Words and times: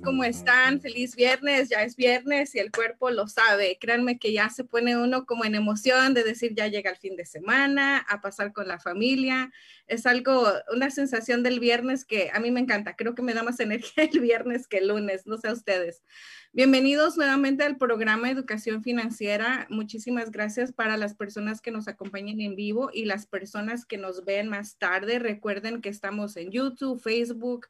¿Cómo 0.00 0.24
están? 0.24 0.80
Feliz 0.80 1.16
viernes, 1.16 1.68
ya 1.68 1.82
es 1.82 1.96
viernes 1.96 2.54
y 2.54 2.58
el 2.60 2.70
cuerpo 2.70 3.10
lo 3.10 3.26
sabe. 3.26 3.78
Créanme 3.80 4.18
que 4.18 4.32
ya 4.32 4.48
se 4.48 4.64
pone 4.64 4.96
uno 4.96 5.26
como 5.26 5.44
en 5.44 5.54
emoción 5.54 6.14
de 6.14 6.22
decir 6.22 6.54
ya 6.54 6.68
llega 6.68 6.90
el 6.90 6.96
fin 6.96 7.16
de 7.16 7.26
semana, 7.26 7.98
a 7.98 8.20
pasar 8.20 8.52
con 8.52 8.68
la 8.68 8.78
familia. 8.78 9.50
Es 9.88 10.06
algo, 10.06 10.46
una 10.72 10.90
sensación 10.90 11.42
del 11.42 11.60
viernes 11.60 12.04
que 12.04 12.30
a 12.32 12.40
mí 12.40 12.50
me 12.50 12.60
encanta. 12.60 12.96
Creo 12.96 13.14
que 13.14 13.22
me 13.22 13.34
da 13.34 13.42
más 13.42 13.60
energía 13.60 14.04
el 14.04 14.20
viernes 14.20 14.68
que 14.68 14.78
el 14.78 14.88
lunes, 14.88 15.26
no 15.26 15.36
sé 15.36 15.50
ustedes. 15.50 16.02
Bienvenidos 16.52 17.16
nuevamente 17.16 17.64
al 17.64 17.76
programa 17.76 18.30
Educación 18.30 18.82
Financiera. 18.82 19.66
Muchísimas 19.68 20.30
gracias 20.30 20.72
para 20.72 20.96
las 20.96 21.14
personas 21.14 21.60
que 21.60 21.70
nos 21.70 21.88
acompañan 21.88 22.40
en 22.40 22.56
vivo 22.56 22.90
y 22.92 23.06
las 23.06 23.26
personas 23.26 23.84
que 23.84 23.98
nos 23.98 24.24
ven 24.24 24.48
más 24.48 24.78
tarde. 24.78 25.18
Recuerden 25.18 25.80
que 25.80 25.88
estamos 25.88 26.36
en 26.36 26.50
YouTube, 26.50 27.00
Facebook, 27.00 27.68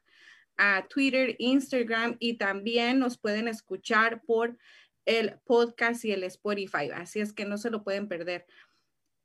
a 0.57 0.87
Twitter, 0.87 1.35
Instagram 1.39 2.17
y 2.19 2.37
también 2.37 2.99
nos 2.99 3.17
pueden 3.17 3.47
escuchar 3.47 4.21
por 4.23 4.57
el 5.05 5.39
podcast 5.45 6.05
y 6.05 6.11
el 6.11 6.23
Spotify. 6.23 6.89
Así 6.93 7.19
es 7.19 7.33
que 7.33 7.45
no 7.45 7.57
se 7.57 7.69
lo 7.69 7.83
pueden 7.83 8.07
perder. 8.07 8.45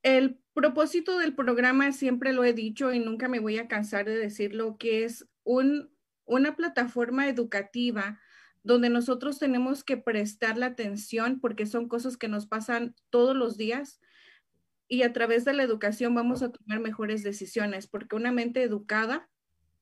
El 0.02 0.38
propósito 0.54 1.18
del 1.18 1.34
programa, 1.34 1.92
siempre 1.92 2.32
lo 2.32 2.44
he 2.44 2.52
dicho 2.52 2.92
y 2.92 2.98
nunca 2.98 3.28
me 3.28 3.40
voy 3.40 3.58
a 3.58 3.68
cansar 3.68 4.06
de 4.06 4.16
decirlo, 4.16 4.76
que 4.78 5.04
es 5.04 5.28
un, 5.44 5.90
una 6.24 6.56
plataforma 6.56 7.28
educativa 7.28 8.20
donde 8.62 8.90
nosotros 8.90 9.38
tenemos 9.38 9.84
que 9.84 9.96
prestar 9.96 10.58
la 10.58 10.66
atención 10.66 11.40
porque 11.40 11.66
son 11.66 11.88
cosas 11.88 12.16
que 12.16 12.28
nos 12.28 12.46
pasan 12.46 12.94
todos 13.10 13.36
los 13.36 13.56
días 13.56 14.00
y 14.88 15.02
a 15.02 15.12
través 15.12 15.44
de 15.44 15.52
la 15.52 15.62
educación 15.62 16.14
vamos 16.14 16.42
a 16.42 16.50
tomar 16.50 16.80
mejores 16.80 17.22
decisiones 17.22 17.86
porque 17.86 18.16
una 18.16 18.32
mente 18.32 18.62
educada 18.62 19.28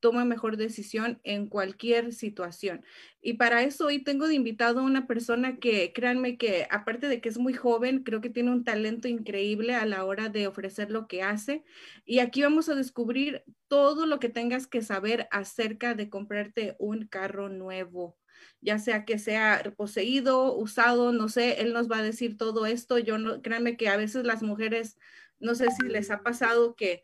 toma 0.07 0.25
mejor 0.25 0.57
decisión 0.57 1.19
en 1.25 1.49
cualquier 1.49 2.13
situación. 2.13 2.85
Y 3.21 3.33
para 3.33 3.65
eso 3.65 3.87
hoy 3.87 4.05
tengo 4.05 4.29
de 4.29 4.37
invitado 4.37 4.79
a 4.79 4.85
una 4.85 5.09
persona 5.09 5.57
que, 5.57 5.93
créanme 5.93 6.39
que 6.39 6.69
aparte 6.71 7.09
de 7.09 7.21
que 7.21 7.29
es 7.29 7.39
muy 7.39 7.55
joven, 7.55 8.05
creo 8.05 8.21
que 8.21 8.31
tiene 8.31 8.53
un 8.53 8.63
talento 8.63 9.09
increíble 9.09 9.75
a 9.75 9.85
la 9.85 10.05
hora 10.05 10.29
de 10.29 10.47
ofrecer 10.47 10.93
lo 10.93 11.09
que 11.09 11.25
hace. 11.25 11.65
Y 12.05 12.21
aquí 12.21 12.41
vamos 12.41 12.69
a 12.69 12.77
descubrir 12.77 13.43
todo 13.67 14.07
lo 14.07 14.21
que 14.21 14.29
tengas 14.29 14.69
que 14.69 14.81
saber 14.81 15.27
acerca 15.33 15.97
de 15.97 16.09
comprarte 16.09 16.77
un 16.79 17.09
carro 17.09 17.49
nuevo 17.49 18.17
ya 18.61 18.79
sea 18.79 19.05
que 19.05 19.19
sea 19.19 19.75
poseído, 19.77 20.57
usado, 20.57 21.11
no 21.11 21.29
sé, 21.29 21.63
él 21.63 21.73
nos 21.73 21.91
va 21.91 21.99
a 21.99 22.03
decir 22.03 22.37
todo 22.37 22.67
esto. 22.67 22.99
Yo 22.99 23.19
no, 23.19 23.43
créanme 23.43 23.77
que 23.77 23.89
a 23.89 23.97
veces 23.97 24.25
las 24.25 24.43
mujeres, 24.43 24.99
no 25.41 25.57
sé 25.57 25.67
si 25.73 25.89
les 25.89 26.13
ha 26.13 26.23
pasado 26.23 26.77
que 26.77 27.03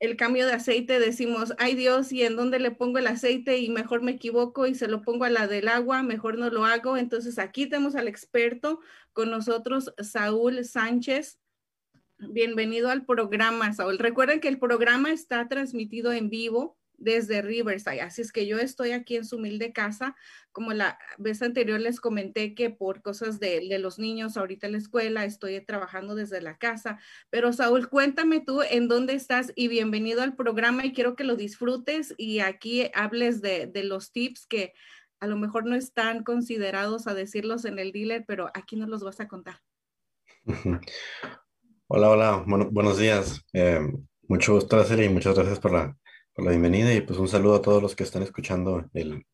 el 0.00 0.16
cambio 0.16 0.46
de 0.46 0.52
aceite 0.52 1.00
decimos, 1.00 1.52
ay 1.58 1.74
Dios, 1.74 2.12
¿y 2.12 2.22
en 2.22 2.36
dónde 2.36 2.60
le 2.60 2.70
pongo 2.70 2.98
el 2.98 3.08
aceite? 3.08 3.58
Y 3.58 3.68
mejor 3.68 4.02
me 4.02 4.12
equivoco 4.12 4.66
y 4.66 4.74
se 4.74 4.86
lo 4.86 5.02
pongo 5.02 5.24
a 5.24 5.30
la 5.30 5.48
del 5.48 5.68
agua, 5.68 6.02
mejor 6.02 6.38
no 6.38 6.50
lo 6.50 6.64
hago. 6.64 6.96
Entonces 6.96 7.38
aquí 7.38 7.66
tenemos 7.66 7.96
al 7.96 8.06
experto 8.06 8.80
con 9.12 9.30
nosotros, 9.30 9.92
Saúl 9.98 10.64
Sánchez. 10.64 11.40
Bienvenido 12.18 12.90
al 12.90 13.04
programa, 13.04 13.72
Saúl. 13.72 13.98
Recuerden 13.98 14.40
que 14.40 14.48
el 14.48 14.58
programa 14.58 15.10
está 15.10 15.48
transmitido 15.48 16.12
en 16.12 16.30
vivo 16.30 16.77
desde 16.98 17.40
Riverside. 17.40 18.02
Así 18.02 18.20
es 18.20 18.32
que 18.32 18.46
yo 18.46 18.58
estoy 18.58 18.90
aquí 18.90 19.16
en 19.16 19.24
su 19.24 19.36
humilde 19.36 19.72
casa. 19.72 20.14
Como 20.52 20.72
la 20.72 20.98
vez 21.16 21.40
anterior 21.40 21.80
les 21.80 22.00
comenté 22.00 22.54
que 22.54 22.70
por 22.70 23.00
cosas 23.00 23.40
de, 23.40 23.78
los 23.78 23.98
niños 23.98 24.36
ahorita 24.36 24.66
en 24.66 24.72
la 24.72 24.78
escuela 24.78 25.24
estoy 25.24 25.60
trabajando 25.64 26.14
desde 26.14 26.42
la 26.42 26.58
casa. 26.58 26.98
Pero 27.30 27.52
Saúl, 27.52 27.88
cuéntame 27.88 28.40
tú 28.40 28.62
en 28.62 28.88
dónde 28.88 29.14
estás 29.14 29.52
y 29.54 29.68
bienvenido 29.68 30.22
al 30.22 30.36
programa 30.36 30.84
y 30.84 30.92
quiero 30.92 31.16
que 31.16 31.24
lo 31.24 31.36
disfrutes 31.36 32.14
y 32.18 32.40
aquí 32.40 32.90
hables 32.94 33.40
de, 33.40 33.66
de 33.66 33.84
los 33.84 34.12
tips 34.12 34.46
que 34.46 34.74
a 35.20 35.26
lo 35.26 35.36
mejor 35.36 35.66
no 35.66 35.74
están 35.74 36.22
considerados 36.22 37.06
a 37.06 37.14
decirlos 37.14 37.64
en 37.64 37.78
el 37.78 37.92
dealer, 37.92 38.24
pero 38.26 38.50
aquí 38.54 38.76
nos 38.76 38.88
los 38.88 39.02
vas 39.02 39.20
a 39.20 39.28
contar. 39.28 39.60
Hola, 41.90 42.10
hola, 42.10 42.44
buenos 42.46 42.98
días. 42.98 43.42
Eh, 43.54 43.80
mucho 44.28 44.52
gusto, 44.52 44.84
y 45.02 45.08
muchas 45.08 45.34
gracias 45.34 45.58
por 45.58 45.72
la, 45.72 45.96
la 46.42 46.50
bienvenida 46.50 46.94
y 46.94 47.00
pues 47.00 47.18
un 47.18 47.28
saludo 47.28 47.56
a 47.56 47.62
todos 47.62 47.82
los 47.82 47.96
que 47.96 48.04
están 48.04 48.22
escuchando 48.22 48.84
el, 48.94 49.26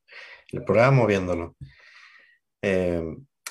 el 0.48 0.64
programa 0.64 1.02
o 1.02 1.06
viéndolo. 1.06 1.56
Eh, 2.62 3.02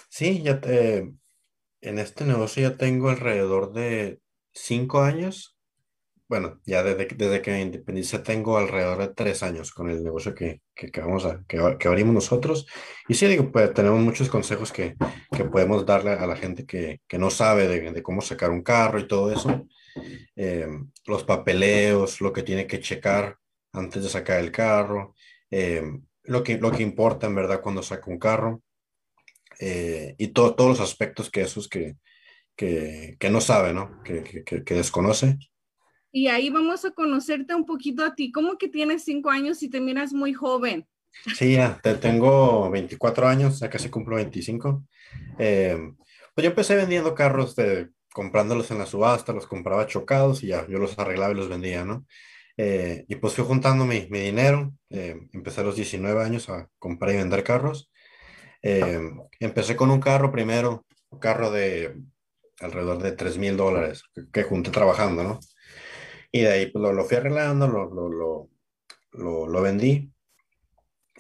sí, 0.10 0.42
ya 0.42 0.60
en 0.64 2.00
este 2.00 2.26
negocio 2.26 2.68
ya 2.70 2.78
tengo 2.78 3.10
alrededor 3.10 3.72
de 3.74 4.20
cinco 4.54 5.02
años. 5.02 5.56
Bueno, 6.28 6.62
ya 6.66 6.82
desde, 6.82 7.06
desde 7.06 7.42
que 7.44 7.52
me 7.52 7.62
independicé 7.62 8.18
tengo 8.20 8.58
alrededor 8.58 8.98
de 9.00 9.14
tres 9.14 9.44
años 9.44 9.72
con 9.72 9.90
el 9.90 10.04
negocio 10.04 10.34
que, 10.34 10.62
que, 10.74 10.90
vamos 11.00 11.26
a, 11.26 11.44
que, 11.48 11.60
abrimos 11.88 12.14
nosotros. 12.14 12.66
Y 13.08 13.14
sí, 13.14 13.28
digo, 13.28 13.52
pues 13.52 13.72
tenemos 13.74 14.00
muchos 14.00 14.30
consejos 14.30 14.72
que, 14.72 14.96
podemos 15.52 15.86
darle 15.86 16.12
a 16.12 16.26
la 16.26 16.36
gente 16.36 16.66
que, 16.66 17.02
no 17.20 17.30
sabe 17.30 17.68
de, 17.68 18.02
cómo 18.02 18.22
sacar 18.22 18.50
un 18.50 18.64
carro 18.64 19.00
y 19.00 19.08
todo 19.08 19.32
eso. 19.32 19.68
Eh, 20.36 20.68
los 21.06 21.24
papeleos, 21.24 22.20
lo 22.20 22.34
que 22.34 22.42
tiene 22.42 22.66
que 22.66 22.80
checar 22.80 23.38
antes 23.74 24.04
de 24.04 24.10
sacar 24.10 24.40
el 24.40 24.52
carro, 24.52 25.16
eh, 25.52 25.84
lo, 26.24 26.44
que, 26.44 26.58
lo 26.58 26.72
que 26.72 26.84
importa 26.84 27.28
en 27.28 27.36
verdad 27.36 27.62
cuando 27.62 27.84
saca 27.84 28.10
un 28.10 28.20
carro 28.20 28.62
eh, 29.60 30.16
y 30.18 30.28
todos 30.28 30.56
los 30.58 30.80
aspectos 30.80 31.30
que 31.30 31.42
esos 31.42 31.68
que, 31.68 31.98
que, 32.56 33.18
que 33.20 33.30
no 33.30 33.42
sabe, 33.42 33.74
¿no? 33.74 34.02
Que, 34.04 34.44
que, 34.44 34.74
desconoce. 34.74 35.38
Y 36.12 36.28
ahí 36.28 36.50
vamos 36.50 36.86
a 36.86 36.92
conocerte 36.92 37.56
un 37.56 37.66
poquito 37.66 38.06
a 38.06 38.14
ti. 38.14 38.32
¿Cómo 38.32 38.58
que 38.58 38.68
tienes 38.68 39.04
cinco 39.04 39.32
años 39.32 39.64
y 39.64 39.70
te 39.70 39.82
miras 39.82 40.14
muy 40.14 40.34
joven? 40.34 40.88
Sí, 41.36 41.54
ya, 41.54 41.80
te, 41.82 41.96
tengo 41.96 42.70
24 42.70 43.28
años, 43.28 43.60
ya 43.60 43.70
casi 43.70 43.90
cumplo 43.90 44.16
25. 44.18 44.84
Eh, 45.40 45.94
pues 46.34 46.44
yo 46.44 46.50
empecé 46.50 46.76
vendiendo 46.76 47.16
carros, 47.16 47.56
de, 47.56 47.90
comprándolos 48.14 48.70
en 48.72 48.80
la 48.80 48.86
subasta, 48.86 49.34
los 49.34 49.48
compraba 49.48 49.88
chocados 49.88 50.44
y 50.44 50.48
ya, 50.48 50.68
yo 50.68 50.78
los 50.78 50.98
arreglaba 50.98 51.34
y 51.34 51.38
los 51.38 51.50
vendía, 51.50 51.84
¿no? 51.86 52.06
Eh, 52.58 53.06
y 53.08 53.16
pues 53.16 53.34
fui 53.34 53.44
juntando 53.46 53.86
mi, 53.86 54.08
mi 54.10 54.20
dinero, 54.20 54.74
eh, 54.90 55.28
empecé 55.34 55.62
a 55.62 55.64
los 55.64 55.76
19 55.76 56.24
años 56.24 56.50
a 56.50 56.70
comprar 56.80 57.14
y 57.14 57.18
vender 57.18 57.44
carros. 57.44 57.92
Eh, 58.62 59.00
empecé 59.40 59.76
con 59.76 59.92
un 59.92 60.00
carro 60.00 60.32
primero, 60.32 60.86
un 61.10 61.20
carro 61.20 61.52
de 61.52 61.98
alrededor 62.60 63.02
de 63.02 63.14
3 63.14 63.38
mil 63.38 63.58
dólares 63.58 64.04
que, 64.32 64.44
junté 64.44 64.72
trabajando, 64.72 65.24
¿no? 65.24 65.40
Y 66.32 66.42
de 66.42 66.52
ahí 66.52 66.66
pues, 66.68 66.82
lo, 66.82 66.94
lo 66.94 67.06
fui 67.06 67.18
arreglando, 67.18 67.68
lo, 67.68 67.90
lo, 67.90 68.50
lo, 69.12 69.48
lo, 69.48 69.62
vendí 69.62 70.12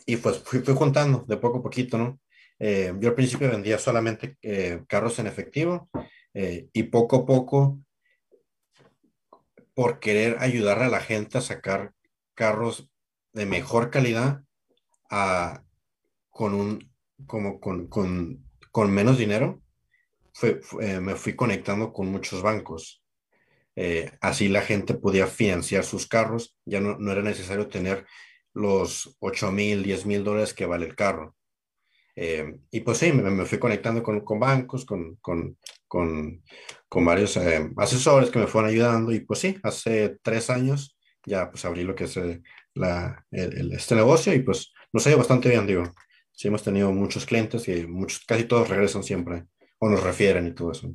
y 0.05 0.17
pues 0.17 0.39
fui, 0.39 0.59
fui, 0.59 0.73
juntando 0.73 1.25
de 1.27 1.37
poco 1.37 1.59
a 1.59 1.63
poquito, 1.63 1.97
¿no? 1.97 2.19
yo 2.59 3.09
al 3.09 3.15
principio 3.15 3.51
vendía 3.51 3.77
solamente 3.77 4.37
carros 4.87 5.19
en 5.19 5.27
efectivo 5.27 5.89
y 6.33 6.83
poco 6.83 7.17
a 7.17 7.25
poco 7.25 7.83
por 9.73 9.99
querer 9.99 10.37
ayudar 10.39 10.81
a 10.81 10.89
la 10.89 10.99
gente 10.99 11.37
a 11.37 11.41
sacar 11.41 11.93
carros 12.35 12.89
de 13.33 13.45
mejor 13.45 13.89
calidad 13.89 14.43
a, 15.09 15.63
con, 16.29 16.53
un, 16.53 16.91
como 17.25 17.59
con, 17.59 17.87
con, 17.87 18.43
con 18.71 18.91
menos 18.91 19.17
dinero, 19.17 19.61
fue, 20.33 20.61
fue, 20.61 20.99
me 20.99 21.15
fui 21.15 21.35
conectando 21.35 21.93
con 21.93 22.07
muchos 22.07 22.41
bancos. 22.41 23.03
Eh, 23.75 24.11
así 24.21 24.49
la 24.49 24.61
gente 24.61 24.93
podía 24.93 25.27
financiar 25.27 25.83
sus 25.83 26.07
carros, 26.07 26.55
ya 26.65 26.79
no, 26.79 26.97
no 26.97 27.11
era 27.11 27.21
necesario 27.21 27.67
tener 27.67 28.05
los 28.53 29.15
8 29.19 29.51
mil, 29.51 29.83
10 29.83 30.05
mil 30.05 30.23
dólares 30.23 30.53
que 30.53 30.65
vale 30.65 30.85
el 30.85 30.95
carro. 30.95 31.35
Eh, 32.15 32.59
y 32.69 32.81
pues 32.81 32.99
sí, 32.99 33.11
me, 33.11 33.23
me, 33.31 33.45
fui 33.45 33.57
conectando 33.57 34.03
con, 34.03 34.21
con 34.21 34.39
bancos, 34.39 34.85
con, 34.85 35.15
con, 35.15 35.57
con, 35.93 36.41
con 36.89 37.05
varios 37.05 37.37
eh, 37.37 37.69
asesores 37.77 38.31
que 38.31 38.39
me 38.39 38.47
fueron 38.47 38.71
ayudando 38.71 39.11
y 39.11 39.19
pues 39.19 39.41
sí, 39.41 39.59
hace 39.61 40.17
tres 40.23 40.49
años 40.49 40.97
ya 41.23 41.51
pues 41.51 41.63
abrí 41.65 41.83
lo 41.83 41.93
que 41.93 42.05
es 42.05 42.17
eh, 42.17 42.41
el, 43.29 43.71
este 43.73 43.93
negocio 43.93 44.33
y 44.33 44.39
pues 44.39 44.73
nos 44.91 45.05
ha 45.05 45.09
ido 45.09 45.19
bastante 45.19 45.49
bien, 45.49 45.67
digo. 45.67 45.83
Sí, 46.31 46.47
hemos 46.47 46.63
tenido 46.63 46.91
muchos 46.91 47.27
clientes 47.27 47.67
y 47.67 47.85
muchos, 47.85 48.25
casi 48.25 48.45
todos 48.45 48.69
regresan 48.69 49.03
siempre 49.03 49.45
o 49.77 49.87
nos 49.87 50.01
refieren 50.01 50.47
y 50.47 50.55
todo 50.55 50.71
eso. 50.71 50.91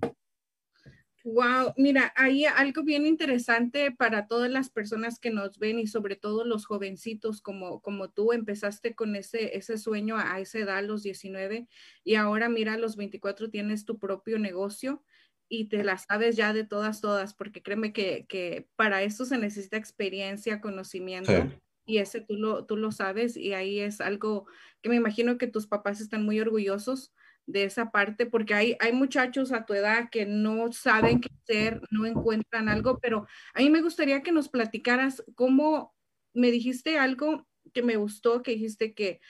Wow, 1.31 1.75
mira, 1.77 2.11
hay 2.17 2.47
algo 2.47 2.85
bien 2.85 3.05
interesante 3.05 3.91
para 3.91 4.27
todas 4.29 4.51
las 4.51 4.71
personas 4.71 5.19
que 5.19 5.31
nos 5.31 5.59
ven 5.59 5.79
y 5.79 5.87
sobre 5.87 6.17
todo 6.17 6.43
los 6.43 6.65
jovencitos 6.65 7.43
como, 7.43 7.83
como 7.83 8.09
tú 8.09 8.33
empezaste 8.33 8.95
con 8.95 9.15
ese, 9.15 9.55
ese 9.59 9.77
sueño 9.77 10.17
a 10.17 10.41
esa 10.41 10.61
edad, 10.61 10.83
los 10.83 11.03
19, 11.03 11.69
y 12.03 12.15
ahora 12.15 12.49
mira, 12.49 12.73
a 12.75 12.79
los 12.79 12.97
24 12.97 13.51
tienes 13.51 13.85
tu 13.85 13.99
propio 13.99 14.39
negocio 14.39 15.05
y 15.51 15.69
te 15.69 15.85
la 15.85 15.99
sabes 15.99 16.35
ya 16.35 16.55
de 16.55 16.65
todas, 16.65 17.03
todas, 17.03 17.35
porque 17.35 17.63
créeme 17.63 17.93
que, 17.93 18.25
que 18.27 18.67
para 18.75 19.03
eso 19.03 19.27
se 19.27 19.37
necesita 19.37 19.77
experiencia, 19.77 20.63
conocimiento. 20.63 21.53
Y 21.85 21.99
ese 21.99 22.23
tú 22.23 22.37
lo, 22.37 22.65
tú 22.65 22.79
lo 22.79 22.91
sabes 22.91 23.37
y 23.37 23.53
ahí 23.53 23.81
es 23.81 24.01
algo 24.01 24.47
que 24.81 24.89
me 24.89 24.97
imagino 24.97 25.37
que 25.37 25.47
tus 25.47 25.67
papás 25.67 26.01
están 26.01 26.25
muy 26.25 26.41
orgullosos 26.41 27.13
de 27.49 27.65
esa 27.65 27.91
parte, 27.91 28.27
porque 28.27 28.55
hay, 28.55 28.77
hay 28.79 28.93
muchachos 28.93 29.53
a 29.53 29.65
tu 29.65 29.73
edad 29.73 30.11
que 30.11 30.27
no 30.27 30.71
saben 30.71 31.21
qué 31.21 31.31
hacer, 31.43 31.81
no 31.91 32.05
encuentran 32.05 32.69
algo, 32.69 32.99
pero 33.01 33.27
a 33.55 33.61
mí 33.61 33.71
me 33.71 33.81
gustaría 33.81 34.23
que 34.23 34.33
nos 34.33 34.51
platicaras 34.51 35.25
cómo 35.35 35.95
me 36.35 36.51
dijiste 36.51 36.99
algo 36.99 37.49
que 37.73 37.83
me 37.83 37.97
gustó, 37.97 38.43
que 38.43 38.53
dijiste 38.53 38.93
que 38.93 39.21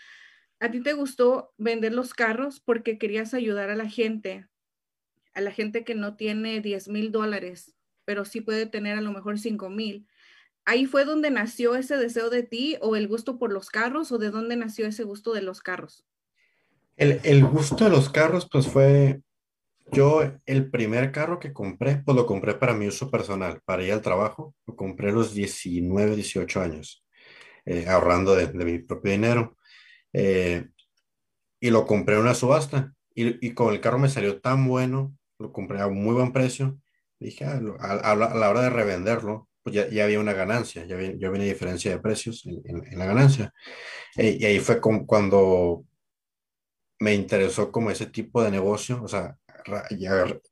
a 0.58 0.70
ti 0.70 0.82
te 0.82 0.94
gustó 0.94 1.54
vender 1.58 1.92
los 1.92 2.12
carros 2.12 2.58
porque 2.60 2.98
querías 2.98 3.34
ayudar 3.34 3.70
a 3.70 3.76
la 3.76 3.88
gente, 3.88 4.48
a 5.32 5.40
la 5.40 5.52
gente 5.52 5.84
que 5.84 5.94
no 5.94 6.16
tiene 6.16 6.60
10 6.60 6.88
mil 6.88 7.12
dólares, 7.12 7.76
pero 8.04 8.24
sí 8.24 8.40
puede 8.40 8.66
tener 8.66 8.98
a 8.98 9.00
lo 9.00 9.12
mejor 9.12 9.38
5 9.38 9.70
mil. 9.70 10.08
¿Ahí 10.64 10.86
fue 10.86 11.04
donde 11.04 11.30
nació 11.30 11.76
ese 11.76 11.96
deseo 11.96 12.30
de 12.30 12.42
ti 12.42 12.76
o 12.80 12.96
el 12.96 13.06
gusto 13.06 13.38
por 13.38 13.52
los 13.52 13.70
carros 13.70 14.10
o 14.10 14.18
de 14.18 14.30
dónde 14.30 14.56
nació 14.56 14.86
ese 14.86 15.04
gusto 15.04 15.32
de 15.32 15.42
los 15.42 15.60
carros? 15.60 16.04
El, 16.98 17.44
gusto 17.44 17.84
de 17.84 17.90
los 17.90 18.10
carros, 18.10 18.48
pues 18.50 18.66
fue, 18.66 19.20
yo 19.92 20.20
el 20.46 20.68
primer 20.68 21.12
carro 21.12 21.38
que 21.38 21.52
compré, 21.52 22.02
pues 22.04 22.16
lo 22.16 22.26
compré 22.26 22.54
para 22.54 22.74
mi 22.74 22.88
uso 22.88 23.08
personal, 23.08 23.60
para 23.64 23.84
ir 23.84 23.92
al 23.92 24.02
trabajo, 24.02 24.56
lo 24.66 24.74
compré 24.74 25.10
a 25.10 25.12
los 25.12 25.32
19, 25.32 26.16
18 26.16 26.60
años, 26.60 27.04
eh, 27.66 27.86
ahorrando 27.86 28.34
de, 28.34 28.48
mi 28.52 28.80
propio 28.80 29.12
dinero. 29.12 29.56
Eh, 30.12 30.66
y 31.60 31.70
lo 31.70 31.86
compré 31.86 32.16
en 32.16 32.22
una 32.22 32.34
subasta 32.34 32.92
y, 33.14 33.52
con 33.52 33.72
el 33.72 33.80
carro 33.80 33.98
me 34.00 34.08
salió 34.08 34.40
tan 34.40 34.66
bueno, 34.66 35.16
lo 35.38 35.52
compré 35.52 35.80
a 35.80 35.86
un 35.86 36.02
muy 36.02 36.14
buen 36.14 36.32
precio, 36.32 36.80
dije, 37.20 37.44
ah, 37.44 37.60
a, 37.80 38.16
la 38.16 38.50
hora 38.50 38.62
de 38.62 38.70
revenderlo, 38.70 39.48
pues 39.62 39.76
ya, 39.76 39.88
ya 39.88 40.02
había 40.02 40.18
una 40.18 40.32
ganancia, 40.32 40.84
ya 40.84 40.96
había, 40.96 41.14
ya 41.16 41.30
una 41.30 41.44
diferencia 41.44 41.92
de 41.92 42.00
precios 42.00 42.44
en, 42.44 42.98
la 42.98 43.06
ganancia. 43.06 43.52
Eh, 44.16 44.36
y 44.40 44.44
ahí 44.46 44.58
fue 44.58 44.80
cuando 44.80 45.84
me 47.00 47.14
interesó 47.14 47.70
como 47.72 47.90
ese 47.90 48.06
tipo 48.06 48.42
de 48.42 48.50
negocio, 48.50 49.02
o 49.02 49.08
sea, 49.08 49.38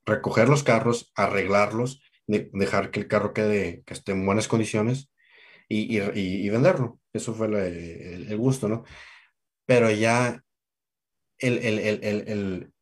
recoger 0.04 0.48
los 0.48 0.62
carros, 0.62 1.12
arreglarlos, 1.14 2.02
dejar 2.26 2.90
que 2.90 3.00
el 3.00 3.08
carro 3.08 3.32
quede, 3.32 3.82
que 3.84 3.94
esté 3.94 4.12
en 4.12 4.26
buenas 4.26 4.48
condiciones 4.48 5.10
y, 5.68 5.98
y, 5.98 6.48
venderlo. 6.50 7.00
Eso 7.12 7.34
fue 7.34 7.46
el, 7.46 8.36
gusto, 8.36 8.68
¿no? 8.68 8.84
Pero 9.64 9.90
ya 9.90 10.42
el, 11.38 11.58
el, 11.58 12.72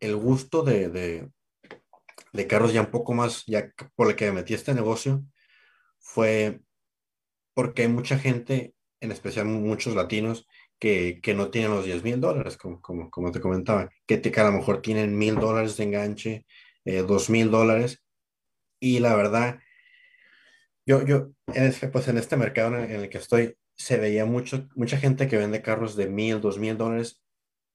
el 0.00 0.16
gusto 0.16 0.62
de, 0.62 0.88
de, 0.88 1.30
de, 2.32 2.46
carros 2.46 2.72
ya 2.72 2.82
un 2.82 2.90
poco 2.90 3.14
más, 3.14 3.44
ya 3.46 3.72
por 3.94 4.08
el 4.08 4.16
que 4.16 4.26
me 4.26 4.32
metí 4.32 4.54
este 4.54 4.74
negocio, 4.74 5.24
fue 5.98 6.60
porque 7.54 7.82
hay 7.82 7.88
mucha 7.88 8.18
gente, 8.18 8.74
en 9.00 9.12
especial 9.12 9.46
muchos 9.46 9.94
latinos, 9.94 10.46
que, 10.84 11.34
no 11.34 11.50
tienen 11.50 11.70
los 11.70 11.86
10 11.86 12.04
mil 12.04 12.20
dólares, 12.20 12.58
como, 12.58 12.80
como, 12.80 13.32
te 13.32 13.40
comentaba, 13.40 13.90
que, 14.06 14.18
te, 14.18 14.30
que 14.30 14.40
a 14.40 14.44
lo 14.44 14.52
mejor 14.52 14.82
tienen 14.82 15.16
mil 15.16 15.36
dólares 15.36 15.78
de 15.78 15.84
enganche, 15.84 16.46
eh, 16.84 16.98
dos 16.98 17.30
mil 17.30 17.50
dólares, 17.50 18.02
y 18.80 18.98
la 18.98 19.16
verdad, 19.16 19.60
yo, 20.84 21.02
yo 21.06 21.30
en 21.54 21.64
este, 21.64 21.88
pues 21.88 22.08
en 22.08 22.18
este 22.18 22.36
mercado 22.36 22.76
en 22.76 22.90
el, 22.90 23.08
que 23.08 23.16
estoy, 23.16 23.56
se 23.76 23.96
veía 23.96 24.26
mucho, 24.26 24.68
mucha 24.74 24.98
gente 24.98 25.26
que 25.26 25.38
vende 25.38 25.62
carros 25.62 25.96
de 25.96 26.06
mil, 26.06 26.42
dos 26.42 26.58
mil 26.58 26.76
dólares, 26.76 27.22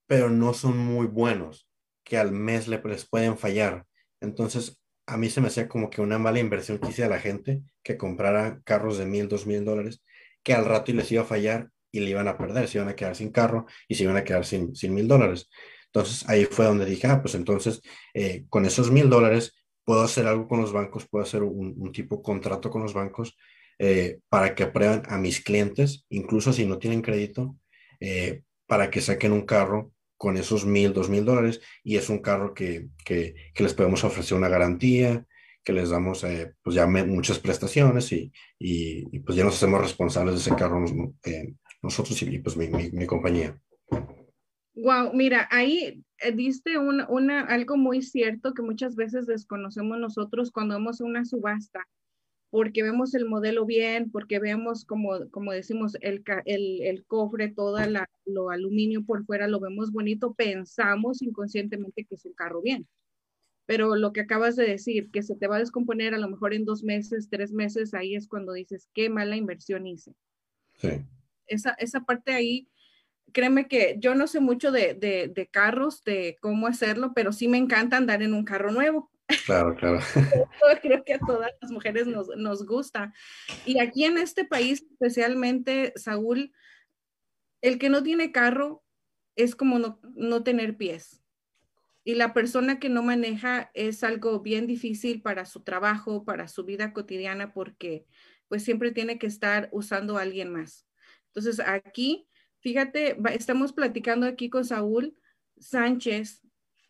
pero 0.06 0.30
no 0.30 0.54
son 0.54 0.78
muy 0.78 1.08
buenos, 1.08 1.68
que 2.04 2.18
al 2.20 2.32
mes 2.32 2.68
le, 2.68 2.80
les 2.86 3.08
pueden 3.08 3.40
fallar. 3.40 3.86
Entonces, 4.22 4.80
a 5.08 5.18
mí 5.18 5.32
se 5.32 5.42
me 5.42 5.48
hacía 5.48 5.68
como 5.68 5.90
que 5.90 6.02
una 6.02 6.20
mala 6.20 6.40
inversión 6.40 6.78
que 6.78 6.90
hice 6.90 7.06
a 7.06 7.10
la 7.10 7.20
gente 7.20 7.64
que 7.82 7.98
comprara 7.98 8.62
carros 8.66 9.00
de 9.00 9.08
mil, 9.08 9.28
dos 9.28 9.48
mil 9.48 9.66
dólares, 9.66 10.04
que 10.44 10.54
al 10.54 10.66
rato 10.66 10.92
les 10.94 11.12
iba 11.12 11.24
a 11.24 11.26
fallar 11.26 11.72
y 11.92 12.00
le 12.00 12.10
iban 12.12 12.28
a 12.28 12.38
perder, 12.38 12.68
se 12.68 12.78
iban 12.78 12.90
a 12.90 12.96
quedar 12.96 13.16
sin 13.16 13.32
carro 13.32 13.66
y 13.88 13.96
se 13.96 14.04
iban 14.04 14.18
a 14.18 14.24
quedar 14.24 14.46
sin, 14.46 14.74
mil 14.94 15.08
dólares. 15.08 15.50
Entonces 15.88 16.28
ahí 16.30 16.46
fue 16.46 16.66
donde 16.66 16.86
dije, 16.86 17.08
ah, 17.08 17.22
pues 17.22 17.36
entonces 17.36 17.82
eh, 18.14 18.46
con 18.50 18.66
esos 18.66 18.92
mil 18.92 19.10
dólares 19.10 19.56
puedo 19.84 20.02
hacer 20.02 20.28
algo 20.28 20.48
con 20.48 20.62
los 20.62 20.72
bancos, 20.72 21.08
puedo 21.10 21.24
hacer 21.24 21.44
un, 21.44 21.76
un 21.78 21.92
tipo 21.92 22.22
contrato 22.22 22.70
con 22.70 22.84
los 22.84 22.94
bancos 22.94 23.36
eh, 23.82 24.20
para 24.28 24.56
que 24.56 24.64
aprueben 24.64 25.04
a 25.08 25.18
mis 25.18 25.42
clientes, 25.42 26.06
incluso 26.10 26.52
si 26.52 26.66
no 26.66 26.80
tienen 26.80 27.02
crédito, 27.02 27.56
eh, 28.02 28.44
para 28.68 28.90
que 28.92 29.00
saquen 29.00 29.32
un 29.32 29.44
carro 29.46 29.94
con 30.18 30.36
esos 30.36 30.66
mil, 30.66 30.92
dos 30.92 31.10
mil 31.10 31.24
dólares 31.24 31.62
y 31.82 31.96
es 31.96 32.10
un 32.10 32.20
carro 32.20 32.54
que, 32.54 32.90
que, 33.06 33.36
que, 33.54 33.64
les 33.64 33.74
podemos 33.74 34.04
ofrecer 34.04 34.38
una 34.38 34.50
garantía, 34.50 35.26
que 35.64 35.72
les 35.72 35.90
damos 35.90 36.26
pues 36.62 36.76
ya 36.76 36.88
muchas 36.88 37.40
prestaciones 37.40 38.12
y, 38.12 38.34
y, 38.60 39.08
y, 39.16 39.20
pues 39.20 39.38
ya 39.38 39.46
nos 39.46 39.56
hacemos 39.56 39.80
responsables 39.80 40.36
de 40.36 40.42
ese 40.42 40.56
carro 40.56 40.84
nosotros 41.82 42.22
y 42.22 42.40
pues 42.40 42.58
mi, 42.58 42.68
mi, 42.68 43.06
compañía. 43.06 43.60
Wow, 44.76 45.14
mira, 45.14 45.48
ahí 45.52 46.04
eh, 46.20 46.32
diste 46.32 46.78
una, 46.78 47.08
una, 47.10 47.42
algo 47.42 47.78
muy 47.78 48.02
cierto 48.02 48.54
que 48.54 48.62
muchas 48.62 48.96
veces 48.96 49.26
desconocemos 49.26 49.98
nosotros 49.98 50.52
cuando 50.52 50.76
vemos 50.76 51.02
una 51.02 51.26
subasta, 51.26 51.88
porque 52.50 52.84
vemos 52.84 53.14
el 53.14 53.26
modelo 53.26 53.66
bien, 53.66 54.12
porque 54.12 54.40
vemos, 54.40 54.86
como, 54.86 55.30
como 55.32 55.52
decimos, 55.52 55.96
el, 56.02 56.24
el, 56.46 56.82
el 56.82 57.06
cofre, 57.06 57.50
todo 57.50 57.78
lo 58.26 58.50
aluminio 58.50 59.06
por 59.06 59.26
fuera, 59.26 59.48
lo 59.48 59.60
vemos 59.60 59.92
bonito, 59.92 60.34
pensamos 60.34 61.22
inconscientemente 61.22 62.06
que 62.06 62.16
es 62.16 62.26
un 62.26 62.34
carro 62.34 62.62
bien. 62.62 62.88
Pero 63.66 63.96
lo 63.96 64.14
que 64.14 64.22
acabas 64.22 64.56
de 64.56 64.66
decir, 64.66 65.12
que 65.12 65.22
se 65.22 65.36
te 65.36 65.48
va 65.48 65.58
a 65.58 65.60
descomponer 65.60 66.16
a 66.16 66.18
lo 66.18 66.28
mejor 66.28 66.56
en 66.56 66.66
dos 66.66 66.84
meses, 66.84 67.30
tres 67.30 67.54
meses, 67.54 67.94
ahí 67.94 68.16
es 68.16 68.28
cuando 68.28 68.54
dices, 68.54 68.90
qué 68.96 69.10
mala 69.10 69.36
inversión 69.38 69.86
hice. 69.86 70.14
Sí 70.74 71.06
esa, 71.50 71.72
esa 71.72 72.02
parte 72.02 72.34
ahí, 72.34 72.70
créeme 73.32 73.68
que 73.68 73.96
yo 74.00 74.16
no 74.16 74.28
sé 74.28 74.40
mucho 74.40 74.72
de, 74.72 74.94
de, 74.94 75.48
carros, 75.48 76.04
de 76.04 76.38
cómo 76.42 76.68
hacerlo, 76.68 77.14
pero 77.14 77.32
sí 77.32 77.48
me 77.48 77.58
encanta 77.58 77.98
andar 77.98 78.22
en 78.22 78.34
un 78.34 78.46
carro 78.46 78.72
nuevo. 78.72 79.12
Claro, 79.46 79.76
claro. 79.76 80.00
Creo 80.82 81.04
que 81.04 81.14
a 81.14 81.20
todas 81.20 81.52
las 81.62 81.70
mujeres 81.70 82.08
nos, 82.08 82.30
nos 82.36 82.66
gusta. 82.66 83.14
Y 83.64 83.78
aquí 83.78 84.06
en 84.06 84.18
este 84.18 84.44
país, 84.44 84.84
especialmente, 84.90 85.94
Saúl, 85.96 86.52
el 87.62 87.78
que 87.78 87.90
no 87.90 88.02
tiene 88.02 88.32
carro 88.32 88.84
es 89.36 89.56
como 89.56 89.78
no, 89.78 90.00
no 90.16 90.42
tener 90.42 90.78
pies. 90.78 91.22
Y 92.04 92.16
la 92.16 92.34
persona 92.34 92.80
que 92.80 92.90
no 92.90 93.04
maneja 93.04 93.70
es 93.76 94.04
algo 94.04 94.40
bien 94.40 94.66
difícil 94.66 95.22
para 95.22 95.46
su 95.46 95.62
trabajo, 95.62 96.26
para 96.26 96.48
su 96.48 96.66
vida 96.66 96.92
cotidiana, 96.92 97.54
porque 97.54 98.08
pues 98.48 98.64
siempre 98.64 98.92
tiene 98.92 99.20
que 99.20 99.28
estar 99.28 99.70
usando 99.72 100.18
a 100.18 100.24
alguien 100.24 100.52
más. 100.52 100.89
Entonces, 101.34 101.60
aquí, 101.66 102.28
fíjate, 102.60 103.18
estamos 103.34 103.74
platicando 103.74 104.26
aquí 104.28 104.50
con 104.50 104.66
Saúl 104.66 105.18
Sánchez, 105.58 106.42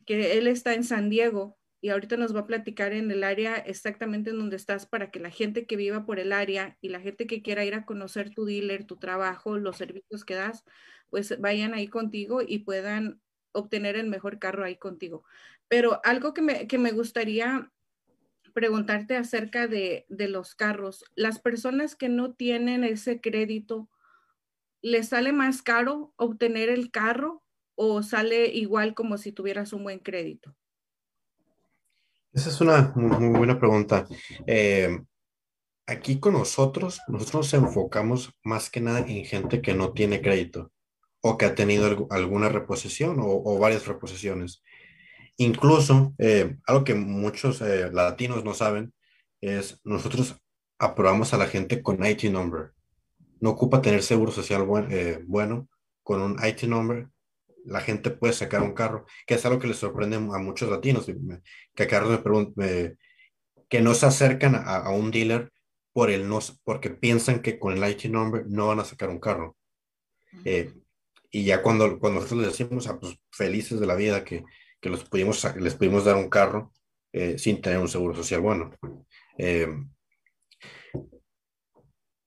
que 0.06 0.38
él 0.38 0.48
está 0.48 0.74
en 0.74 0.84
San 0.84 1.10
Diego 1.10 1.60
y 1.82 1.90
ahorita 1.90 2.18
nos 2.18 2.36
va 2.36 2.42
a 2.42 2.48
platicar 2.48 2.94
en 2.94 3.10
el 3.12 3.24
área 3.24 3.56
exactamente 3.56 4.32
en 4.32 4.40
donde 4.40 4.58
estás 4.58 4.86
para 4.86 5.12
que 5.12 5.20
la 5.20 5.30
gente 5.30 5.66
que 5.66 5.76
viva 5.76 6.06
por 6.06 6.20
el 6.20 6.34
área 6.34 6.78
y 6.82 6.90
la 6.90 7.00
gente 7.00 7.26
que 7.26 7.42
quiera 7.42 7.64
ir 7.64 7.74
a 7.74 7.86
conocer 7.86 8.34
tu 8.34 8.46
dealer, 8.46 8.86
tu 8.86 8.98
trabajo, 8.98 9.58
los 9.58 9.78
servicios 9.78 10.26
que 10.26 10.36
das, 10.36 10.66
pues 11.10 11.40
vayan 11.40 11.74
ahí 11.74 11.88
contigo 11.88 12.42
y 12.46 12.60
puedan 12.60 13.22
obtener 13.52 13.96
el 13.96 14.08
mejor 14.08 14.40
carro 14.40 14.66
ahí 14.66 14.78
contigo. 14.78 15.24
Pero 15.68 16.02
algo 16.04 16.34
que 16.34 16.42
me, 16.42 16.68
que 16.68 16.78
me 16.78 16.92
gustaría 16.92 17.72
preguntarte 18.54 19.16
acerca 19.16 19.68
de, 19.68 20.06
de 20.10 20.28
los 20.28 20.56
carros, 20.56 21.06
las 21.16 21.40
personas 21.40 21.96
que 21.96 22.10
no 22.10 22.34
tienen 22.34 22.84
ese 22.84 23.22
crédito, 23.22 23.90
¿le 24.82 25.04
sale 25.04 25.34
más 25.34 25.62
caro 25.62 26.14
obtener 26.16 26.70
el 26.70 26.92
carro 26.92 27.44
o 27.76 28.04
sale 28.04 28.48
igual 28.48 28.94
como 28.94 29.18
si 29.18 29.32
tuvieras 29.32 29.74
un 29.74 29.84
buen 29.84 30.00
crédito? 30.00 30.56
Esa 32.34 32.50
es 32.50 32.62
una 32.62 32.92
muy, 32.96 33.38
buena 33.38 33.58
pregunta. 33.58 34.06
Eh, 34.46 35.00
aquí 35.88 36.20
con 36.20 36.34
nosotros, 36.34 37.02
nosotros 37.08 37.36
nos 37.36 37.54
enfocamos 37.54 38.34
más 38.44 38.70
que 38.70 38.82
nada 38.82 39.00
en 39.00 39.26
gente 39.26 39.62
que 39.62 39.74
no 39.74 39.94
tiene 39.94 40.22
crédito 40.22 40.72
o 41.22 41.38
que 41.38 41.46
ha 41.46 41.56
tenido 41.56 42.08
alguna 42.12 42.50
reposición 42.50 43.18
o, 43.20 43.58
varias 43.60 43.88
reposiciones. 43.88 44.62
Incluso, 45.38 46.14
eh, 46.18 46.58
algo 46.66 46.84
que 46.84 46.96
muchos 46.96 47.62
eh, 47.62 47.90
latinos 47.92 48.44
no 48.44 48.54
saben 48.54 48.94
es 49.42 49.80
nosotros 49.84 50.36
aprobamos 50.78 51.34
a 51.34 51.38
la 51.38 51.48
gente 51.48 51.82
con 51.82 52.06
IT 52.06 52.26
number 52.26 52.74
no 53.42 53.52
ocupa 53.52 53.82
tener 53.82 54.04
seguro 54.04 54.32
social 54.32 54.66
eh, 54.90 55.24
bueno, 55.26 55.68
con 56.04 56.22
un 56.22 56.38
IT 56.46 56.64
number, 56.64 57.08
la 57.66 57.82
gente 57.82 58.10
puede 58.10 58.34
sacar 58.34 58.62
un 58.62 58.74
carro, 58.74 59.06
que 59.28 59.36
es 59.36 59.46
algo 59.46 59.60
que 59.60 59.68
le 59.68 59.74
sorprende 59.74 60.16
a 60.16 60.40
muchos 60.40 60.70
latinos, 60.70 61.06
que 61.76 61.84
a 61.84 61.88
Carlos 61.88 62.12
me 62.12 62.18
preguntan, 62.20 62.98
que 63.70 63.82
no 63.82 63.94
se 63.94 64.06
acercan 64.08 64.56
a, 64.56 64.90
un 64.90 65.12
dealer 65.12 65.52
por 65.94 66.10
el 66.10 66.28
no, 66.28 66.40
porque 66.64 66.90
piensan 66.90 67.42
que 67.42 67.60
con 67.60 67.74
el 67.74 67.90
IT 67.90 68.06
number 68.06 68.46
no 68.48 68.68
van 68.68 68.80
a 68.80 68.86
sacar 68.86 69.10
un 69.10 69.20
carro. 69.20 69.56
Eh, 70.46 70.74
y 71.32 71.44
ya 71.46 71.62
cuando, 71.62 72.00
cuando 72.00 72.22
nosotros 72.22 72.42
les 72.42 72.58
decimos, 72.58 72.88
a 72.88 72.92
ah, 72.92 73.00
pues, 73.00 73.18
felices 73.32 73.80
de 73.80 73.86
la 73.86 73.96
vida 73.96 74.24
que, 74.24 74.44
que 74.82 74.90
los 74.90 75.04
pudimos, 75.04 75.44
les 75.56 75.76
pudimos 75.76 76.06
dar 76.06 76.16
un 76.16 76.30
carro 76.30 76.74
eh, 77.14 77.38
sin 77.38 77.62
tener 77.62 77.80
un 77.80 77.88
seguro 77.88 78.16
social 78.16 78.42
bueno. 78.42 78.72
Eh, 79.38 79.68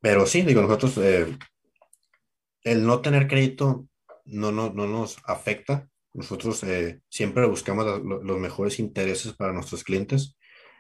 pero 0.02 0.26
sí, 0.26 0.42
digo, 0.42 0.60
nosotros, 0.60 0.98
el 0.98 2.86
no 2.86 3.00
tener 3.00 3.26
crédito 3.26 3.88
no, 4.26 4.52
no, 4.52 4.70
no 4.70 4.86
nos 4.86 5.16
afecta. 5.24 5.88
Nosotros 6.12 6.62
siempre 7.08 7.46
buscamos 7.46 8.02
los 8.02 8.38
mejores 8.38 8.78
intereses 8.78 9.32
para 9.32 9.54
nuestros 9.54 9.82
clientes 9.82 10.36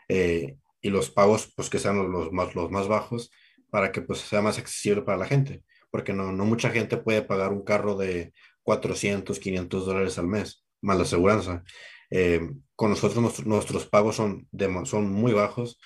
y 0.08 0.90
los 0.90 1.10
pagos 1.10 1.50
pues 1.56 1.70
que 1.70 1.78
sean 1.78 2.12
los, 2.12 2.30
más, 2.32 2.54
los 2.54 2.70
más 2.70 2.86
bajos 2.86 3.30
para 3.70 3.90
que 3.92 4.02
pues 4.02 4.18
sea 4.18 4.42
más 4.42 4.58
accesible 4.58 5.00
para 5.00 5.16
la 5.16 5.26
gente 5.26 5.62
porque 5.92 6.14
no, 6.14 6.32
no 6.32 6.44
mucha 6.46 6.70
gente 6.70 6.96
puede 6.96 7.22
pagar 7.22 7.52
un 7.52 7.62
carro 7.62 7.94
de 7.96 8.32
400, 8.62 9.38
500 9.38 9.86
dólares 9.86 10.18
al 10.18 10.26
mes, 10.26 10.64
más 10.80 10.96
la 10.96 11.02
aseguranza. 11.04 11.62
Eh, 12.10 12.40
con 12.74 12.90
nosotros 12.90 13.46
nuestros 13.46 13.86
pagos 13.86 14.16
son, 14.16 14.48
son 14.84 15.12
muy 15.12 15.32
bajos, 15.32 15.78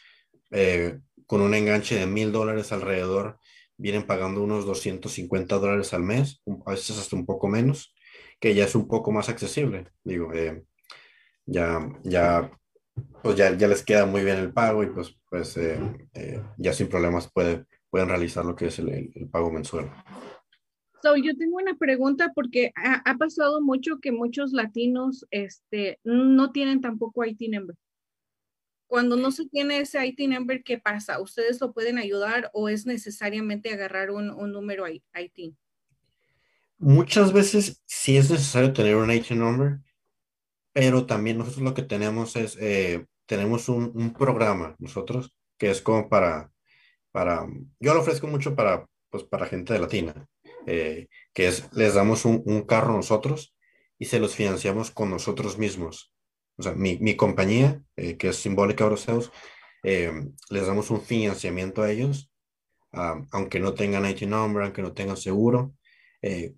eh, 0.52 1.00
con 1.26 1.40
un 1.40 1.54
enganche 1.54 1.96
de 1.96 2.06
mil 2.06 2.32
dólares 2.32 2.72
alrededor, 2.72 3.38
vienen 3.76 4.06
pagando 4.06 4.42
unos 4.42 4.64
250 4.64 5.58
dólares 5.58 5.92
al 5.92 6.02
mes, 6.02 6.42
a 6.64 6.70
veces 6.70 6.98
hasta 6.98 7.16
un 7.16 7.26
poco 7.26 7.48
menos, 7.48 7.94
que 8.40 8.54
ya 8.54 8.64
es 8.64 8.74
un 8.74 8.88
poco 8.88 9.12
más 9.12 9.28
accesible. 9.28 9.86
Digo, 10.04 10.32
eh, 10.32 10.64
ya, 11.44 11.88
ya, 12.04 12.50
pues 13.22 13.36
ya, 13.36 13.56
ya 13.56 13.68
les 13.68 13.84
queda 13.84 14.06
muy 14.06 14.24
bien 14.24 14.38
el 14.38 14.52
pago 14.52 14.82
y 14.82 14.86
pues, 14.86 15.16
pues 15.28 15.58
ya 16.56 16.72
sin 16.72 16.88
problemas 16.88 17.30
puede, 17.32 17.66
pueden 17.90 18.08
realizar 18.08 18.44
lo 18.44 18.54
que 18.54 18.66
es 18.66 18.78
el, 18.78 19.10
pago 19.30 19.50
mensual. 19.50 19.90
So, 21.02 21.16
yo 21.16 21.36
tengo 21.36 21.56
una 21.56 21.76
pregunta 21.76 22.32
porque 22.34 22.72
ha, 22.74 23.16
pasado 23.16 23.60
mucho 23.60 24.00
que 24.00 24.12
muchos 24.12 24.52
latinos 24.52 25.26
este, 25.30 26.00
no 26.04 26.52
tienen 26.52 26.80
tampoco 26.80 27.24
IT 27.24 27.40
number. 27.50 27.76
Cuando 28.86 29.16
no 29.16 29.32
se 29.32 29.46
tiene 29.48 29.80
ese 29.80 30.04
IT 30.04 30.20
number, 30.28 30.62
¿qué 30.62 30.78
pasa? 30.78 31.20
¿Ustedes 31.20 31.60
lo 31.60 31.72
pueden 31.72 31.98
ayudar 31.98 32.50
o 32.52 32.68
es 32.68 32.86
necesariamente 32.86 33.72
agarrar 33.72 34.10
un, 34.10 34.30
un 34.30 34.52
número 34.52 34.86
IT? 34.88 35.54
Muchas 36.78 37.32
veces 37.32 37.82
sí 37.86 38.16
es 38.16 38.30
necesario 38.30 38.72
tener 38.72 38.96
un 38.96 39.10
IT 39.10 39.30
number, 39.30 39.78
pero 40.72 41.06
también 41.06 41.38
nosotros 41.38 41.62
lo 41.62 41.74
que 41.74 41.82
tenemos 41.82 42.36
es, 42.36 42.56
eh, 42.60 43.06
tenemos 43.26 43.68
un, 43.68 43.92
un 43.94 44.12
programa, 44.12 44.76
nosotros, 44.78 45.34
que 45.58 45.70
es 45.70 45.80
como 45.80 46.08
para 46.08 46.50
yo 47.80 47.94
lo 47.94 48.00
ofrezco 48.00 48.26
mucho 48.26 48.54
para, 48.54 48.86
pues, 49.10 49.24
para 49.24 49.46
gente 49.46 49.72
de 49.72 49.78
Latina, 49.78 50.28
eh, 50.66 51.08
que 51.32 51.48
es, 51.48 51.68
les 51.72 51.94
damos 51.94 52.24
un, 52.24 52.42
un, 52.44 52.62
carro 52.62 52.94
nosotros 52.94 53.54
y 53.98 54.06
se 54.06 54.20
los 54.20 54.34
financiamos 54.34 54.90
con 54.90 55.10
nosotros 55.10 55.56
mismos. 55.56 56.12
O 56.58 56.62
sea, 56.62 56.72
mi, 56.72 56.98
mi 56.98 57.16
compañía, 57.16 57.80
eh, 57.96 58.16
que 58.16 58.28
es 58.28 58.36
Simbólica 58.36 58.84
Euroseus, 58.84 59.30
eh, 59.82 60.12
les 60.50 60.66
damos 60.66 60.90
un 60.90 61.00
financiamiento 61.00 61.82
a 61.82 61.90
ellos, 61.90 62.30
aunque 63.30 63.60
no 63.60 63.74
tengan 63.74 64.08
IT 64.08 64.22
number, 64.22 64.62
aunque 64.62 64.80
no 64.80 64.94
tengan 64.94 65.18
seguro, 65.18 65.74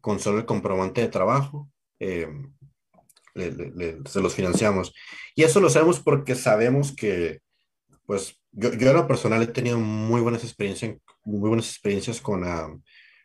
con 0.00 0.20
solo 0.20 0.38
el 0.38 0.46
comprobante 0.46 1.00
de 1.00 1.08
trabajo, 1.08 1.68
se 3.34 4.20
los 4.20 4.34
financiamos. 4.34 4.94
Y 5.34 5.42
eso 5.42 5.60
lo 5.60 5.66
hacemos 5.66 5.98
porque 6.00 6.36
sabemos 6.36 6.94
que, 6.94 7.40
pues, 8.06 8.40
yo, 8.52 8.72
yo 8.72 8.90
en 8.90 8.96
lo 8.96 9.08
personal 9.08 9.42
he 9.42 9.48
tenido 9.48 9.78
muy 9.78 10.20
buenas 10.20 10.44
experiencias, 10.44 10.96
muy 11.24 11.48
buenas 11.48 11.68
experiencias 11.68 12.20
con, 12.20 12.44
ah, 12.44 12.68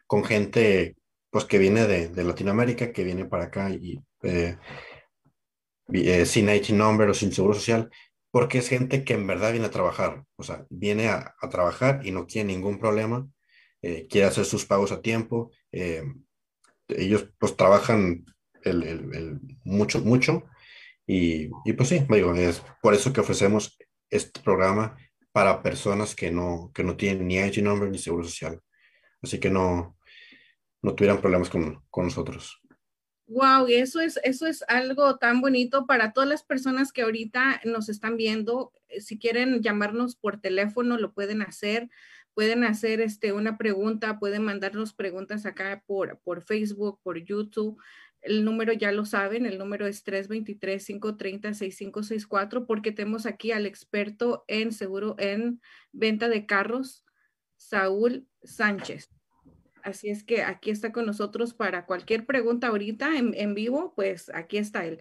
con 0.08 0.24
gente 0.24 0.96
pues, 1.30 1.46
que 1.46 1.58
viene 1.58 1.88
de, 1.88 2.10
de, 2.10 2.24
Latinoamérica, 2.24 2.92
que 2.92 3.04
viene 3.04 3.26
para 3.26 3.46
acá 3.46 3.70
y 3.70 4.00
eh, 5.92 6.26
sin 6.26 6.50
IT 6.50 6.70
number 6.70 7.10
o 7.10 7.14
sin 7.14 7.32
seguro 7.32 7.54
social, 7.54 7.90
porque 8.32 8.60
es 8.60 8.70
gente 8.70 9.04
que 9.04 9.14
en 9.14 9.28
verdad 9.28 9.52
viene 9.52 9.68
a 9.68 9.72
trabajar, 9.72 10.24
o 10.36 10.44
sea, 10.44 10.66
viene 10.70 11.10
a, 11.10 11.36
trabajar 11.52 12.02
y 12.06 12.12
no 12.12 12.26
tiene 12.26 12.54
ningún 12.54 12.80
problema, 12.80 13.28
eh, 13.82 14.08
quiere 14.10 14.28
hacer 14.28 14.46
sus 14.46 14.66
pagos 14.66 14.92
a 14.92 15.02
tiempo, 15.02 15.52
ellos 16.88 17.30
pues 17.40 17.56
trabajan 17.56 18.26
mucho, 19.64 20.00
mucho, 20.02 20.44
y, 21.06 21.50
pues 21.74 21.90
sí, 21.90 22.06
digo, 22.10 22.34
es 22.36 22.64
por 22.82 22.94
eso 22.94 23.12
que 23.12 23.22
ofrecemos 23.22 23.78
este 24.10 24.40
programa 24.40 24.98
para 25.32 25.62
personas 25.62 26.16
que 26.16 26.32
no, 26.32 26.72
que 26.74 26.84
no 26.84 26.96
tienen 26.96 27.28
ni 27.28 27.38
IG 27.38 27.64
number 27.64 27.90
ni 27.90 27.98
seguro 27.98 28.24
social. 28.24 28.62
Así 29.22 29.40
que 29.40 29.50
no, 29.50 29.98
no 30.82 30.96
tuvieran 30.96 31.20
problemas 31.20 31.50
con, 31.50 31.84
con 31.90 32.06
nosotros. 32.06 32.62
Wow, 33.34 33.68
eso 33.68 34.00
es, 34.00 34.20
eso 34.24 34.46
es 34.46 34.64
algo 34.68 35.18
tan 35.18 35.42
bonito 35.42 35.88
para 35.88 36.14
todas 36.14 36.30
las 36.30 36.44
personas 36.44 36.94
que 36.94 37.02
ahorita 37.02 37.62
nos 37.66 37.90
están 37.90 38.16
viendo. 38.16 38.72
Eh, 38.90 39.02
si 39.02 39.18
quieren 39.18 39.64
llamarnos 39.64 40.16
por 40.16 40.40
teléfono, 40.40 41.00
lo 41.00 41.14
pueden 41.14 41.42
hacer. 41.42 41.90
Pueden 42.36 42.64
hacer 42.64 43.02
este, 43.02 43.34
una 43.34 43.58
pregunta, 43.58 44.20
pueden 44.20 44.44
mandarnos 44.44 44.94
preguntas 44.94 45.48
acá 45.48 45.82
por, 45.88 46.20
por 46.20 46.44
Facebook, 46.44 47.00
por 47.02 47.18
YouTube. 47.18 47.82
El 48.22 48.46
número 48.46 48.72
ya 48.72 48.92
lo 48.92 49.04
saben, 49.04 49.48
el 49.48 49.58
número 49.58 49.88
es 49.88 50.06
323-530-6564 50.06 52.68
porque 52.68 52.92
tenemos 52.92 53.26
aquí 53.26 53.52
al 53.52 53.66
experto 53.66 54.46
en 54.48 54.72
seguro 54.72 55.16
en 55.18 55.60
venta 55.92 56.30
de 56.30 56.46
carros, 56.46 57.04
Saúl 57.58 58.28
Sánchez. 58.44 59.10
Así 59.84 60.10
es 60.10 60.24
que 60.24 60.44
aquí 60.44 60.72
está 60.72 60.92
con 60.92 61.06
nosotros 61.06 61.54
para 61.54 61.86
cualquier 61.86 62.26
pregunta 62.26 62.68
ahorita 62.68 63.18
en, 63.18 63.34
en 63.36 63.54
vivo, 63.54 63.94
pues 63.96 64.32
aquí 64.34 64.58
está 64.58 64.86
él. 64.86 65.00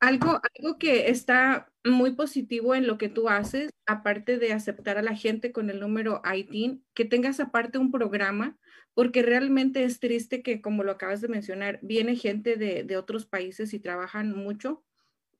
Algo, 0.00 0.40
algo 0.56 0.78
que 0.78 1.10
está 1.10 1.72
muy 1.84 2.12
positivo 2.12 2.74
en 2.74 2.86
lo 2.86 2.98
que 2.98 3.08
tú 3.08 3.28
haces, 3.28 3.70
aparte 3.86 4.38
de 4.38 4.52
aceptar 4.52 4.98
a 4.98 5.02
la 5.02 5.16
gente 5.16 5.50
con 5.52 5.70
el 5.70 5.80
número 5.80 6.22
ITIN, 6.24 6.84
que 6.94 7.04
tengas 7.04 7.40
aparte 7.40 7.78
un 7.78 7.90
programa 7.90 8.56
porque 8.98 9.22
realmente 9.22 9.84
es 9.84 10.00
triste 10.00 10.42
que, 10.42 10.60
como 10.60 10.82
lo 10.82 10.90
acabas 10.90 11.20
de 11.20 11.28
mencionar, 11.28 11.78
viene 11.82 12.16
gente 12.16 12.56
de, 12.56 12.96
otros 12.96 13.26
países 13.26 13.72
y 13.72 13.78
trabajan 13.78 14.34
mucho, 14.34 14.82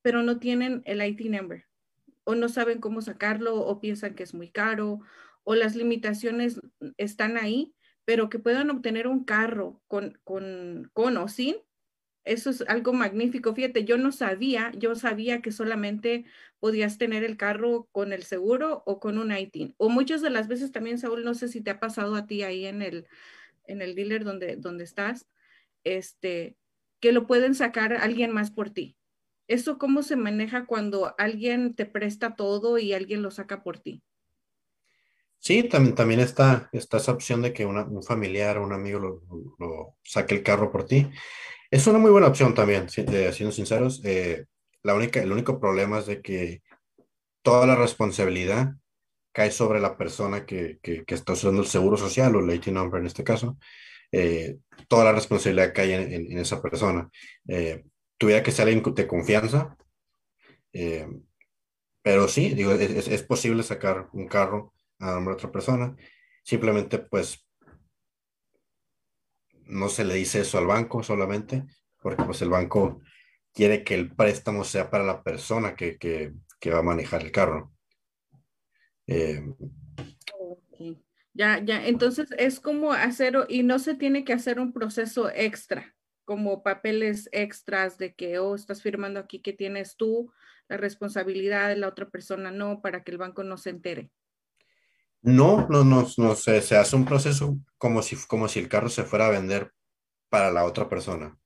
pero 0.01 0.23
no 0.23 0.39
tienen 0.39 0.83
el 0.85 1.05
IT 1.05 1.23
number 1.23 1.67
o 2.23 2.37
no 2.37 2.49
saben 2.49 2.79
cómo 2.79 3.03
sacarlo 3.03 3.57
o 3.57 3.81
piensan 3.81 4.15
que 4.15 4.23
es 4.23 4.33
muy 4.33 4.49
caro 4.49 5.01
o 5.43 5.57
las 5.57 5.75
limitaciones 5.75 6.61
están 6.99 7.37
ahí, 7.37 7.75
pero 8.09 8.31
que 8.31 8.39
puedan 8.39 8.71
obtener 8.71 9.07
un 9.07 9.23
carro 9.23 9.83
con, 9.87 10.19
con, 10.25 10.91
con 10.95 11.19
o 11.19 11.29
sin, 11.29 11.57
eso 12.25 12.49
es 12.49 12.63
algo 12.63 12.95
magnífico. 12.95 13.55
Fíjate, 13.55 13.85
yo 13.85 13.99
no 13.99 14.13
sabía, 14.13 14.73
yo 14.79 14.95
sabía 14.95 15.43
que 15.43 15.53
solamente 15.53 16.25
podías 16.59 16.97
tener 16.97 17.23
el 17.23 17.37
carro 17.37 17.87
con 17.93 18.15
el 18.15 18.23
seguro 18.23 18.83
o 18.87 18.99
con 18.99 19.19
un 19.19 19.31
ITIN. 19.31 19.75
O 19.77 19.91
muchas 19.91 20.23
de 20.23 20.31
las 20.31 20.49
veces 20.49 20.73
también, 20.73 20.97
Saúl, 20.97 21.23
no 21.23 21.35
sé 21.35 21.49
si 21.49 21.61
te 21.61 21.71
ha 21.71 21.81
pasado 21.81 22.15
a 22.15 22.27
ti 22.27 22.43
ahí 22.43 22.65
en 22.65 22.81
el, 22.81 23.07
en 23.65 23.83
el 23.83 23.95
dealer 23.95 24.25
donde, 24.25 24.57
donde 24.57 24.85
estás, 24.85 25.27
este, 25.85 26.57
que 27.01 27.13
lo 27.13 27.27
pueden 27.27 27.55
sacar 27.55 27.93
alguien 27.93 28.33
más 28.33 28.51
por 28.51 28.71
ti. 28.71 28.97
¿Eso 29.49 29.77
cómo 29.77 30.03
se 30.03 30.17
maneja 30.17 30.65
cuando 30.65 31.15
alguien 31.19 31.75
te 31.75 31.85
presta 31.85 32.37
todo 32.37 32.79
y 32.79 32.95
alguien 32.95 33.21
lo 33.21 33.31
saca 33.31 33.63
por 33.63 33.79
ti? 33.79 34.03
Sí, 35.41 35.63
también, 35.65 35.95
también 35.95 36.21
está, 36.21 36.69
está 36.73 36.97
esa 36.99 37.13
opción 37.13 37.43
de 37.43 37.53
que 37.53 37.65
un 37.65 38.03
familiar 38.03 38.59
o 38.59 38.65
un 38.65 38.73
amigo 38.73 39.23
lo, 39.59 39.97
saque 40.03 40.35
el 40.35 40.43
carro 40.43 40.71
por 40.71 40.85
ti. 40.85 41.09
Es 41.71 41.87
una 41.87 41.99
muy 41.99 42.11
buena 42.11 42.27
opción 42.27 42.55
también, 42.55 42.87
eh, 42.97 43.33
siendo 43.33 43.53
sinceros. 43.53 44.03
Eh, 44.05 44.47
la 44.83 44.95
única, 44.95 45.21
el 45.21 45.33
único 45.33 45.61
problema 45.61 46.01
es 46.01 46.07
de 46.07 46.23
que 46.23 46.63
toda 47.43 47.67
la 47.67 47.77
responsabilidad 47.77 48.75
cae 49.33 49.51
sobre 49.51 49.81
la 49.81 49.97
persona 49.97 50.45
que, 50.47 50.79
que, 50.83 51.05
está 51.09 51.35
usando 51.35 51.63
el 51.63 51.69
seguro 51.69 51.97
social 51.97 52.35
o 52.37 52.41
el 52.41 52.55
IT 52.55 52.69
number 52.69 53.01
en 53.01 53.07
este 53.07 53.25
caso. 53.25 53.59
Eh, 54.13 54.59
toda 54.89 55.05
la 55.05 55.13
responsabilidad 55.13 55.73
cae 55.75 55.95
en, 55.95 56.33
en, 56.33 56.39
esa 56.39 56.61
persona. 56.63 57.09
Eh, 57.47 57.85
tuviera 58.19 58.43
que 58.43 58.51
ser 58.51 58.67
alguien 58.69 58.83
de 58.95 59.07
confianza, 59.07 59.77
pero 62.03 62.29
sí, 62.29 62.51
digo, 62.55 62.73
es, 62.73 63.09
es, 63.09 63.23
posible 63.23 63.63
sacar 63.63 64.09
un 64.13 64.29
carro 64.29 64.73
a 64.99 65.13
nombre 65.13 65.33
de 65.33 65.37
otra 65.37 65.53
persona. 65.53 65.97
Simplemente, 66.43 66.99
pues, 66.99 67.47
no 69.67 69.89
se 69.89 70.05
le 70.05 70.15
dice 70.15 70.41
eso 70.41 70.59
al 70.59 70.67
banco 70.67 71.03
solamente, 71.03 71.65
porque 72.01 72.25
pues 72.25 72.41
el 72.43 72.49
banco 72.49 73.03
quiere 73.53 73.85
que 73.85 73.95
el 73.95 74.15
préstamo 74.15 74.65
sea 74.65 74.91
para 74.91 75.05
la 75.05 75.23
persona 75.23 75.75
que, 75.75 75.99
que, 75.99 76.33
que 76.59 76.71
va 76.71 76.79
a 76.79 76.83
manejar 76.83 77.23
el 77.23 77.33
carro. 77.33 77.73
Eh, 79.07 79.43
ya, 81.35 81.63
ya, 81.65 81.87
entonces 81.87 82.29
es 82.37 82.61
como 82.61 82.93
hacer, 82.93 83.37
y 83.49 83.63
no 83.63 83.79
se 83.79 83.95
tiene 83.95 84.25
que 84.25 84.33
hacer 84.33 84.59
un 84.59 84.73
proceso 84.73 85.31
extra, 85.31 85.95
como 86.25 86.63
papeles 86.63 87.29
extras 87.33 87.97
de 87.99 88.15
que, 88.15 88.39
oh, 88.39 88.55
estás 88.55 88.83
firmando 88.83 89.21
aquí 89.21 89.41
que 89.41 89.53
tienes 89.53 89.97
tú 89.97 90.33
la 90.69 90.77
responsabilidad 90.77 91.69
de 91.69 91.77
la 91.77 91.89
otra 91.89 92.11
persona 92.11 92.51
no, 92.51 92.83
para 92.83 93.03
que 93.03 93.13
el 93.13 93.19
banco 93.19 93.45
no 93.45 93.57
se 93.57 93.71
entere. 93.71 94.11
No, 95.23 95.67
no, 95.69 95.85
no, 95.85 96.07
no 96.17 96.35
se, 96.35 96.63
se 96.63 96.77
hace 96.77 96.97
un 96.97 97.05
proceso 97.05 97.59
como 97.77 98.03
si, 98.03 98.17
como 98.27 98.49
si 98.49 98.61
el 98.61 98.69
carro 98.69 98.89
se 98.89 99.05
fuera 99.05 99.27
a 99.27 99.31
vender 99.31 99.73
para 100.29 100.51
la 100.51 100.65
otra 100.65 100.89
persona. 100.89 101.37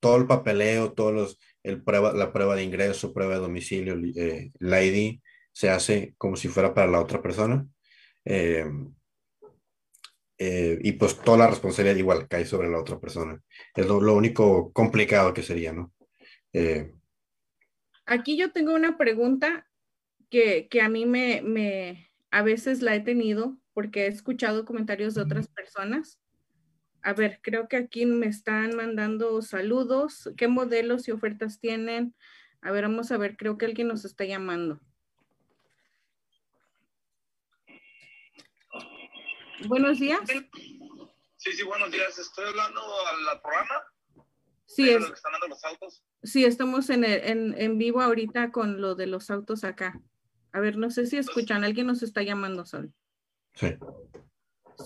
Todo 0.00 0.16
el 0.16 0.26
papeleo, 0.26 0.92
todos 0.92 1.12
los, 1.12 1.40
el 1.62 1.82
prueba, 1.82 2.12
la 2.12 2.32
prueba 2.32 2.56
de 2.56 2.64
ingreso, 2.64 3.12
prueba 3.12 3.34
de 3.34 3.40
domicilio, 3.40 3.96
eh, 4.16 4.52
la 4.58 4.82
ID, 4.82 5.20
se 5.52 5.70
hace 5.70 6.14
como 6.18 6.36
si 6.36 6.48
fuera 6.48 6.74
para 6.74 6.90
la 6.90 7.00
otra 7.00 7.22
persona. 7.22 7.66
Eh, 8.24 8.66
eh, 10.38 10.78
y 10.82 10.92
pues 10.92 11.18
toda 11.18 11.38
la 11.38 11.46
responsabilidad 11.46 11.96
igual 11.96 12.28
cae 12.28 12.44
sobre 12.44 12.68
la 12.68 12.78
otra 12.78 13.00
persona. 13.00 13.40
Es 13.74 13.86
lo, 13.86 14.14
único 14.14 14.72
complicado 14.72 15.32
que 15.32 15.42
sería, 15.42 15.72
¿no? 15.72 15.92
Aquí 18.04 18.36
yo 18.36 18.52
tengo 18.52 18.74
una 18.74 18.98
pregunta 18.98 19.66
que, 20.30 20.68
que 20.68 20.80
a 20.80 20.88
mí 20.88 21.06
me, 21.06 21.42
me, 21.42 22.05
a 22.36 22.42
veces 22.42 22.82
la 22.82 22.94
he 22.94 23.00
tenido 23.00 23.56
porque 23.72 24.04
he 24.04 24.08
escuchado 24.08 24.66
comentarios 24.66 25.14
de 25.14 25.22
otras 25.22 25.48
personas. 25.48 26.20
A 27.00 27.14
ver, 27.14 27.40
creo 27.42 27.66
que 27.66 27.78
aquí 27.78 28.04
me 28.04 28.26
están 28.26 28.76
mandando 28.76 29.40
saludos. 29.40 30.28
¿Qué 30.36 30.46
modelos 30.46 31.08
y 31.08 31.12
ofertas 31.12 31.60
tienen? 31.60 32.14
A 32.60 32.72
ver, 32.72 32.82
vamos 32.82 33.10
a 33.10 33.16
ver, 33.16 33.38
creo 33.38 33.56
que 33.56 33.64
alguien 33.64 33.88
nos 33.88 34.04
está 34.04 34.26
llamando. 34.26 34.78
Buenos 39.66 39.98
días. 39.98 40.20
Sí, 41.38 41.52
sí, 41.52 41.62
buenos 41.62 41.90
días. 41.90 42.18
Estoy 42.18 42.48
hablando 42.48 42.82
al 43.32 43.40
programa. 43.40 43.82
Sí, 44.66 44.90
es, 44.90 45.02
están 45.02 45.32
dando 45.32 45.48
los 45.48 45.64
autos. 45.64 46.04
sí 46.22 46.44
estamos 46.44 46.90
en, 46.90 47.02
en, 47.04 47.54
en 47.56 47.78
vivo 47.78 48.02
ahorita 48.02 48.52
con 48.52 48.82
lo 48.82 48.94
de 48.94 49.06
los 49.06 49.30
autos 49.30 49.64
acá. 49.64 50.02
A 50.56 50.58
ver, 50.58 50.78
no 50.78 50.90
sé 50.90 51.04
si 51.04 51.18
escuchan, 51.18 51.64
alguien 51.64 51.86
nos 51.86 52.02
está 52.02 52.22
llamando, 52.22 52.64
Sol. 52.64 52.90
Sí. 53.56 53.76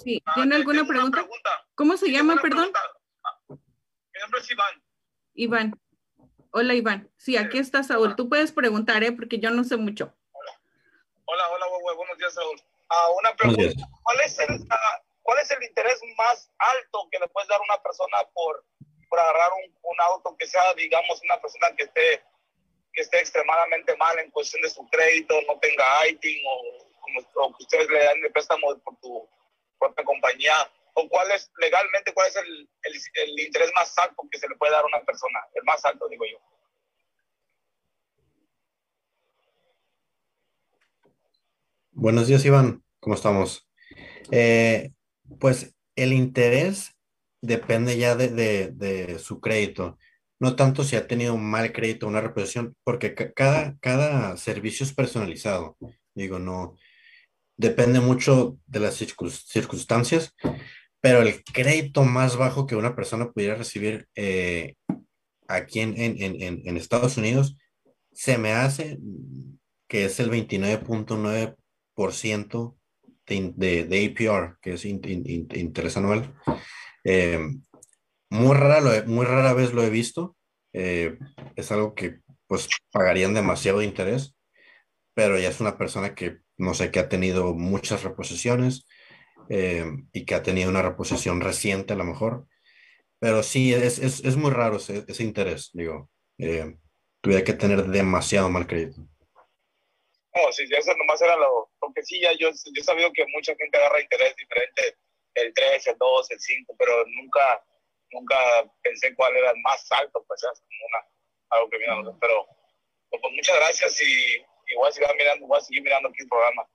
Sí, 0.03 0.21
ah, 0.27 0.33
¿tiene 0.35 0.57
alguna 0.57 0.85
pregunta? 0.85 1.25
¿Cómo 1.77 1.97
se 1.97 2.11
llama, 2.11 2.43
perdón? 2.43 2.73
Ah, 3.23 3.39
mi 3.49 4.21
nombre 4.21 4.41
es 4.41 4.51
Iván. 4.51 4.83
Iván. 5.35 5.81
Hola, 6.51 6.75
Iván. 6.75 7.09
Sí, 7.17 7.37
aquí 7.37 7.59
está 7.59 7.85
Saúl. 7.85 8.17
Tú 8.17 8.29
puedes 8.29 8.51
preguntar, 8.51 9.05
¿eh? 9.05 9.13
Porque 9.13 9.39
yo 9.39 9.53
no 9.53 9.63
sé 9.63 9.77
mucho. 9.77 10.13
Hola, 10.33 10.59
hola, 11.27 11.67
hola, 11.69 11.95
buenos 11.95 12.19
días, 12.19 12.35
Saúl. 12.35 12.61
Ah, 12.89 13.07
una 13.21 13.37
pregunta. 13.37 13.87
¿Cuál 14.03 14.21
es, 14.23 14.39
el, 14.41 14.67
¿Cuál 15.23 15.39
es 15.39 15.51
el 15.53 15.63
interés 15.63 16.01
más 16.19 16.51
alto 16.59 17.09
que 17.13 17.21
le 17.21 17.29
puedes 17.29 17.49
dar 17.49 17.61
a 17.61 17.63
una 17.63 17.81
persona 17.81 18.17
por, 18.35 18.67
por 19.09 19.21
agarrar 19.21 19.51
un, 19.53 19.73
un 19.85 20.01
auto 20.01 20.37
que 20.37 20.49
sea, 20.49 20.75
digamos, 20.75 21.23
una 21.23 21.41
persona 21.41 21.69
que 21.77 21.85
esté 21.85 22.25
que 22.93 23.03
esté 23.03 23.19
extremadamente 23.19 23.97
mal 23.97 24.19
en 24.19 24.31
cuestión 24.31 24.63
de 24.63 24.71
su 24.71 24.87
crédito, 24.89 25.35
no 25.47 25.59
tenga 25.59 26.09
ITIN 26.09 26.43
o, 26.47 27.57
que 27.57 27.65
ustedes 27.65 27.89
le 27.91 28.05
dan 28.05 28.19
el 28.23 28.33
préstamo 28.33 28.79
por 28.85 28.97
tu 29.01 29.29
propia 29.79 30.05
compañía, 30.05 30.55
o 30.95 31.09
cuál 31.09 31.31
es 31.33 31.51
legalmente, 31.59 32.13
cuál 32.13 32.29
es 32.29 32.37
el, 32.37 32.69
el, 32.83 33.41
interés 33.41 33.71
más 33.75 33.97
alto 33.99 34.23
que 34.31 34.39
se 34.39 34.49
le 34.49 34.57
puede 34.57 34.73
dar 34.73 34.85
a 34.85 34.87
una 34.87 35.03
persona, 35.05 35.41
el 35.55 35.65
más 35.65 35.85
alto, 35.85 36.09
digo 36.09 36.25
yo. 36.31 36.39
Buenos 41.93 42.29
días, 42.29 42.45
Iván. 42.45 42.83
¿Cómo 43.01 43.15
estamos? 43.15 43.69
Eh, 44.31 44.91
pues 45.39 45.75
el 45.97 46.13
interés 46.13 46.97
depende 47.41 47.97
ya 47.97 48.15
de, 48.15 48.29
de, 48.29 49.19
su 49.19 49.41
crédito 49.41 49.99
no 50.41 50.57
tanto 50.57 50.83
si 50.83 50.97
ha 50.97 51.07
tenido 51.07 51.35
un 51.35 51.49
mal 51.49 51.73
crédito 51.73 52.09
una 52.09 52.23
reposición, 52.23 52.75
porque 52.83 53.15
cada, 53.15 53.77
cada 53.79 54.37
servicio 54.39 54.85
es 54.85 54.95
personalizado. 54.95 55.77
Digo, 56.15 56.39
no, 56.39 56.77
depende 57.57 58.01
mucho 58.01 58.57
de 58.67 58.81
las 58.81 58.95
circunstancias, 58.95 60.35
pero 61.01 61.21
el 61.21 61.45
crédito 61.45 62.05
más 62.05 62.37
bajo 62.37 62.67
que 62.67 62.75
una 62.75 62.97
persona 62.97 63.31
pudiera 63.31 63.55
recibir 63.55 64.09
eh, 64.15 64.77
aquí 65.47 65.81
en, 65.81 65.95
en, 65.97 66.77
Estados 66.77 67.19
Unidos 67.19 67.57
se 68.13 68.39
me 68.39 68.53
hace 68.53 68.99
que 69.89 70.07
es 70.07 70.19
el 70.21 70.31
29.9% 70.31 72.77
de, 73.27 73.53
de, 73.57 73.85
de, 73.85 74.07
APR, 74.07 74.57
que 74.63 74.73
es 74.75 74.85
interés 74.85 75.97
anual. 75.97 76.33
Eh, 77.05 77.41
muy 78.31 78.57
rara, 78.57 79.05
muy 79.07 79.27
rara 79.27 79.53
vez 79.53 79.73
lo 79.73 79.83
he 79.83 79.91
visto. 79.91 80.37
Eh, 80.73 81.19
es 81.57 81.73
algo 81.73 81.95
que 81.95 82.21
pues 82.47 82.69
pagarían 82.93 83.35
demasiado 83.35 83.83
interés, 83.83 84.35
pero 85.15 85.39
ya 85.39 85.49
es 85.49 85.61
una 85.61 85.77
persona 85.77 86.15
que 86.15 86.39
no 86.61 86.75
sé, 86.75 86.91
que 86.91 87.01
ha 87.01 87.09
tenido 87.09 87.55
muchas 87.55 88.05
reposiciones 88.05 88.87
eh, 89.49 89.85
y 90.13 90.27
que 90.27 90.35
ha 90.35 90.43
tenido 90.43 90.69
una 90.69 90.83
reposición 90.83 91.41
reciente 91.41 91.95
a 91.95 91.97
lo 91.97 92.05
mejor. 92.05 92.47
Pero 93.19 93.43
sí, 93.43 93.73
es, 93.75 93.99
es, 93.99 94.25
es 94.25 94.37
muy 94.37 94.51
raro 94.51 94.77
ese, 94.77 95.05
ese, 95.09 95.23
interés, 95.25 95.71
digo. 95.73 96.11
Eh, 96.39 96.77
tuviera 97.21 97.45
que 97.45 97.55
tener 97.55 97.85
demasiado 97.85 98.49
mal 98.51 98.67
crédito. 98.67 99.01
No, 100.33 100.53
sí, 100.53 100.65
eso 100.71 100.95
nomás 100.97 101.21
era 101.21 101.37
lo, 101.37 101.71
porque 101.79 102.03
sí, 102.03 102.21
ya 102.21 102.33
yo, 102.33 102.51
yo 102.51 102.81
he 102.81 102.85
sabido 102.85 103.11
que 103.13 103.27
mucha 103.35 103.55
gente 103.57 103.77
agarra 103.77 104.01
interés 104.01 104.37
diferente, 104.37 104.97
el 105.35 105.53
3, 105.53 105.87
el 105.89 105.99
2, 105.99 106.31
el 106.31 106.41
5, 106.41 106.77
pero 106.79 107.05
nunca, 107.07 107.65
nunca 108.13 108.37
pensé 108.83 109.15
cuál 109.15 109.37
era 109.37 109.51
el 109.51 109.61
más 109.63 109.87
alto, 109.91 110.25
pues 110.27 110.43
es 110.43 110.61
como 110.61 110.87
una, 110.87 111.07
algo 111.51 111.71
que 111.71 111.79
viene 111.79 111.95
pero 112.21 112.47
pues, 113.11 113.21
pues, 113.23 113.35
muchas 113.35 113.57
gracias 113.57 114.01
y, 114.03 114.75
voy, 114.77 114.89
a 114.89 114.93
seguir 114.93 115.11
mirando, 115.19 115.47
voy 115.47 115.59
a 115.59 115.63
seguir 115.63 115.83
mirando 115.83 116.09
aquí 116.09 116.23
el 116.23 116.29
programa. 116.29 116.67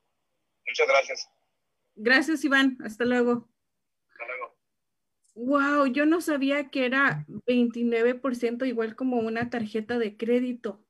Muchas 0.67 0.87
gracias. 0.87 1.29
Gracias, 1.95 2.43
Iván. 2.43 2.77
Hasta 2.83 3.05
luego. 3.05 3.47
Hasta 4.09 4.25
luego. 4.25 4.55
Wow, 5.35 5.87
yo 5.87 6.05
no 6.05 6.21
sabía 6.21 6.69
que 6.69 6.85
era 6.85 7.25
29% 7.27 8.67
igual 8.67 8.95
como 8.95 9.17
una 9.17 9.49
tarjeta 9.49 9.97
de 9.97 10.17
crédito. 10.17 10.85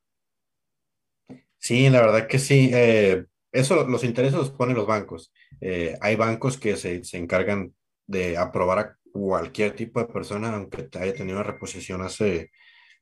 Sí, 1.58 1.90
la 1.90 2.02
verdad 2.02 2.28
que 2.28 2.40
sí. 2.40 2.72
Eh, 2.74 3.26
eso, 3.52 3.88
los 3.88 4.04
intereses 4.04 4.38
los 4.38 4.52
ponen 4.52 4.76
los 4.76 4.88
bancos. 4.88 5.32
Eh, 5.62 5.96
hay 6.02 6.16
bancos 6.16 6.58
que 6.58 6.76
se, 6.76 7.04
se 7.04 7.18
encargan 7.18 7.76
de 8.08 8.38
aprobar 8.38 8.80
a 8.80 9.00
cualquier 9.16 9.74
tipo 9.76 10.00
de 10.02 10.08
persona, 10.08 10.54
aunque 10.54 10.90
haya 11.00 11.14
tenido 11.14 11.38
una 11.38 11.48
reposición 11.48 12.02
hace 12.02 12.52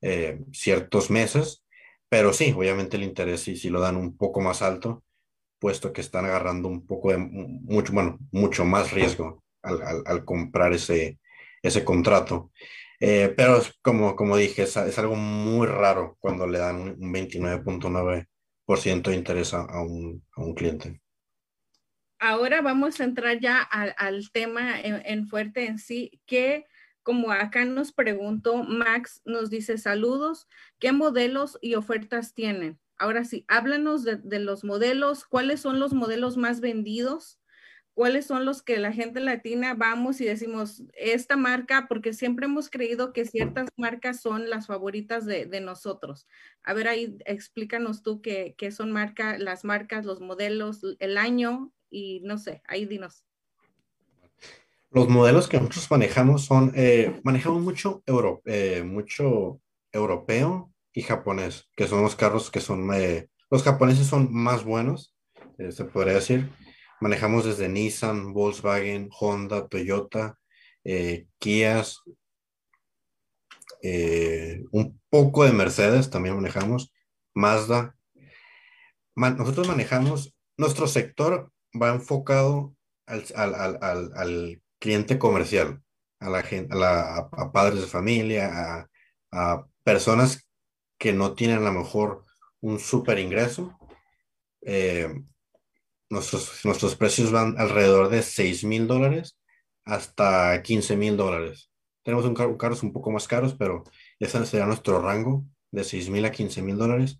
eh, 0.01 0.39
ciertos 0.51 1.09
meses, 1.09 1.65
pero 2.07 2.33
sí, 2.33 2.53
obviamente 2.55 2.97
el 2.97 3.03
interés 3.03 3.41
sí, 3.41 3.55
sí 3.55 3.69
lo 3.69 3.79
dan 3.79 3.97
un 3.97 4.15
poco 4.15 4.39
más 4.39 4.61
alto, 4.61 5.03
puesto 5.59 5.91
que 5.91 6.01
están 6.01 6.25
agarrando 6.25 6.67
un 6.67 6.85
poco 6.85 7.11
de, 7.11 7.17
mucho, 7.17 7.93
bueno, 7.93 8.19
mucho 8.31 8.63
más 8.63 8.91
riesgo 8.91 9.43
al, 9.63 10.03
al, 10.05 10.23
comprar 10.23 10.73
ese, 10.73 11.19
ese 11.63 11.83
contrato. 11.83 12.51
Eh, 12.99 13.33
pero 13.35 13.59
como, 13.81 14.15
como 14.15 14.37
dije, 14.37 14.63
es, 14.63 14.77
es, 14.77 14.99
algo 14.99 15.15
muy 15.15 15.65
raro 15.65 16.17
cuando 16.19 16.45
le 16.47 16.59
dan 16.59 16.79
un 16.81 17.13
29.9% 17.13 19.09
de 19.09 19.15
interés 19.15 19.53
a, 19.55 19.81
un, 19.81 20.23
a 20.35 20.41
un 20.41 20.53
cliente 20.53 21.01
ahora 22.23 22.61
vamos 22.61 23.01
a 23.01 23.03
entrar 23.03 23.39
ya 23.39 23.61
al, 23.61 24.31
tema 24.31 24.79
en, 24.79 25.27
fuerte 25.27 25.65
en 25.65 25.77
sí, 25.77 26.21
que 26.25 26.65
como 27.03 27.31
acá 27.31 27.65
nos 27.65 27.91
preguntó, 27.91 28.63
Max 28.63 29.21
nos 29.25 29.49
dice 29.49 29.77
saludos, 29.77 30.47
¿qué 30.79 30.93
modelos 30.93 31.57
y 31.61 31.75
ofertas 31.75 32.33
tienen? 32.33 32.79
Ahora 32.95 33.25
sí, 33.25 33.43
háblanos 33.49 34.05
de, 34.05 34.39
los 34.39 34.63
modelos, 34.63 35.25
cuáles 35.25 35.59
son 35.59 35.81
los 35.81 35.93
modelos 35.93 36.37
más 36.37 36.61
vendidos, 36.61 37.41
cuáles 37.93 38.25
son 38.25 38.45
los 38.45 38.61
que 38.61 38.77
la 38.77 38.93
gente 38.93 39.19
latina 39.19 39.73
vamos 39.73 40.21
y 40.21 40.25
decimos, 40.25 40.81
esta 40.93 41.35
marca, 41.35 41.87
porque 41.89 42.13
siempre 42.13 42.45
hemos 42.45 42.69
creído 42.69 43.11
que 43.11 43.25
ciertas 43.25 43.67
marcas 43.75 44.21
son 44.21 44.49
las 44.49 44.67
favoritas 44.67 45.25
de, 45.25 45.59
nosotros. 45.59 46.25
A 46.63 46.73
ver, 46.73 46.87
ahí 46.87 47.17
explícanos 47.25 48.01
tú 48.01 48.21
qué, 48.21 48.55
qué 48.57 48.71
son 48.71 48.93
las 48.93 49.65
marcas, 49.65 50.05
los 50.05 50.21
modelos, 50.21 50.79
el 50.99 51.17
año 51.17 51.73
y 51.93 52.21
no 52.21 52.37
sé, 52.37 52.61
ahí 52.67 52.85
dinos. 52.85 53.23
Los 54.89 55.07
modelos 55.09 55.47
que 55.47 55.57
nosotros 55.57 55.89
manejamos 55.91 56.45
son, 56.45 56.73
eh, 56.75 57.19
manejamos 57.23 57.61
mucho, 57.61 58.03
euro, 58.05 58.41
eh, 58.45 58.83
mucho 58.83 59.61
europeo 59.91 60.71
y 60.91 61.03
japonés, 61.03 61.69
que 61.75 61.87
son 61.87 62.01
los 62.01 62.15
carros 62.15 62.49
que 62.49 62.59
son, 62.59 62.93
eh, 62.93 63.29
los 63.49 63.63
japoneses 63.63 64.07
son 64.07 64.33
más 64.33 64.63
buenos, 64.63 65.15
se 65.57 65.85
podría 65.85 66.15
decir. 66.15 66.49
Manejamos 66.99 67.45
desde 67.45 67.69
Nissan, 67.69 68.33
Volkswagen, 68.33 69.09
Honda, 69.11 69.67
Toyota, 69.67 70.39
Kia, 71.37 71.83
un 74.71 74.99
poco 75.09 75.43
de 75.43 75.53
Mercedes 75.53 76.09
también 76.09 76.35
manejamos, 76.35 76.91
Mazda. 77.35 77.95
nosotros 79.15 79.67
manejamos, 79.67 80.35
nuestro 80.57 80.87
sector 80.87 81.52
va 81.79 81.89
enfocado 81.89 82.75
al, 83.05 83.23
al, 83.35 83.55
al, 83.81 84.11
al 84.15 84.61
cliente 84.79 85.17
comercial, 85.17 85.81
a, 86.19 86.29
la 86.29 86.39
a, 87.31 87.51
padres 87.51 87.81
de 87.81 87.87
familia, 87.87 88.87
a, 89.31 89.65
personas 89.83 90.47
que 90.97 91.13
no 91.13 91.33
tienen 91.33 91.57
a 91.57 91.71
lo 91.71 91.73
mejor 91.73 92.25
un 92.61 92.79
super 92.79 93.19
ingreso. 93.19 93.77
Eh, 94.61 95.13
nuestros, 96.09 96.63
nuestros 96.63 96.95
precios 96.95 97.31
van 97.31 97.55
alrededor 97.57 98.09
de 98.09 98.21
6 98.21 98.63
mil 98.63 98.87
dólares 98.87 99.37
hasta 99.85 100.61
15 100.61 100.95
mil 100.95 101.17
dólares. 101.17 101.71
Tenemos 102.03 102.25
un 102.25 102.33
carro, 102.33 102.57
carros 102.57 102.83
un 102.83 102.93
poco 102.93 103.11
más 103.11 103.27
caros, 103.27 103.55
pero 103.55 103.83
ese 104.19 104.45
sería 104.45 104.65
nuestro 104.65 105.01
rango 105.01 105.45
de 105.71 105.83
6 105.83 106.09
mil 106.09 106.25
a 106.25 106.31
15 106.31 106.61
mil 106.61 106.77
dólares, 106.77 107.19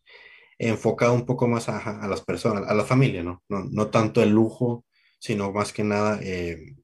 enfocado 0.68 1.14
un 1.14 1.26
poco 1.26 1.48
más 1.48 1.70
a, 1.70 2.08
las 2.08 2.22
personas, 2.22 2.70
a 2.70 2.74
la 2.74 2.84
familia, 2.84 3.24
¿no? 3.24 3.44
No, 3.50 3.66
no 3.72 3.88
tanto 3.88 4.22
el 4.22 4.30
lujo, 4.30 4.86
sino 5.20 5.52
más 5.52 5.74
que 5.74 5.84
nada 5.84 6.20
eh, 6.22 6.76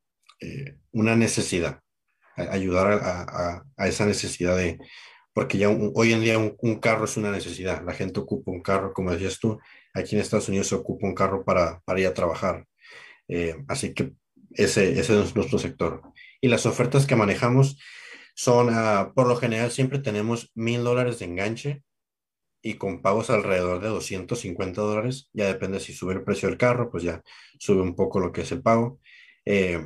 eh, 0.42 0.78
una 0.92 1.16
necesidad, 1.16 1.82
ayudar 2.36 3.02
a, 3.78 3.88
esa 3.88 4.06
necesidad 4.06 4.56
de, 4.56 4.80
porque 5.34 5.58
ya 5.58 5.70
hoy 5.70 6.14
en 6.14 6.22
día 6.22 6.38
un, 6.38 6.80
carro 6.80 7.06
es 7.06 7.18
una 7.18 7.32
necesidad, 7.32 7.84
la 7.84 7.94
gente 7.94 8.20
ocupa 8.20 8.52
un 8.52 8.62
carro, 8.62 8.94
como 8.94 9.12
decías 9.12 9.40
tú, 9.40 9.60
aquí 9.94 10.16
en 10.16 10.22
Estados 10.22 10.48
Unidos 10.48 10.68
se 10.68 10.76
ocupa 10.76 11.08
un 11.08 11.16
carro 11.16 11.44
para, 11.44 11.82
para 11.82 12.00
ir 12.00 12.08
a 12.08 12.14
trabajar, 12.14 12.66
eh, 13.28 13.56
así 13.68 13.94
que 13.94 14.14
ese, 14.52 15.00
ese 15.00 15.22
es 15.22 15.36
nuestro 15.36 15.60
sector. 15.60 16.02
Y 16.42 16.48
las 16.48 16.66
ofertas 16.66 17.06
que 17.06 17.16
manejamos 17.16 17.78
son, 18.36 18.70
uh, 18.70 19.14
por 19.14 19.28
lo 19.28 19.36
general, 19.36 19.72
siempre 19.72 20.00
tenemos 20.00 20.52
mil 20.56 20.84
dólares 20.84 21.20
de 21.20 21.26
enganche 21.26 21.84
y 22.62 22.76
con 22.76 23.02
pagos 23.02 23.30
alrededor 23.30 23.82
de 23.82 23.90
250 23.90 24.82
dólares. 24.82 25.30
Ya 25.34 25.48
depende 25.48 25.80
si 25.80 25.94
sube 25.94 26.14
el 26.14 26.24
precio 26.24 26.50
del 26.50 26.58
carro, 26.58 26.90
pues 26.90 27.04
ya 27.04 27.22
sube 27.58 27.82
un 27.82 27.96
poco 27.96 28.20
lo 28.20 28.32
que 28.32 28.42
es 28.42 28.52
el 28.52 28.62
pago. 28.62 29.00
Eh, 29.46 29.82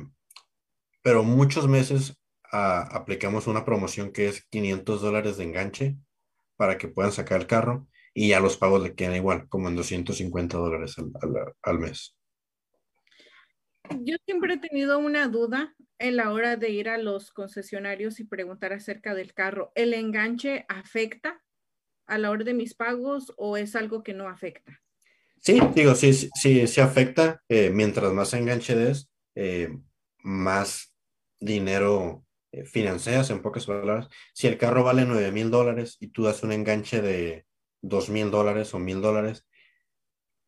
pero 1.02 1.22
muchos 1.22 1.68
meses 1.68 2.10
uh, 2.52 2.88
aplicamos 2.90 3.46
una 3.46 3.64
promoción 3.64 4.12
que 4.12 4.28
es 4.28 4.44
500 4.46 5.02
dólares 5.02 5.36
de 5.36 5.44
enganche 5.44 5.96
para 6.56 6.78
que 6.78 6.88
puedan 6.88 7.12
sacar 7.12 7.40
el 7.40 7.46
carro 7.46 7.86
y 8.14 8.28
ya 8.28 8.40
los 8.40 8.56
pagos 8.56 8.82
le 8.82 8.94
quedan 8.94 9.16
igual, 9.16 9.48
como 9.48 9.68
en 9.68 9.76
250 9.76 10.56
dólares 10.56 10.96
al, 10.98 11.10
al, 11.20 11.54
al 11.62 11.78
mes. 11.78 12.16
Yo 14.00 14.16
siempre 14.24 14.54
he 14.54 14.58
tenido 14.58 14.98
una 14.98 15.28
duda 15.28 15.74
en 15.98 16.16
la 16.16 16.32
hora 16.32 16.56
de 16.56 16.70
ir 16.70 16.88
a 16.88 16.96
los 16.96 17.30
concesionarios 17.32 18.20
y 18.20 18.24
preguntar 18.24 18.72
acerca 18.72 19.14
del 19.14 19.34
carro. 19.34 19.72
¿El 19.74 19.92
enganche 19.92 20.64
afecta 20.68 21.42
a 22.06 22.18
la 22.18 22.30
hora 22.30 22.44
de 22.44 22.54
mis 22.54 22.74
pagos 22.74 23.32
o 23.36 23.56
es 23.56 23.76
algo 23.76 24.02
que 24.02 24.14
no 24.14 24.28
afecta? 24.28 24.80
Sí, 25.40 25.60
digo, 25.74 25.94
sí, 25.94 26.12
sí, 26.12 26.66
sí 26.66 26.80
afecta. 26.80 27.42
Eh, 27.48 27.70
mientras 27.70 28.12
más 28.12 28.32
enganche 28.32 28.74
des, 28.74 29.10
eh, 29.34 29.68
más 30.22 30.94
dinero 31.38 32.24
eh, 32.52 32.64
financias, 32.64 33.30
en 33.30 33.42
pocas 33.42 33.66
palabras. 33.66 34.08
Si 34.32 34.46
el 34.46 34.56
carro 34.58 34.84
vale 34.84 35.04
9 35.04 35.32
mil 35.32 35.50
dólares 35.50 35.96
y 36.00 36.08
tú 36.08 36.24
das 36.24 36.42
un 36.42 36.52
enganche 36.52 37.02
de 37.02 37.46
2 37.82 38.08
mil 38.10 38.30
dólares 38.30 38.72
o 38.74 38.78
mil 38.78 39.00
dólares, 39.00 39.46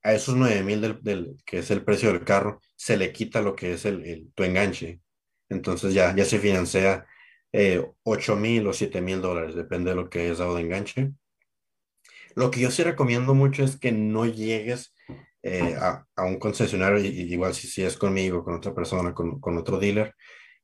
a 0.03 0.14
esos 0.14 0.37
9 0.37 0.62
mil 0.62 0.81
del, 0.81 1.37
que 1.45 1.59
es 1.59 1.71
el 1.73 1.85
precio 1.85 2.12
del 2.12 2.25
carro, 2.25 2.61
se 2.77 2.97
le 2.97 3.12
quita 3.12 3.42
lo 3.42 3.57
que 3.57 3.73
es 3.73 3.85
el, 3.85 4.31
tu 4.35 4.45
enganche. 4.45 5.01
Entonces 5.49 5.95
ya, 5.95 6.14
ya 6.14 6.25
se 6.25 6.38
financia 6.38 7.07
eh, 7.53 7.85
8 8.05 8.37
mil 8.37 8.66
o 8.69 8.73
7 8.73 9.01
mil 9.01 9.21
dólares, 9.21 9.57
depende 9.57 9.90
de 9.90 9.97
lo 9.97 10.09
que 10.09 10.21
hayas 10.21 10.38
dado 10.38 10.55
de 10.55 10.62
enganche. 10.62 11.12
Lo 12.37 12.51
que 12.51 12.61
yo 12.61 12.70
sí 12.70 12.83
recomiendo 12.83 13.35
mucho 13.35 13.64
es 13.64 13.79
que 13.79 13.92
no 13.92 14.27
llegues 14.27 14.94
eh, 15.42 15.75
a, 15.75 16.07
un 16.18 16.38
concesionario, 16.38 16.99
igual 16.99 17.55
si, 17.55 17.83
es 17.83 17.96
conmigo, 17.96 18.44
con 18.44 18.55
otra 18.55 18.75
persona, 18.75 19.14
con, 19.14 19.40
con 19.40 19.57
otro 19.57 19.79
dealer, 19.79 20.14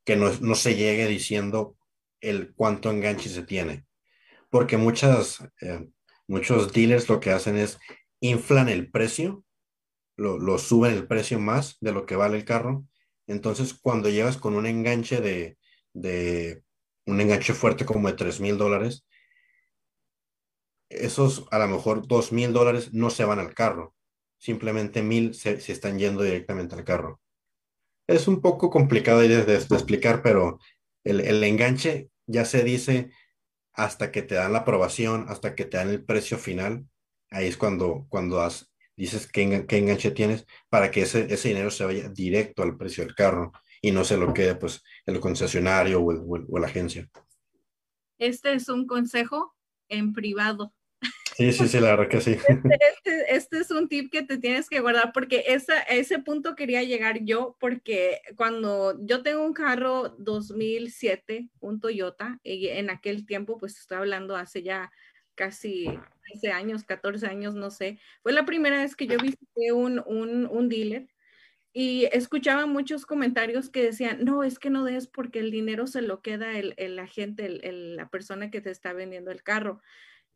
que 0.04 0.16
no, 0.16 0.54
se 0.54 0.74
llegue 0.76 1.06
diciendo 1.06 1.76
el 2.20 2.52
cuánto 2.54 2.90
enganche 2.90 3.30
se 3.30 3.42
tiene. 3.42 3.87
Porque 4.50 4.76
muchas, 4.76 5.42
eh, 5.62 5.88
muchos 6.28 6.74
dealers 6.74 7.08
lo 7.08 7.20
que 7.20 7.30
hacen 7.30 7.56
es 7.56 7.78
inflan 8.20 8.68
el 8.68 8.90
precio, 8.90 9.42
lo, 10.16 10.58
suben 10.58 10.92
el 10.92 11.06
precio 11.06 11.40
más 11.40 11.78
de 11.80 11.92
lo 11.92 12.04
que 12.04 12.16
vale 12.16 12.37
el 12.37 12.44
carro. 12.44 12.85
Entonces, 13.26 13.72
cuando 13.72 14.11
llegas 14.11 14.37
con 14.37 14.54
un 14.54 14.66
enganche 14.66 15.22
de, 15.22 15.56
de 15.94 16.64
un 17.06 17.18
enganche 17.18 17.54
fuerte 17.54 17.87
como 17.87 18.08
de 18.08 18.14
3 18.14 18.40
mil 18.40 18.58
dólares, 18.58 19.06
esos 21.00 21.46
a 21.50 21.59
lo 21.59 21.68
mejor 21.68 22.07
2 22.07 22.33
mil 22.33 22.52
dólares 22.52 22.92
no 22.92 23.11
se 23.11 23.24
van 23.24 23.38
al 23.38 23.55
carro, 23.55 23.94
simplemente 24.38 25.02
mil 25.02 25.35
se, 25.35 25.52
están 25.55 25.98
yendo 25.98 26.22
directamente 26.22 26.74
al 26.74 26.85
carro. 26.85 27.20
Es 28.07 28.28
un 28.28 28.40
poco 28.40 28.70
complicado 28.70 29.20
de, 29.20 29.28
de, 29.28 29.44
de 29.44 29.55
explicar, 29.55 30.22
pero 30.22 30.59
el, 31.05 31.20
el, 31.20 31.42
enganche 31.44 32.11
ya 32.26 32.44
se 32.44 32.64
dice 32.64 33.11
hasta 33.72 34.11
que 34.11 34.22
te 34.22 34.35
dan 34.35 34.52
la 34.52 34.61
aprobación, 34.61 35.26
hasta 35.28 35.55
que 35.55 35.64
te 35.64 35.76
dan 35.76 35.88
el 35.88 36.05
precio 36.05 36.38
final, 36.38 36.87
ahí 37.31 37.48
es 37.48 37.57
cuando, 37.57 38.07
cuando 38.09 38.46
dices 38.96 39.26
qué, 39.31 39.42
enganche 39.42 40.11
tienes 40.11 40.46
para 40.68 40.90
que 40.90 41.02
ese, 41.02 41.33
ese 41.33 41.48
dinero 41.48 41.70
se 41.70 41.85
vaya 41.85 42.09
directo 42.09 42.62
al 42.62 42.76
precio 42.76 43.05
del 43.05 43.14
carro 43.14 43.52
y 43.81 43.90
no 43.90 44.05
se 44.05 44.16
lo 44.16 44.33
quede 44.33 44.55
pues 44.55 44.83
el 45.07 45.18
concesionario 45.20 46.02
o 46.02 46.59
la 46.59 46.66
agencia. 46.66 47.09
Este 48.18 48.55
es 48.55 48.68
un 48.68 48.87
consejo 48.87 49.55
en 49.88 50.12
privado. 50.12 50.72
Sí, 51.36 51.52
sí, 51.52 51.68
sí, 51.68 51.80
la 51.80 51.96
verdad 51.96 52.08
que 52.08 52.20
sí. 52.20 52.32
Este, 52.32 52.48
este, 52.94 53.36
este, 53.36 53.58
es 53.58 53.70
un 53.70 53.88
tip 53.88 54.10
que 54.10 54.22
te 54.22 54.38
tienes 54.38 54.68
que 54.68 54.80
guardar 54.80 55.12
porque 55.12 55.44
esa, 55.48 55.74
a 55.74 55.94
ese 55.94 56.18
punto 56.18 56.54
quería 56.54 56.82
llegar 56.82 57.24
yo 57.24 57.56
porque 57.58 58.20
cuando 58.36 58.98
yo 59.04 59.22
tengo 59.22 59.44
un 59.44 59.54
carro 59.54 60.10
2007, 60.18 61.48
un 61.60 61.80
Toyota, 61.80 62.38
y 62.42 62.68
en 62.68 62.90
aquel 62.90 63.26
tiempo, 63.26 63.58
pues 63.58 63.78
estoy 63.78 63.98
hablando 63.98 64.36
hace 64.36 64.62
ya 64.62 64.92
casi 65.34 65.86
13 66.40 66.52
años, 66.52 66.84
14 66.84 67.26
años, 67.26 67.54
no 67.54 67.70
sé, 67.70 67.98
fue 68.22 68.32
la 68.32 68.44
primera 68.44 68.82
vez 68.82 68.94
que 68.94 69.06
yo 69.06 69.18
visité 69.18 69.72
un, 69.72 70.02
un, 70.06 70.46
un 70.46 70.68
dealer 70.68 71.08
y 71.72 72.04
escuchaba 72.12 72.66
muchos 72.66 73.06
comentarios 73.06 73.70
que 73.70 73.82
decían, 73.82 74.24
no, 74.24 74.44
es 74.44 74.58
que 74.58 74.68
no 74.68 74.84
des 74.84 75.06
porque 75.06 75.38
el 75.38 75.50
dinero 75.50 75.86
se 75.86 76.02
lo 76.02 76.20
queda 76.20 76.58
el, 76.58 76.74
el 76.76 76.98
agente, 76.98 77.46
el, 77.46 77.64
el, 77.64 77.96
la 77.96 78.10
persona 78.10 78.50
que 78.50 78.60
te 78.60 78.70
está 78.70 78.92
vendiendo 78.92 79.30
el 79.30 79.42
carro. 79.42 79.80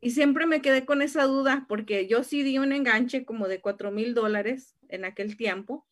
Y 0.00 0.10
siempre 0.10 0.46
me 0.46 0.60
quedé 0.60 0.84
con 0.84 1.02
esa 1.02 1.24
duda 1.24 1.64
porque 1.68 2.06
yo 2.06 2.22
sí 2.22 2.42
di 2.42 2.58
un 2.58 2.72
enganche 2.72 3.24
como 3.24 3.48
de 3.48 3.60
4 3.60 3.90
mil 3.90 4.14
dólares 4.14 4.76
en 4.88 5.04
aquel 5.04 5.36
tiempo. 5.36 5.86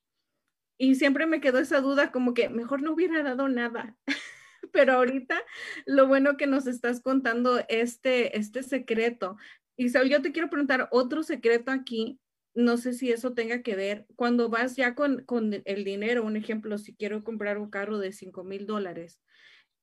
Y 0.77 0.97
siempre 0.97 1.27
me 1.27 1.41
quedó 1.41 1.59
esa 1.59 1.81
duda 1.81 2.13
como 2.13 2.35
que 2.35 2.49
mejor 2.49 2.83
no 2.83 2.93
hubiera 2.93 3.23
dado 3.23 3.49
nada. 3.49 3.97
Pero 4.73 4.95
ahorita 4.95 5.41
lo 5.87 6.07
bueno 6.07 6.37
que 6.37 6.47
nos 6.47 6.67
estás 6.67 7.01
contando 7.01 7.65
este, 7.69 8.37
este 8.37 8.63
secreto. 8.63 9.37
Isabel, 9.77 10.11
yo 10.11 10.23
te 10.23 10.33
quiero 10.33 10.51
preguntar 10.51 10.89
otro 10.91 11.23
secreto 11.23 11.71
aquí. 11.71 12.21
No 12.55 12.77
sé 12.77 12.93
si 12.93 13.11
eso 13.11 13.35
tenga 13.35 13.63
que 13.63 13.75
ver. 13.75 14.07
Cuando 14.17 14.49
vas 14.49 14.77
ya 14.77 14.95
con, 14.95 15.25
con 15.25 15.63
el 15.65 15.85
dinero, 15.85 16.25
un 16.25 16.37
ejemplo, 16.37 16.79
si 16.79 16.95
quiero 16.95 17.25
comprar 17.25 17.59
un 17.59 17.71
carro 17.71 17.99
de 17.99 18.13
5 18.13 18.45
mil 18.45 18.67
dólares, 18.67 19.21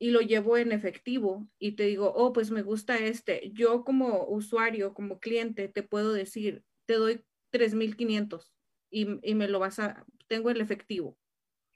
y 0.01 0.09
lo 0.09 0.21
llevo 0.21 0.57
en 0.57 0.71
efectivo 0.71 1.47
y 1.59 1.73
te 1.73 1.83
digo, 1.83 2.11
oh, 2.15 2.33
pues 2.33 2.49
me 2.49 2.63
gusta 2.63 2.97
este. 2.97 3.51
Yo 3.53 3.83
como 3.83 4.25
usuario, 4.25 4.95
como 4.95 5.19
cliente, 5.19 5.67
te 5.67 5.83
puedo 5.83 6.11
decir, 6.11 6.63
te 6.87 6.95
doy 6.95 7.23
3,500 7.51 8.51
y, 8.89 9.19
y 9.21 9.35
me 9.35 9.47
lo 9.47 9.59
vas 9.59 9.77
a, 9.77 10.03
tengo 10.27 10.49
el 10.49 10.59
efectivo. 10.59 11.19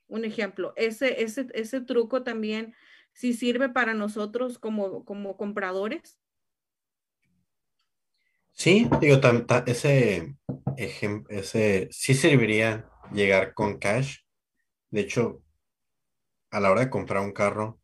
Un 0.07 0.25
ejemplo, 0.25 0.73
ese, 0.75 1.21
ese, 1.21 1.49
ese 1.53 1.81
truco 1.81 2.23
también, 2.23 2.73
si 3.13 3.33
sirve 3.33 3.69
para 3.69 3.93
nosotros 3.93 4.57
como, 4.57 5.05
como 5.05 5.37
compradores. 5.37 6.17
Sí, 8.53 8.89
digo, 9.01 9.19
ese, 9.67 10.35
ese 11.29 11.87
sí 11.91 12.15
serviría 12.15 12.89
llegar 13.13 13.53
con 13.53 13.77
cash. 13.77 14.21
De 14.89 15.01
hecho, 15.01 15.43
a 16.49 16.59
la 16.59 16.71
hora 16.71 16.81
de 16.81 16.89
comprar 16.89 17.21
un 17.21 17.31
carro, 17.31 17.79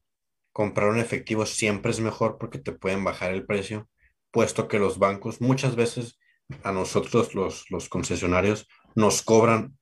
comprar 0.52 0.90
un 0.90 1.00
efectivo 1.00 1.46
siempre 1.46 1.92
es 1.92 2.00
mejor 2.00 2.38
porque 2.38 2.60
te 2.60 2.72
pueden 2.72 3.04
bajar 3.04 3.32
el 3.32 3.46
precio, 3.46 3.90
puesto 4.32 4.68
que 4.68 4.80
los 4.80 5.00
bancos 5.00 5.42
muchas 5.42 5.76
veces 5.76 6.20
a 6.64 6.72
nosotros 6.72 7.34
los, 7.34 7.70
los 7.70 7.90
concesionarios 7.90 8.68
nos 8.96 9.22
cobran 9.22 9.78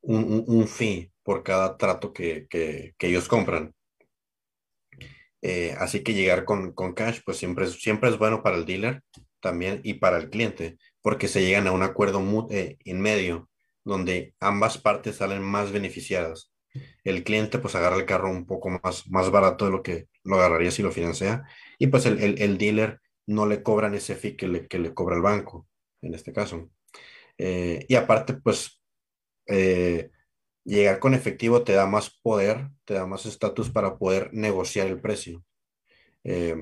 un, 0.00 0.44
un, 0.46 0.68
fee 0.68 1.12
por 1.22 1.42
cada 1.42 1.76
trato 1.76 2.12
que, 2.12 2.46
que, 2.48 2.94
que 2.98 3.08
ellos 3.08 3.28
compran. 3.28 3.74
Eh, 5.42 5.74
así 5.78 6.04
que 6.04 6.14
llegar 6.14 6.44
con, 6.44 6.72
con 6.72 6.94
cash, 6.94 7.20
pues 7.24 7.36
siempre 7.36 7.64
es, 7.64 7.80
siempre 7.80 8.10
es 8.10 8.18
bueno 8.18 8.42
para 8.42 8.56
el 8.56 8.64
dealer 8.64 9.02
también 9.40 9.80
y 9.82 9.94
para 9.94 10.18
el 10.18 10.30
cliente, 10.30 10.78
porque 11.00 11.26
se 11.26 11.42
llegan 11.42 11.66
a 11.66 11.72
un 11.72 11.82
acuerdo 11.82 12.46
eh, 12.50 12.78
en 12.84 13.00
medio 13.00 13.48
donde 13.84 14.34
ambas 14.38 14.78
partes 14.78 15.16
salen 15.16 15.42
más 15.42 15.72
beneficiadas 15.72 16.51
el 17.04 17.24
cliente 17.24 17.58
pues 17.58 17.74
agarra 17.74 17.96
el 17.96 18.06
carro 18.06 18.30
un 18.30 18.46
poco 18.46 18.70
más, 18.70 19.08
más 19.10 19.30
barato 19.30 19.64
de 19.64 19.70
lo 19.72 19.82
que 19.82 20.08
lo 20.24 20.36
agarraría 20.36 20.70
si 20.70 20.82
lo 20.82 20.92
financia 20.92 21.44
y 21.78 21.88
pues 21.88 22.06
el, 22.06 22.20
el, 22.22 22.40
el 22.40 22.58
dealer 22.58 23.00
no 23.26 23.46
le 23.46 23.62
cobran 23.62 23.94
ese 23.94 24.14
fee 24.16 24.36
que 24.36 24.48
le, 24.48 24.66
que 24.68 24.78
le 24.78 24.94
cobra 24.94 25.16
el 25.16 25.22
banco 25.22 25.68
en 26.02 26.14
este 26.14 26.32
caso. 26.32 26.70
Eh, 27.38 27.84
y 27.88 27.94
aparte 27.96 28.34
pues 28.34 28.80
eh, 29.46 30.10
llegar 30.64 30.98
con 31.00 31.14
efectivo 31.14 31.64
te 31.64 31.72
da 31.74 31.86
más 31.86 32.10
poder, 32.22 32.70
te 32.84 32.94
da 32.94 33.06
más 33.06 33.26
estatus 33.26 33.70
para 33.70 33.98
poder 33.98 34.30
negociar 34.32 34.88
el 34.88 35.00
precio. 35.00 35.44
Eh, 36.24 36.56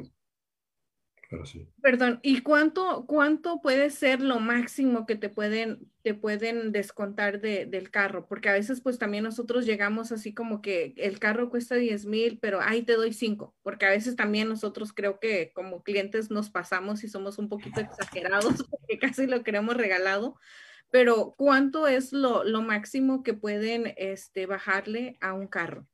pero 1.31 1.47
sí. 1.47 1.65
Perdón, 1.81 2.19
¿y 2.25 2.43
cuánto, 2.43 3.07
cuánto 3.07 3.61
puede 3.63 3.91
ser 3.91 4.21
lo 4.21 4.41
máximo 4.41 5.07
que 5.07 5.15
te 5.15 5.29
pueden, 5.29 5.89
te 6.03 6.13
pueden 6.13 6.73
descontar 6.73 7.41
de, 7.41 7.67
del 7.67 7.93
carro? 7.93 8.27
Porque 8.27 8.49
a 8.49 8.55
veces 8.55 8.81
pues 8.81 8.99
también 8.99 9.23
nosotros 9.23 9.65
llegamos 9.65 10.11
así 10.11 10.35
como 10.35 10.61
que 10.61 10.93
el 10.97 11.21
carro 11.21 11.49
cuesta 11.49 11.77
10 11.77 12.07
mil, 12.07 12.41
pero 12.41 12.61
ahí 12.61 12.83
te 12.83 12.95
doy 12.95 13.13
5, 13.13 13.55
porque 13.63 13.87
a 13.87 13.91
veces 13.91 14.17
también 14.17 14.49
nosotros 14.49 14.93
creo 14.93 15.21
que 15.21 15.53
como 15.55 15.85
clientes 15.85 16.33
nos 16.33 16.51
pasamos 16.51 17.05
y 17.05 17.09
somos 17.09 17.39
un 17.39 17.49
poquito 17.49 17.81
exagerados 17.81 18.67
porque 18.69 18.99
casi 18.99 19.29
lo 19.29 19.45
queremos 19.45 19.77
regalado. 19.77 20.35
Pero 20.91 21.37
¿cuánto 21.39 21.87
es 21.87 22.13
lo, 22.13 22.43
lo 22.43 22.61
máximo 22.61 23.23
que 23.23 23.35
pueden 23.35 23.95
este, 23.97 24.47
bajarle 24.47 25.17
a 25.21 25.33
un 25.33 25.47
carro? 25.47 25.87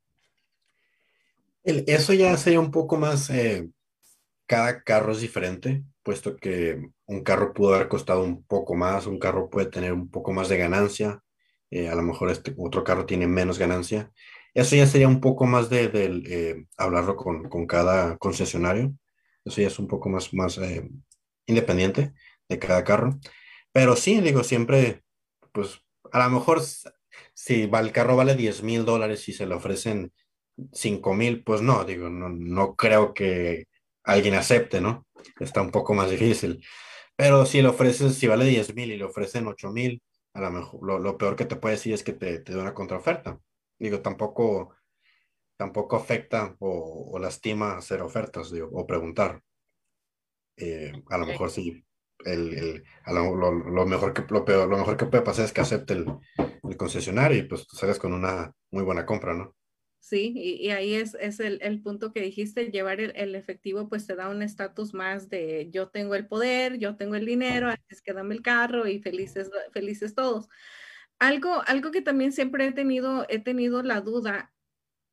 El, 1.63 1.85
eso 1.87 2.15
ya 2.15 2.35
sería 2.39 2.59
un 2.59 2.71
poco 2.71 2.97
más... 2.97 3.29
Eh 3.29 3.69
cada 4.47 4.83
carro 4.83 5.13
es 5.13 5.21
diferente, 5.21 5.85
puesto 6.03 6.37
que 6.37 6.91
un 7.07 7.23
carro 7.23 7.53
pudo 7.53 7.75
haber 7.75 7.89
costado 7.89 8.23
un 8.23 8.45
poco 8.45 8.75
más, 8.75 9.07
un 9.07 9.19
carro 9.19 9.51
puede 9.51 9.67
tener 9.69 9.93
un 9.93 10.11
poco 10.11 10.33
más 10.33 10.49
de 10.49 10.59
ganancia, 10.59 11.23
eh, 11.71 11.89
a 11.89 11.95
lo 11.95 12.03
mejor 12.03 12.31
este 12.31 12.55
otro 12.59 12.85
carro 12.85 13.07
tiene 13.07 13.27
menos 13.27 13.59
ganancia. 13.59 14.13
Eso 14.55 14.77
ya 14.77 14.87
sería 14.87 15.09
un 15.09 15.21
poco 15.21 15.47
más 15.47 15.69
de, 15.69 15.91
eh, 15.95 16.67
hablarlo 16.77 17.17
con, 17.17 17.49
con, 17.49 17.67
cada 17.67 18.17
concesionario. 18.19 18.95
Eso 19.45 19.61
ya 19.61 19.67
es 19.69 19.79
un 19.79 19.89
poco 19.89 20.09
más, 20.09 20.33
más 20.33 20.59
eh, 20.59 20.89
independiente 21.47 22.15
de 22.49 22.59
cada 22.59 22.85
carro. 22.85 23.19
Pero 23.73 23.97
sí, 23.97 24.21
digo, 24.21 24.45
siempre, 24.45 25.03
pues 25.53 25.81
a 26.13 26.25
lo 26.25 26.31
mejor 26.31 26.63
si 27.35 27.63
el 27.73 27.93
carro 27.93 28.17
vale 28.17 28.35
10 28.35 28.63
mil 28.63 28.85
dólares 28.85 29.29
y 29.29 29.33
se 29.33 29.47
le 29.47 29.55
ofrecen 29.55 30.13
5 30.73 31.15
mil, 31.15 31.45
pues 31.45 31.61
no, 31.63 31.85
digo, 31.85 32.09
no, 32.09 32.29
no 32.31 32.77
creo 32.77 33.13
que 33.15 33.67
alguien 34.07 34.35
acepte, 34.35 34.81
¿no? 34.81 35.07
Está 35.41 35.61
un 35.61 35.71
poco 35.71 35.93
más 35.93 36.11
difícil. 36.11 36.65
Pero 37.17 37.45
si 37.45 37.61
le 37.61 37.69
ofreces, 37.69 38.15
si 38.15 38.27
vale 38.27 38.45
10 38.45 38.75
mil 38.75 38.93
y 38.93 38.97
le 38.97 39.05
ofrecen 39.05 39.47
8 39.47 39.71
mil, 39.71 40.03
a 40.35 40.41
lo 40.41 40.51
mejor 40.51 41.03
lo, 41.03 41.19
peor 41.19 41.37
que 41.37 41.45
te 41.47 41.57
puede 41.57 41.75
decir 41.75 41.95
es 41.95 42.03
que 42.03 42.13
te, 42.13 42.39
te 42.41 42.55
da 42.55 42.63
una 42.63 42.75
contraoferta. 42.75 43.39
Digo, 43.79 44.01
tampoco, 44.01 44.75
tampoco 45.57 45.97
afecta 45.97 46.55
o, 46.61 47.19
lastima 47.19 47.77
hacer 47.77 48.03
ofertas 48.03 48.51
digo, 48.51 48.71
o 48.73 48.87
preguntar. 48.87 49.43
Eh, 50.59 50.93
a 51.11 51.19
lo 51.19 51.27
mejor 51.27 51.51
sí, 51.51 51.85
el, 52.25 52.83
lo, 53.07 53.87
mejor 53.87 54.15
que, 54.15 54.25
lo, 54.29 54.45
peor, 54.45 54.69
lo 54.69 54.79
mejor 54.79 54.97
que 54.97 55.07
puede 55.07 55.23
pasar 55.23 55.45
es 55.47 55.53
que 55.53 55.61
acepte 55.61 55.95
el, 55.95 56.07
el 56.63 56.77
concesionario 56.77 57.39
y 57.39 57.43
pues 57.43 57.67
salgas 57.73 57.99
con 57.99 58.13
una 58.13 58.53
muy 58.71 58.83
buena 58.85 59.05
compra, 59.05 59.35
¿no? 59.35 59.55
Sí, 60.09 60.33
y, 60.37 60.71
ahí 60.71 60.95
es, 60.95 61.17
es 61.19 61.41
el, 61.41 61.59
el, 61.63 61.83
punto 61.83 62.13
que 62.13 62.21
dijiste, 62.21 62.71
llevar 62.71 63.01
el, 63.01 63.13
el 63.17 63.35
efectivo 63.35 63.89
pues 63.89 64.07
te 64.07 64.15
da 64.15 64.29
un 64.29 64.41
estatus 64.41 64.95
más 64.95 65.29
de 65.31 65.69
yo 65.73 65.89
tengo 65.89 66.15
el 66.15 66.29
poder, 66.29 66.79
yo 66.79 66.95
tengo 66.97 67.17
el 67.17 67.27
dinero, 67.27 67.71
es 67.89 68.03
que 68.03 68.13
dame 68.13 68.37
el 68.37 68.43
carro 68.43 68.87
y 68.87 69.01
felices, 69.01 69.51
felices 69.73 70.15
todos. 70.15 70.49
Algo, 71.19 71.61
algo 71.67 71.91
que 71.91 72.03
también 72.03 72.33
siempre 72.33 72.67
he 72.67 72.73
tenido, 72.73 73.27
he 73.29 73.41
tenido 73.41 73.83
la 73.83 74.01
duda 74.01 74.55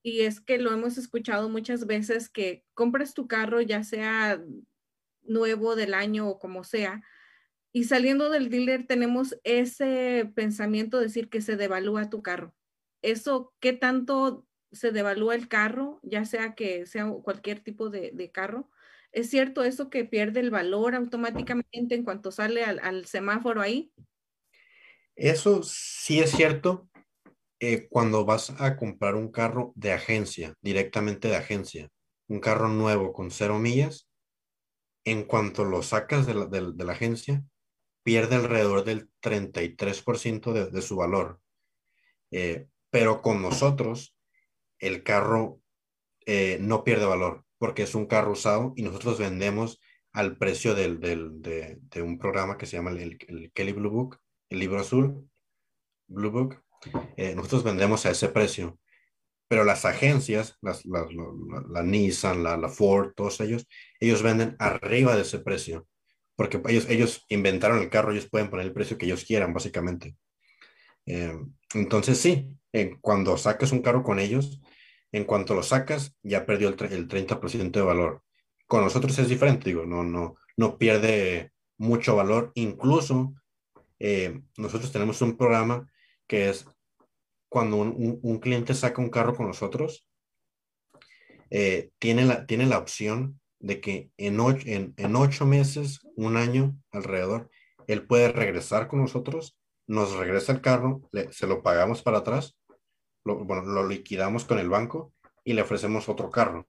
y 0.04 0.22
es 0.22 0.42
que 0.42 0.60
lo 0.60 0.72
hemos 0.72 1.00
escuchado 1.00 1.50
muchas 1.50 1.88
veces 1.88 2.30
que 2.30 2.64
compras 2.76 3.16
tu 3.16 3.28
carro 3.28 3.62
ya 3.62 3.84
sea 3.84 4.44
nuevo 5.24 5.76
del 5.76 5.96
año 5.96 6.30
o 6.30 6.38
como 6.40 6.64
sea, 6.64 7.02
y 7.72 7.86
saliendo 7.86 8.30
del 8.30 8.52
dealer 8.52 8.86
tenemos 8.86 9.40
ese 9.44 10.32
pensamiento 10.36 11.00
de 11.00 11.06
decir 11.06 11.30
que 11.30 11.42
se 11.42 11.58
devalúa 11.58 12.12
tu 12.12 12.22
carro. 12.22 12.54
¿Eso 13.02 13.54
qué 13.60 13.74
tanto 13.74 14.46
se 14.74 14.92
devalúa 14.92 15.36
el 15.36 15.48
carro, 15.48 16.00
ya 16.04 16.26
sea 16.26 16.56
que 16.56 16.86
sea 16.86 17.10
cualquier 17.24 17.60
tipo 17.60 17.90
de, 17.90 18.32
carro. 18.32 18.70
¿Es 19.12 19.30
cierto 19.30 19.64
eso 19.64 19.90
que 19.90 20.06
pierde 20.06 20.40
el 20.40 20.50
valor 20.50 20.96
automáticamente 20.96 21.96
en 21.96 22.04
cuanto 22.04 22.32
sale 22.32 22.64
al, 22.64 23.06
semáforo 23.06 23.62
ahí? 23.62 23.92
Eso 25.16 25.62
sí 25.64 26.20
es 26.20 26.32
cierto 26.32 26.90
eh, 27.60 27.88
cuando 27.88 28.26
vas 28.26 28.50
a 28.60 28.76
comprar 28.76 29.16
un 29.16 29.32
carro 29.32 29.72
de 29.76 29.94
agencia, 29.94 30.56
directamente 30.62 31.28
de 31.28 31.36
agencia, 31.36 31.90
un 32.28 32.40
carro 32.40 32.68
nuevo 32.68 33.14
con 33.14 33.30
cero 33.30 33.60
millas, 33.60 34.10
en 35.06 35.24
cuanto 35.24 35.66
lo 35.66 35.84
sacas 35.84 36.26
de 36.26 36.34
la, 36.34 36.92
agencia, 36.92 37.44
pierde 38.04 38.36
alrededor 38.36 38.84
del 38.84 39.10
33% 39.22 40.54
de, 40.54 40.72
de 40.72 40.82
su 40.82 40.96
valor. 40.96 41.40
Eh, 42.32 42.68
pero 42.90 43.22
con 43.22 43.42
nosotros, 43.42 44.16
el 44.88 45.04
carro 45.04 45.60
eh, 46.26 46.58
no 46.62 46.84
pierde 46.84 47.06
valor 47.06 47.44
porque 47.64 47.84
es 47.84 47.96
un 47.96 48.08
carro 48.08 48.34
usado 48.34 48.74
y 48.76 48.84
nosotros 48.84 49.18
vendemos 49.18 49.80
al 50.12 50.38
precio 50.38 50.76
del, 50.76 51.00
de, 51.00 52.02
un 52.02 52.20
programa 52.20 52.58
que 52.58 52.66
se 52.66 52.76
llama 52.76 52.92
el, 52.92 53.18
Kelly 53.54 53.72
Blue 53.72 53.90
Book, 53.90 54.20
el 54.50 54.60
libro 54.60 54.82
azul, 54.82 55.30
Blue 56.08 56.30
Book. 56.30 56.62
Eh, 57.16 57.34
nosotros 57.36 57.64
vendemos 57.64 58.06
a 58.06 58.12
ese 58.12 58.28
precio, 58.28 58.78
pero 59.48 59.64
las 59.64 59.86
agencias, 59.86 60.58
las, 60.62 60.84
la, 60.86 61.84
Nissan, 61.84 62.44
la, 62.44 62.68
Ford, 62.68 63.14
todos 63.16 63.40
ellos, 63.40 63.66
ellos 64.02 64.22
venden 64.22 64.58
arriba 64.60 65.16
de 65.16 65.22
ese 65.22 65.40
precio, 65.40 65.88
porque 66.36 66.62
ellos, 66.68 66.90
ellos 66.90 67.26
inventaron 67.30 67.80
el 67.80 67.90
carro, 67.90 68.12
ellos 68.12 68.30
pueden 68.30 68.50
poner 68.50 68.66
el 68.66 68.74
precio 68.74 68.98
que 68.98 69.06
ellos 69.06 69.24
quieran, 69.24 69.54
básicamente. 69.54 70.18
Eh, 71.06 71.34
entonces, 71.74 72.20
sí, 72.20 72.58
cuando 73.02 73.38
saques 73.38 73.72
un 73.72 73.82
carro 73.82 74.04
con 74.04 74.20
ellos, 74.20 74.62
en 75.12 75.26
cuanto 75.26 75.54
lo 75.54 75.64
sacas, 75.64 76.16
ya 76.24 76.46
perdió 76.46 76.70
el, 76.70 76.76
el 76.92 77.08
30% 77.08 77.72
de 77.72 77.82
valor. 77.82 78.24
Con 78.68 78.84
nosotros 78.84 79.18
es 79.20 79.30
diferente, 79.30 79.70
digo, 79.70 79.86
no, 79.86 80.04
no, 80.04 80.36
no 80.58 80.78
pierde 80.78 81.52
mucho 81.78 82.16
valor. 82.16 82.52
Incluso 82.56 83.34
eh, 84.00 84.42
nosotros 84.58 84.92
tenemos 84.92 85.22
un 85.22 85.38
programa 85.38 85.88
que 86.28 86.50
es 86.50 86.66
cuando 87.50 87.78
un, 87.78 88.40
cliente 88.40 88.74
saca 88.74 89.00
un 89.00 89.12
carro 89.12 89.36
con 89.36 89.46
nosotros, 89.46 90.08
eh, 91.52 91.92
tiene, 92.00 92.26
la, 92.26 92.48
tiene 92.48 92.66
la 92.66 92.80
opción 92.80 93.40
de 93.60 93.80
que 93.80 94.10
en 94.18 94.40
ocho, 94.40 94.64
en, 94.66 94.96
en 94.98 95.16
ocho 95.16 95.46
meses, 95.46 96.00
un 96.16 96.36
año 96.36 96.76
alrededor, 96.92 97.52
él 97.86 98.08
puede 98.08 98.32
regresar 98.32 98.88
con 98.88 99.02
nosotros, 99.02 99.56
nos 99.88 100.16
regresa 100.16 100.52
el 100.52 100.62
carro, 100.62 101.02
se 101.32 101.48
lo 101.48 101.62
pagamos 101.62 102.02
para 102.02 102.20
atrás 102.20 102.58
lo, 103.26 103.44
bueno, 103.44 103.64
lo 103.64 103.88
liquidamos 103.88 104.46
con 104.46 104.60
el 104.60 104.70
banco 104.70 105.14
y 105.44 105.54
le 105.54 105.62
ofrecemos 105.62 106.10
otro 106.10 106.30
carro, 106.30 106.68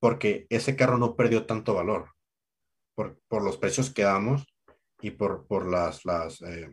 porque 0.00 0.46
ese 0.50 0.76
carro 0.76 0.98
no 0.98 1.16
perdió 1.16 1.46
tanto 1.46 1.74
valor 1.74 2.12
por, 2.94 3.20
por 3.28 3.42
los 3.42 3.58
precios 3.58 3.92
que 3.92 4.02
damos 4.02 4.46
y 5.00 5.10
por, 5.10 5.46
por 5.46 5.70
las, 5.70 6.04
las 6.04 6.40
eh, 6.42 6.70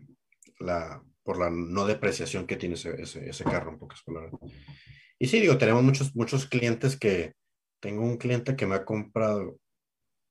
la, 0.60 1.04
por 1.24 1.40
la 1.40 1.50
no 1.50 1.86
depreciación 1.86 2.48
que 2.48 2.58
tiene 2.58 2.76
ese, 2.76 3.02
ese, 3.02 3.44
carro, 3.44 3.72
en 3.72 3.80
pocas 3.80 4.02
palabras. 4.04 4.34
Y 5.20 5.28
sí, 5.28 5.40
digo, 5.40 5.58
tenemos 5.58 5.84
muchos, 5.84 6.16
muchos 6.16 6.48
clientes 6.48 6.98
que, 6.98 7.34
tengo 7.82 8.04
un 8.04 8.18
cliente 8.18 8.56
que 8.56 8.66
me 8.66 8.76
ha 8.76 8.86
comprado 8.86 9.58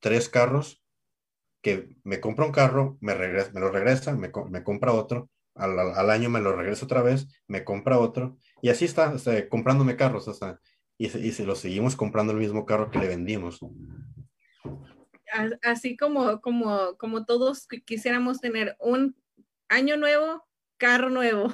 tres 0.00 0.28
carros, 0.28 0.79
que 1.62 1.96
me 2.04 2.20
compra 2.20 2.46
un 2.46 2.52
carro, 2.52 2.96
me, 3.00 3.14
regresa, 3.14 3.50
me 3.52 3.60
lo 3.60 3.70
regresa, 3.70 4.14
me, 4.14 4.30
me 4.48 4.62
compra 4.62 4.92
otro, 4.92 5.28
al, 5.54 5.78
al, 5.78 6.10
año 6.10 6.30
me 6.30 6.40
lo 6.40 6.56
regresa 6.56 6.84
otra 6.84 7.02
vez, 7.02 7.26
me 7.46 7.64
compra 7.64 7.98
otro, 7.98 8.38
y 8.62 8.70
así 8.70 8.84
está, 8.84 9.14
comprándome 9.48 9.96
carros, 9.96 10.28
hasta, 10.28 10.60
y, 10.96 11.06
y 11.06 11.32
se 11.32 11.44
lo 11.44 11.54
seguimos 11.54 11.96
comprando 11.96 12.32
el 12.32 12.38
mismo 12.38 12.64
carro 12.64 12.90
que 12.90 12.98
le 12.98 13.08
vendimos. 13.08 13.60
Así 15.62 15.96
como, 15.96 16.40
como, 16.40 16.96
como 16.96 17.24
todos 17.24 17.66
quisiéramos 17.84 18.40
tener 18.40 18.76
un 18.80 19.16
año 19.68 19.96
nuevo, 19.96 20.44
carro 20.76 21.10
nuevo. 21.10 21.48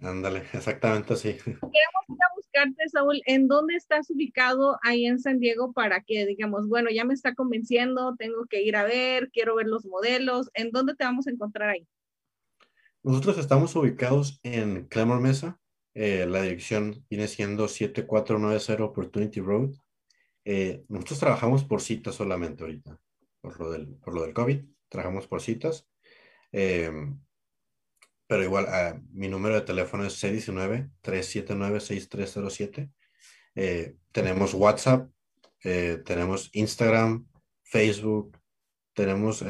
Ándale, 0.00 0.44
exactamente 0.52 1.14
así. 1.14 1.34
Queremos 1.34 2.04
ir 2.08 2.18
a 2.22 2.34
buscarte, 2.36 2.88
Saúl, 2.88 3.20
¿en 3.26 3.48
dónde 3.48 3.74
estás 3.74 4.10
ubicado 4.10 4.78
ahí 4.82 5.06
en 5.06 5.18
San 5.18 5.40
Diego 5.40 5.72
para 5.72 6.02
que 6.02 6.26
digamos, 6.26 6.68
bueno, 6.68 6.90
ya 6.90 7.04
me 7.04 7.14
está 7.14 7.34
convenciendo, 7.34 8.14
tengo 8.16 8.46
que 8.46 8.62
ir 8.62 8.76
a 8.76 8.84
ver, 8.84 9.30
quiero 9.32 9.56
ver 9.56 9.66
los 9.66 9.86
modelos, 9.86 10.50
¿en 10.54 10.70
dónde 10.70 10.94
te 10.94 11.04
vamos 11.04 11.26
a 11.26 11.30
encontrar 11.30 11.70
ahí? 11.70 11.86
Nosotros 13.02 13.38
estamos 13.38 13.74
ubicados 13.76 14.40
en 14.42 14.86
Clemor 14.86 15.20
Mesa, 15.20 15.58
eh, 15.94 16.26
la 16.26 16.42
dirección 16.42 17.04
viene 17.10 17.26
siendo 17.26 17.66
7490 17.66 18.84
Opportunity 18.84 19.40
Road. 19.40 19.74
Eh, 20.44 20.84
nosotros 20.88 21.18
trabajamos 21.18 21.64
por 21.64 21.80
citas 21.80 22.14
solamente 22.14 22.62
ahorita, 22.62 23.00
por 23.40 23.58
lo 23.58 23.70
del, 23.72 23.96
por 23.96 24.14
lo 24.14 24.22
del 24.22 24.32
COVID, 24.32 24.60
trabajamos 24.88 25.26
por 25.26 25.42
citas. 25.42 25.88
Eh, 26.52 26.90
pero 28.28 28.44
igual, 28.44 28.66
ah, 28.68 28.96
mi 29.12 29.28
número 29.28 29.56
de 29.56 29.62
teléfono 29.62 30.04
es 30.04 30.22
619-379-6307. 30.22 32.92
tenemos 34.12 34.54
WhatsApp, 34.54 35.10
tenemos 35.60 36.50
Instagram, 36.52 37.26
Facebook, 37.64 38.38
tenemos, 38.94 39.44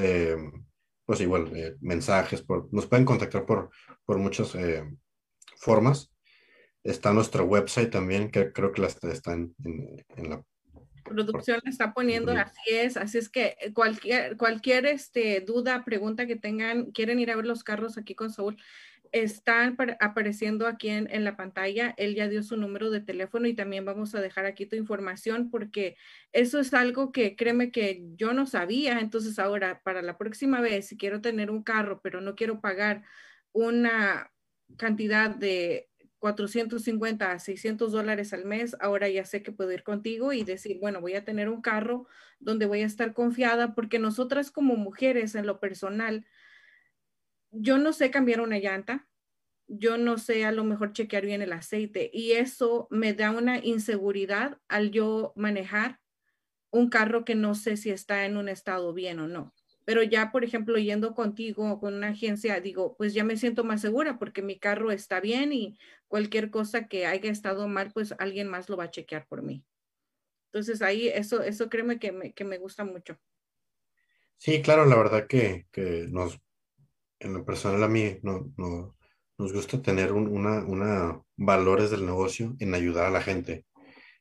pues 1.04 1.20
igual, 1.20 1.76
mensajes, 1.80 2.40
por, 2.40 2.72
nos 2.72 2.86
pueden 2.86 3.04
contactar 3.04 3.44
por, 3.44 3.68
por 4.06 4.16
muchas 4.16 4.56
formas. 5.58 6.10
Está 6.82 7.12
nuestro 7.12 7.44
website 7.44 7.90
también, 7.90 8.30
que 8.30 8.50
creo 8.52 8.72
que 8.72 8.86
está 8.86 9.34
en, 9.34 9.54
en, 10.16 10.30
la 10.30 10.42
Producción 11.08 11.60
está 11.64 11.92
poniendo, 11.92 12.32
así 12.32 12.70
es, 12.70 12.96
así 12.96 13.18
es 13.18 13.28
que 13.28 13.56
eh, 13.60 13.72
cualquier, 13.72 14.36
cualquier 14.36 14.86
este, 14.86 15.40
duda, 15.40 15.84
pregunta 15.84 16.26
que 16.26 16.36
tengan, 16.36 16.90
quieren 16.92 17.18
ir 17.18 17.30
a 17.30 17.36
ver 17.36 17.46
los 17.46 17.64
carros 17.64 17.98
aquí 17.98 18.14
con 18.14 18.30
Saúl, 18.30 18.56
están 19.12 19.76
apareciendo 20.00 20.66
aquí 20.66 20.88
en, 20.88 21.08
en, 21.10 21.24
la 21.24 21.36
pantalla. 21.36 21.94
Él 21.96 22.14
ya 22.14 22.28
dio 22.28 22.42
su 22.42 22.56
número 22.56 22.90
de 22.90 23.00
teléfono 23.00 23.46
y 23.46 23.54
también 23.54 23.84
vamos 23.84 24.14
a 24.14 24.20
dejar 24.20 24.44
aquí 24.44 24.66
tu 24.66 24.76
información 24.76 25.50
porque 25.50 25.96
eso 26.32 26.58
es 26.60 26.74
algo 26.74 27.10
que 27.10 27.34
créeme 27.36 27.70
que 27.70 28.02
yo 28.16 28.32
no 28.32 28.46
sabía. 28.46 29.00
Entonces 29.00 29.38
ahora, 29.38 29.80
para 29.82 30.02
la 30.02 30.18
próxima 30.18 30.60
vez, 30.60 30.88
si 30.88 30.96
quiero 30.96 31.20
tener 31.20 31.50
un 31.50 31.62
carro, 31.62 32.00
pero 32.02 32.20
no 32.20 32.34
quiero 32.34 32.60
pagar 32.60 33.02
una 33.52 34.30
cantidad 34.76 35.30
de 35.30 35.87
450 36.18 37.32
a 37.32 37.38
600 37.38 37.92
dólares 37.92 38.32
al 38.32 38.44
mes, 38.44 38.76
ahora 38.80 39.08
ya 39.08 39.24
sé 39.24 39.42
que 39.42 39.52
puedo 39.52 39.72
ir 39.72 39.82
contigo 39.82 40.32
y 40.32 40.44
decir, 40.44 40.78
bueno, 40.80 41.00
voy 41.00 41.14
a 41.14 41.24
tener 41.24 41.48
un 41.48 41.62
carro 41.62 42.06
donde 42.40 42.66
voy 42.66 42.82
a 42.82 42.86
estar 42.86 43.14
confiada, 43.14 43.74
porque 43.74 43.98
nosotras 43.98 44.50
como 44.50 44.76
mujeres 44.76 45.34
en 45.34 45.46
lo 45.46 45.60
personal, 45.60 46.26
yo 47.50 47.78
no 47.78 47.92
sé 47.92 48.10
cambiar 48.10 48.40
una 48.40 48.58
llanta, 48.58 49.08
yo 49.68 49.98
no 49.98 50.18
sé 50.18 50.44
a 50.44 50.52
lo 50.52 50.64
mejor 50.64 50.92
chequear 50.92 51.26
bien 51.26 51.42
el 51.42 51.52
aceite 51.52 52.10
y 52.12 52.32
eso 52.32 52.88
me 52.90 53.12
da 53.12 53.30
una 53.30 53.58
inseguridad 53.58 54.58
al 54.66 54.90
yo 54.90 55.32
manejar 55.36 56.00
un 56.70 56.88
carro 56.88 57.24
que 57.24 57.34
no 57.34 57.54
sé 57.54 57.76
si 57.76 57.90
está 57.90 58.24
en 58.24 58.36
un 58.36 58.48
estado 58.48 58.92
bien 58.94 59.20
o 59.20 59.28
no. 59.28 59.54
Pero 59.88 60.02
ya, 60.02 60.32
por 60.32 60.44
ejemplo, 60.44 60.76
yendo 60.76 61.14
contigo 61.14 61.80
con 61.80 61.94
una 61.94 62.08
agencia, 62.08 62.60
digo, 62.60 62.94
pues 62.98 63.14
ya 63.14 63.24
me 63.24 63.38
siento 63.38 63.64
más 63.64 63.80
segura 63.80 64.18
porque 64.18 64.42
mi 64.42 64.58
carro 64.58 64.90
está 64.90 65.18
bien 65.18 65.50
y 65.50 65.78
cualquier 66.08 66.50
cosa 66.50 66.88
que 66.88 67.06
haya 67.06 67.30
estado 67.30 67.66
mal, 67.68 67.90
pues 67.94 68.14
alguien 68.18 68.48
más 68.48 68.68
lo 68.68 68.76
va 68.76 68.84
a 68.84 68.90
chequear 68.90 69.26
por 69.26 69.40
mí. 69.40 69.64
Entonces 70.52 70.82
ahí, 70.82 71.08
eso, 71.08 71.42
eso 71.42 71.70
créeme 71.70 71.98
que 71.98 72.12
me, 72.12 72.34
que 72.34 72.44
me 72.44 72.58
gusta 72.58 72.84
mucho. 72.84 73.18
Sí, 74.36 74.60
claro, 74.60 74.84
la 74.84 74.96
verdad 74.96 75.26
que, 75.26 75.68
que 75.72 76.06
nos, 76.10 76.38
en 77.18 77.32
lo 77.32 77.46
personal 77.46 77.82
a 77.82 77.88
mí 77.88 78.18
no, 78.22 78.52
no 78.58 78.94
nos 79.38 79.54
gusta 79.54 79.80
tener 79.80 80.12
una, 80.12 80.66
una, 80.66 81.22
valores 81.38 81.90
del 81.90 82.04
negocio 82.04 82.54
en 82.58 82.74
ayudar 82.74 83.06
a 83.06 83.10
la 83.10 83.22
gente. 83.22 83.64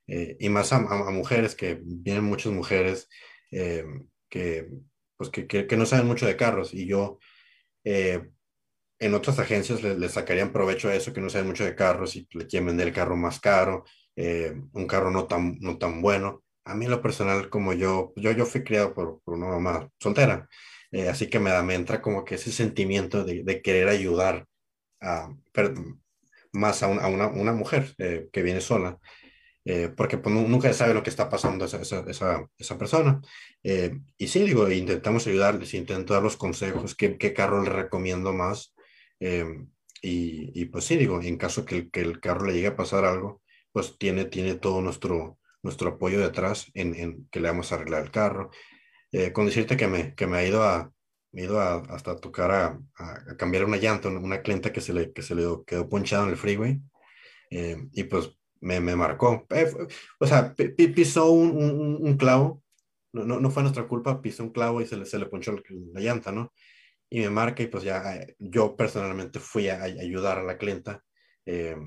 Eh, 0.08 0.38
y 0.40 0.48
más 0.48 0.72
a, 0.72 0.80
mujeres, 1.12 1.56
que 1.56 1.82
vienen 1.84 2.24
muchas 2.24 2.54
mujeres 2.54 3.10
eh, 3.52 3.84
que 4.30 4.70
pues 5.18 5.30
que, 5.30 5.48
que, 5.48 5.78
no 5.78 5.86
saben 5.86 6.08
mucho 6.08 6.26
de 6.26 6.38
carros 6.38 6.74
y 6.74 6.86
yo 6.86 7.20
eh, 7.84 8.30
en 9.00 9.14
otras 9.14 9.40
agencias 9.40 9.84
le, 9.84 10.10
sacarían 10.10 10.54
provecho 10.54 10.90
a 10.90 10.96
eso, 10.96 11.14
que 11.14 11.22
no 11.22 11.30
saben 11.30 11.48
mucho 11.48 11.66
de 11.66 11.76
carros 11.76 12.16
y 12.16 12.28
le 12.34 12.48
quieren 12.48 12.68
vender 12.68 12.88
el 12.88 12.94
carro 12.94 13.16
más 13.16 13.40
caro, 13.40 13.86
eh, 14.16 14.54
un 14.74 14.88
carro 14.88 15.12
no 15.12 15.26
tan, 15.28 15.58
no 15.60 15.78
tan 15.78 16.02
bueno. 16.02 16.44
A 16.66 16.76
mí 16.76 16.88
lo 16.88 17.02
personal, 17.02 17.50
como 17.50 17.74
yo, 17.74 18.14
yo, 18.16 18.32
yo 18.32 18.46
fui 18.46 18.64
criado 18.64 18.94
por, 18.94 19.22
por 19.24 19.36
una 19.36 19.48
mamá 19.48 19.90
soltera, 20.00 20.48
eh, 20.92 21.10
así 21.10 21.30
que 21.30 21.40
me, 21.40 21.52
da, 21.52 21.64
me 21.64 21.76
entra 21.76 22.02
como 22.02 22.26
que 22.26 22.36
ese 22.36 22.52
sentimiento 22.52 23.24
de, 23.24 23.62
querer 23.62 23.90
ayudar 23.90 24.46
a, 25.02 25.30
más 26.52 26.84
a, 26.84 26.88
a 26.88 27.08
una, 27.08 27.28
una, 27.28 27.54
mujer 27.54 27.96
que 27.98 28.42
viene 28.42 28.62
sola. 28.62 29.00
Eh, 29.70 29.90
porque 29.90 30.18
pues, 30.18 30.34
nunca 30.34 30.72
sabe 30.72 30.94
lo 30.94 31.04
que 31.04 31.10
está 31.10 31.30
pasando 31.30 31.66
esa, 31.66 31.82
esa, 31.82 32.48
esa, 32.58 32.78
persona. 32.78 33.22
Eh, 33.64 34.00
y 34.18 34.28
sí, 34.30 34.40
digo, 34.44 34.72
intentamos 34.72 35.28
ayudarles, 35.28 35.74
intento 35.74 36.14
dar 36.14 36.24
los 36.24 36.38
consejos, 36.38 36.96
qué, 36.96 37.18
qué 37.18 37.34
carro 37.34 37.62
le 37.62 37.70
recomiendo 37.70 38.32
más. 38.32 38.74
Eh, 39.20 39.46
y, 40.02 40.62
y, 40.62 40.66
pues 40.68 40.86
sí, 40.86 40.96
digo, 40.96 41.22
en 41.22 41.38
caso 41.38 41.66
que 41.66 41.76
el, 41.76 41.92
que 41.92 42.00
el 42.00 42.22
carro 42.22 42.46
le 42.46 42.54
llegue 42.54 42.68
a 42.68 42.76
pasar 42.78 43.04
algo, 43.04 43.42
pues 43.74 43.98
tiene, 43.98 44.24
tiene 44.24 44.56
todo 44.56 44.80
nuestro, 44.82 45.38
nuestro 45.62 45.90
apoyo 45.90 46.22
detrás 46.22 46.72
en, 46.74 46.96
en 46.96 47.28
que 47.30 47.42
le 47.42 47.50
vamos 47.50 47.72
a 47.72 47.76
arreglar 47.76 48.04
el 48.04 48.12
carro. 48.12 48.52
con 49.34 49.48
decirte 49.48 49.76
que 49.76 49.88
me, 49.88 50.16
que 50.16 50.28
me 50.28 50.38
ha 50.38 50.48
ido 50.48 50.64
a, 50.64 50.94
me 51.34 51.44
ido 51.44 51.60
a, 51.60 51.80
hasta 51.90 52.16
tocar 52.16 52.52
a, 52.52 52.80
a, 52.96 53.36
cambiar 53.38 53.66
una 53.66 53.78
llanta, 53.78 54.08
una, 54.08 54.42
clienta 54.42 54.72
que 54.72 54.82
se 54.82 54.94
le, 54.94 55.12
que 55.12 55.22
se 55.22 55.36
le 55.36 55.44
quedó 55.66 55.90
ponchada 55.90 56.24
en 56.24 56.30
el 56.30 56.38
freeway. 56.38 56.80
y 57.50 58.04
pues 58.06 58.38
me, 58.62 58.80
me 58.80 58.96
marcó. 58.96 59.46
Eh, 59.50 59.72
o 60.20 60.28
sea, 60.28 60.54
pisó 60.96 61.32
un, 61.32 61.52
un, 61.58 61.98
un 62.02 62.18
clavo, 62.18 62.64
no, 63.14 63.26
no, 63.26 63.40
no, 63.40 63.52
fue 63.52 63.64
nuestra 63.64 63.88
culpa, 63.88 64.22
pisó 64.22 64.44
un 64.44 64.52
clavo 64.52 64.82
y 64.82 64.86
se 64.86 64.98
le, 64.98 65.06
se 65.06 65.20
le 65.20 65.28
ponchó 65.28 65.56
la 65.94 66.02
llanta, 66.02 66.32
¿no? 66.32 66.54
Y 67.10 67.22
me 67.22 67.30
marca 67.30 67.64
y 67.64 67.68
pues 67.68 67.84
ya 67.84 68.16
eh, 68.16 68.36
yo 68.40 68.76
personalmente 68.76 69.40
fui 69.40 69.70
a, 69.70 69.84
ayudar 69.84 70.40
a 70.40 70.44
la 70.44 70.58
clienta 70.58 71.04
eh, 71.46 71.78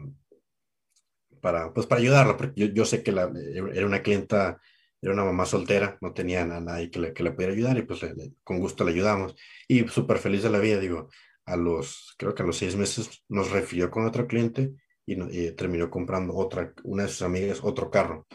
para, 1.40 1.72
pues 1.72 1.87
para 1.87 2.00
ayudarla, 2.00 2.37
porque 2.37 2.61
yo, 2.61 2.66
yo 2.66 2.85
sé 2.85 3.02
que 3.02 3.12
la, 3.12 3.30
era 3.74 3.87
una 3.87 4.02
clienta, 4.02 4.61
era 5.00 5.12
una 5.12 5.24
mamá 5.24 5.46
soltera, 5.46 5.98
no 6.00 6.12
tenía 6.12 6.42
a 6.42 6.61
nadie 6.61 6.90
que 6.90 7.00
le, 7.00 7.12
que 7.12 7.22
le 7.22 7.33
pudiera 7.33 7.52
ayudar 7.52 7.78
y 7.78 7.83
pues 7.83 8.00
con 8.44 8.59
gusto 8.59 8.85
le 8.85 8.92
ayudamos. 8.92 9.34
Y 9.68 9.86
súper 9.88 10.18
feliz 10.18 10.42
de 10.42 10.51
la 10.51 10.59
vida, 10.59 10.78
digo, 10.78 11.09
a 11.44 11.57
los, 11.57 12.14
creo 12.18 12.34
que 12.34 12.42
a 12.42 12.47
los 12.47 12.57
seis 12.57 12.76
meses 12.76 13.24
nos 13.28 13.51
refirió 13.51 13.90
con 13.90 14.07
otro 14.07 14.26
cliente 14.26 14.72
y, 15.11 15.50
terminó 15.52 15.90
comprando 15.90 16.34
otra, 16.34 16.72
una 16.84 17.04
de 17.04 17.08
sus 17.08 17.22
amigas, 17.22 17.61
otro 17.62 17.90
carro, 17.90 18.26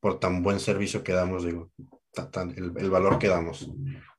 por 0.00 0.18
tan 0.18 0.42
buen 0.42 0.60
servicio 0.60 1.02
que 1.02 1.12
damos, 1.12 1.44
digo, 1.44 1.70
tan, 2.32 2.50
el, 2.50 2.72
el, 2.76 2.90
valor 2.90 3.18
que 3.18 3.28
damos 3.28 3.70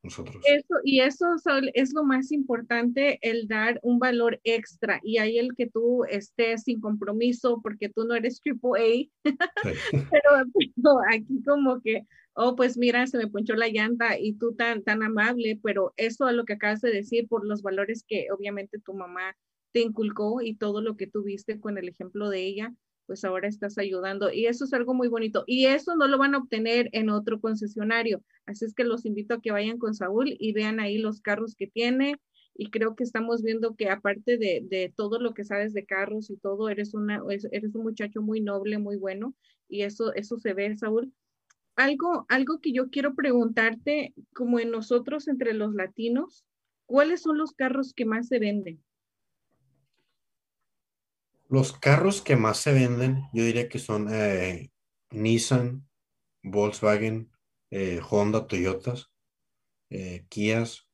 nosotros. 0.03 0.43
Eso, 0.45 0.75
y 0.83 1.01
eso 1.01 1.25
es 1.73 1.93
lo 1.93 2.03
más 2.03 2.31
importante, 2.31 3.19
el 3.21 3.47
dar 3.47 3.79
un 3.81 3.99
valor 3.99 4.39
extra 4.43 4.99
y 5.03 5.17
ahí 5.17 5.37
el 5.39 5.55
que 5.55 5.67
tú 5.67 6.05
estés 6.05 6.63
sin 6.63 6.79
compromiso 6.79 7.59
porque 7.61 7.89
tú 7.89 8.05
no 8.05 8.15
eres 8.15 8.39
triple 8.41 9.09
A, 9.23 9.25
pero, 10.11 10.99
aquí 11.11 11.41
como 11.43 11.81
que, 11.81 12.05
oh, 12.33 12.55
pues 12.55 12.77
mira, 12.77 13.07
se 13.07 13.17
me 13.17 13.27
ponchó 13.27 13.55
la 13.55 13.67
llanta 13.67 14.17
y 14.19 14.33
tú 14.33 14.55
tan, 14.55 14.83
tan 14.83 15.03
amable, 15.03 15.59
pero 15.63 15.93
eso 15.97 16.29
es 16.29 16.35
lo 16.35 16.45
que 16.45 16.53
acabas 16.53 16.81
de 16.81 16.91
decir 16.91 17.27
por 17.27 17.45
los 17.45 17.61
valores 17.61 18.05
que 18.07 18.27
obviamente 18.31 18.79
tu 18.79 18.93
mamá 18.93 19.35
inculcó 19.81 20.41
y 20.41 20.55
todo 20.55 20.81
lo 20.81 20.97
que 20.97 21.07
tuviste 21.07 21.59
con 21.59 21.77
el 21.77 21.89
ejemplo 21.89 22.29
de 22.29 22.45
ella, 22.45 22.73
pues 23.07 23.23
ahora 23.23 23.47
estás 23.47 23.77
ayudando. 23.77 24.31
Y 24.31 24.45
eso 24.45 24.65
es 24.65 24.73
algo 24.73 24.93
muy 24.93 25.07
bonito. 25.07 25.43
Y 25.47 25.65
eso 25.65 25.95
no 25.95 26.07
lo 26.07 26.17
van 26.17 26.35
a 26.35 26.39
obtener 26.39 26.89
en 26.91 27.09
otro 27.09 27.39
concesionario. 27.39 28.21
Así 28.45 28.65
es 28.65 28.73
que 28.75 28.83
los 28.83 29.05
invito 29.05 29.35
a 29.35 29.41
que 29.41 29.51
vayan 29.51 29.79
con 29.79 29.95
Saúl 29.95 30.35
y 30.37 30.53
vean 30.53 30.79
ahí 30.79 30.97
los 30.97 31.21
carros 31.21 31.55
que 31.55 31.67
tiene. 31.67 32.19
Y 32.53 32.69
creo 32.69 32.95
que 32.95 33.03
estamos 33.03 33.43
viendo 33.43 33.75
que 33.75 33.89
aparte 33.89 34.37
de, 34.37 34.61
de 34.67 34.93
todo 34.95 35.19
lo 35.19 35.33
que 35.33 35.45
sabes 35.45 35.73
de 35.73 35.85
carros 35.85 36.29
y 36.29 36.37
todo, 36.37 36.69
eres, 36.69 36.93
una, 36.93 37.21
eres 37.51 37.75
un 37.75 37.83
muchacho 37.83 38.21
muy 38.21 38.41
noble, 38.41 38.77
muy 38.77 38.97
bueno. 38.97 39.33
Y 39.69 39.83
eso, 39.83 40.13
eso 40.13 40.37
se 40.37 40.53
ve, 40.53 40.75
Saúl. 40.75 41.13
Algo, 41.75 42.25
algo 42.27 42.59
que 42.59 42.73
yo 42.73 42.89
quiero 42.89 43.13
preguntarte, 43.15 44.13
como 44.33 44.59
en 44.59 44.71
nosotros 44.71 45.27
entre 45.27 45.53
los 45.53 45.73
latinos, 45.75 46.43
¿cuáles 46.87 47.21
son 47.21 47.37
los 47.37 47.53
carros 47.53 47.93
que 47.93 48.05
más 48.05 48.27
se 48.27 48.39
venden? 48.39 48.83
Los 51.49 51.71
carros 51.71 52.21
que 52.21 52.35
más 52.35 52.57
se 52.57 52.73
venden, 52.73 53.23
yo 53.31 53.43
diría 53.43 53.69
que 53.69 53.79
son 53.79 54.07
eh, 54.11 54.69
Nissan, 55.11 55.87
Volkswagen, 56.43 57.31
eh, 57.71 58.01
Honda, 58.09 58.47
Toyotas, 58.47 59.11
eh, 59.89 60.25
Kias, 60.27 60.89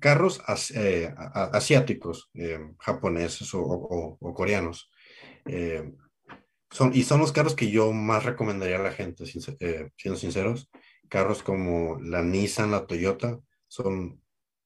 carros 0.00 0.42
asiáticos, 0.46 2.30
japoneses 2.80 3.50
o, 3.54 4.18
coreanos. 4.34 4.90
son, 6.72 6.90
y 6.94 7.04
son 7.04 7.20
los 7.20 7.30
carros 7.30 7.54
que 7.54 7.70
yo 7.70 7.92
más 7.92 8.24
recomendaría 8.24 8.76
a 8.76 8.82
la 8.82 8.90
gente, 8.90 9.24
siendo 9.24 10.18
sinceros. 10.18 10.68
Carros 11.08 11.44
como 11.44 12.00
la 12.00 12.22
Nissan, 12.22 12.72
la 12.72 12.86
Toyota, 12.86 13.38
son 13.68 14.20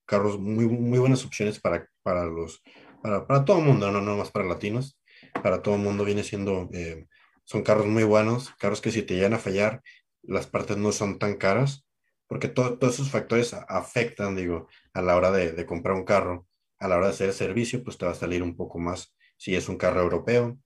carros 0.07 0.39
muy, 0.39 0.66
muy 0.66 0.99
buenas 0.99 1.26
opciones 1.26 1.61
para, 1.61 1.91
para 2.03 2.24
los, 2.24 2.62
para, 3.03 3.26
para 3.26 3.45
todo 3.45 3.59
el 3.59 3.64
mundo, 3.64 3.91
no, 3.91 4.01
no 4.01 4.16
más 4.16 4.30
para 4.30 4.47
latinos 4.47 4.97
para 5.43 5.62
todo 5.62 5.76
el 5.76 5.82
mundo 5.82 6.05
viene 6.05 6.22
siendo, 6.22 6.68
eh, 6.72 7.07
son 7.45 7.62
carros 7.62 7.87
muy 7.87 8.05
buenos, 8.05 8.51
carros 8.59 8.80
que 8.80 8.91
si 8.91 9.03
te 9.03 9.14
llegan 9.14 9.34
a 9.34 9.39
fallar, 9.39 9.82
las 10.22 10.47
partes 10.47 10.76
no 10.76 10.93
son 10.93 11.18
tan 11.18 11.37
caras, 11.37 11.87
porque 12.26 12.49
todos 12.49 12.95
esos 12.95 13.11
factores 13.11 13.55
afectan, 13.68 14.34
digo, 14.34 14.68
a 14.93 15.03
la 15.03 15.16
hora 15.16 15.30
de, 15.30 15.64
comprar 15.66 15.95
un 15.95 16.05
carro, 16.05 16.47
a 16.78 16.89
la 16.89 16.97
hora 16.97 17.07
de 17.07 17.12
hacer 17.12 17.32
servicio, 17.32 17.84
pues 17.84 17.99
te 17.99 18.05
va 18.05 18.12
a 18.12 18.16
salir 18.16 18.43
un 18.43 18.57
poco 18.57 18.78
más 18.78 19.14
si 19.37 19.55
es 19.55 19.68
un 19.68 19.76
carro 19.76 20.01
europeo. 20.01 20.59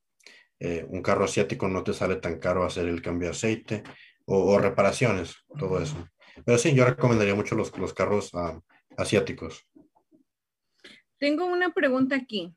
Eh, 0.59 0.87
un 0.89 1.03
carro 1.03 1.25
asiático 1.25 1.68
no 1.68 1.83
te 1.85 1.95
sale 1.95 2.16
tan 2.16 2.39
caro 2.39 2.64
hacer 2.64 2.87
el 2.87 3.03
cambio 3.03 3.29
de 3.29 3.35
aceite 3.35 3.83
o, 4.27 4.59
reparaciones, 4.59 5.35
todo 5.59 5.83
eso. 5.83 5.97
Pero 6.45 6.59
sí, 6.59 6.75
yo 6.75 6.85
recomendaría 6.85 7.35
mucho 7.35 7.55
los, 7.55 7.77
los 7.79 7.93
carros 7.93 8.33
uh, 8.35 8.61
asiáticos. 8.97 9.66
Tengo 11.18 11.47
una 11.47 11.73
pregunta 11.73 12.16
aquí 12.16 12.55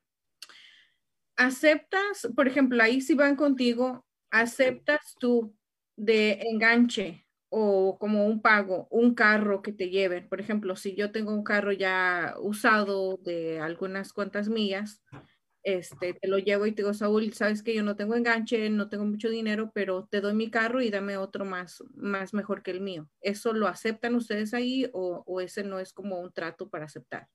aceptas, 1.36 2.28
por 2.36 2.48
ejemplo, 2.48 2.82
ahí 2.82 3.02
si 3.02 3.16
van 3.16 3.36
contigo, 3.36 4.06
aceptas 4.32 5.16
tú 5.20 5.56
de 5.96 6.40
enganche 6.50 7.26
o 7.50 7.98
como 8.00 8.26
un 8.26 8.42
pago, 8.42 8.88
un 8.90 9.14
carro 9.14 9.62
que 9.62 9.74
te 9.74 9.90
lleven. 9.90 10.28
Por 10.28 10.40
ejemplo, 10.40 10.76
si 10.76 10.96
yo 10.96 11.12
tengo 11.12 11.34
un 11.34 11.44
carro 11.44 11.72
ya 11.72 12.36
usado 12.40 13.18
de 13.18 13.60
algunas 13.60 14.12
cuantas 14.12 14.50
millas 14.50 15.04
este, 15.64 16.14
te 16.14 16.28
lo 16.28 16.38
llevo 16.40 16.66
y 16.66 16.74
te 16.74 16.82
digo, 16.82 16.94
Saúl, 16.94 17.32
sabes 17.34 17.64
que 17.64 17.74
yo 17.74 17.84
no 17.84 17.96
tengo 17.96 18.16
enganche, 18.16 18.70
no 18.70 18.90
tengo 18.90 19.06
mucho 19.06 19.30
dinero, 19.30 19.72
pero 19.74 20.06
te 20.12 20.20
doy 20.20 20.34
mi 20.34 20.52
carro 20.52 20.82
y 20.82 20.92
dame 20.92 21.16
otro 21.16 21.46
más, 21.46 21.82
más 21.96 22.34
mejor 22.34 22.64
que 22.64 22.72
el 22.72 22.82
mío. 22.82 23.10
¿Eso 23.22 23.54
lo 23.54 23.70
aceptan 23.70 24.16
ustedes 24.16 24.54
ahí 24.54 24.90
o, 24.92 25.24
o 25.26 25.40
ese 25.40 25.64
no 25.64 25.80
es 25.80 25.94
como 25.94 26.20
un 26.20 26.34
trato 26.34 26.70
para 26.70 26.86
aceptar? 26.86 27.30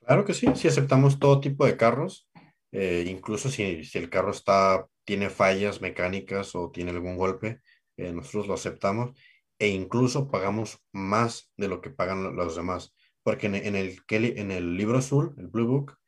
Claro 0.00 0.24
que 0.24 0.32
sí, 0.32 0.46
sí 0.54 0.66
aceptamos 0.66 1.18
todo 1.18 1.40
tipo 1.40 1.66
de 1.66 1.76
carros, 1.76 2.28
eh, 2.76 3.04
incluso 3.06 3.48
si, 3.50 3.84
si, 3.84 3.98
el 3.98 4.10
carro 4.10 4.32
está, 4.32 4.88
tiene 5.04 5.30
fallas 5.30 5.80
mecánicas 5.80 6.56
o 6.56 6.72
tiene 6.72 6.90
algún 6.90 7.16
golpe, 7.16 7.60
eh, 7.96 8.12
nosotros 8.12 8.48
lo 8.48 8.54
aceptamos 8.54 9.12
e 9.60 9.68
incluso 9.68 10.28
pagamos 10.28 10.80
más 10.90 11.52
de 11.56 11.68
lo 11.68 11.80
que 11.80 11.90
pagan 11.90 12.34
los 12.34 12.56
demás, 12.56 12.92
porque 13.22 13.46
en, 13.46 13.54
en 13.54 13.76
el, 13.76 14.02
en 14.08 14.50
el 14.50 14.76
libro 14.76 14.98
azul, 14.98 15.36
el 15.38 15.46
Blue 15.46 15.68
Book, 15.68 15.98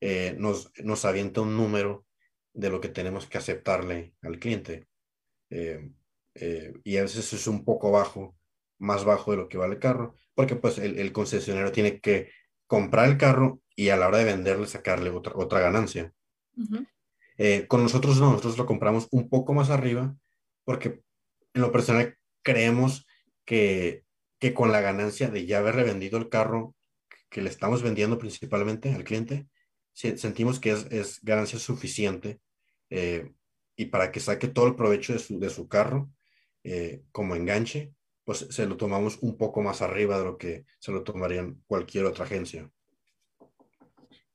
eh, 0.00 0.36
nos, 0.38 0.70
nos 0.84 1.04
avienta 1.04 1.40
un 1.40 1.56
número 1.56 2.06
de 2.52 2.70
lo 2.70 2.80
que 2.80 2.88
tenemos 2.88 3.26
que 3.26 3.38
aceptarle 3.38 4.14
al 4.22 4.38
cliente. 4.38 4.86
Y 5.50 6.96
a 6.96 7.02
veces 7.02 7.32
es 7.32 7.46
un 7.48 7.64
poco 7.64 7.90
bajo, 7.90 8.36
más 8.78 9.04
bajo 9.04 9.32
de 9.32 9.38
lo 9.38 9.48
que 9.48 9.58
vale 9.58 9.74
el 9.74 9.80
carro, 9.80 10.14
porque 10.34 10.54
pues 10.54 10.78
el, 10.78 10.98
el, 11.00 11.12
concesionario 11.12 11.72
tiene 11.72 12.00
que 12.00 12.30
comprar 12.66 13.08
el 13.08 13.18
carro 13.18 13.60
y 13.76 13.88
a 13.88 13.96
la 13.96 14.08
hora 14.08 14.18
de 14.18 14.24
venderle 14.24 14.66
sacarle 14.66 15.10
otra, 15.10 15.32
otra 15.36 15.60
ganancia. 15.60 16.12
Uh 16.56 16.64
-huh. 16.64 17.66
con 17.66 17.82
nosotros 17.82 18.20
no, 18.20 18.30
nosotros 18.30 18.56
lo 18.56 18.66
compramos 18.66 19.08
un 19.10 19.28
poco 19.28 19.54
más 19.54 19.70
arriba, 19.70 20.14
porque 20.64 21.02
en 21.52 21.62
lo 21.62 21.72
personal 21.72 22.16
creemos 22.42 23.06
que, 23.44 24.04
que 24.38 24.54
con 24.54 24.70
la 24.70 24.80
ganancia 24.80 25.28
de 25.28 25.46
ya 25.46 25.58
haber 25.58 25.74
revendido 25.74 26.18
el 26.18 26.28
carro 26.28 26.74
que 27.28 27.42
le 27.42 27.50
estamos 27.50 27.82
vendiendo 27.82 28.18
principalmente 28.18 28.94
al 28.94 29.02
cliente, 29.02 29.48
sentimos 29.92 30.60
que 30.60 30.70
es, 30.70 30.86
es 30.90 31.20
ganancia 31.22 31.58
suficiente 31.58 32.40
eh, 32.90 33.32
y 33.76 33.86
para 33.86 34.12
que 34.12 34.20
saque 34.20 34.48
todo 34.48 34.66
el 34.66 34.76
provecho 34.76 35.12
de 35.12 35.18
su, 35.18 35.38
de 35.38 35.50
su 35.50 35.68
carro 35.68 36.10
eh, 36.62 37.02
como 37.10 37.34
enganche, 37.34 37.92
pues 38.24 38.46
se 38.50 38.66
lo 38.66 38.76
tomamos 38.76 39.18
un 39.20 39.36
poco 39.36 39.62
más 39.62 39.82
arriba 39.82 40.18
de 40.18 40.24
lo 40.24 40.38
que 40.38 40.64
se 40.78 40.92
lo 40.92 41.02
tomarían 41.02 41.62
cualquier 41.66 42.06
otra 42.06 42.24
agencia. 42.24 42.70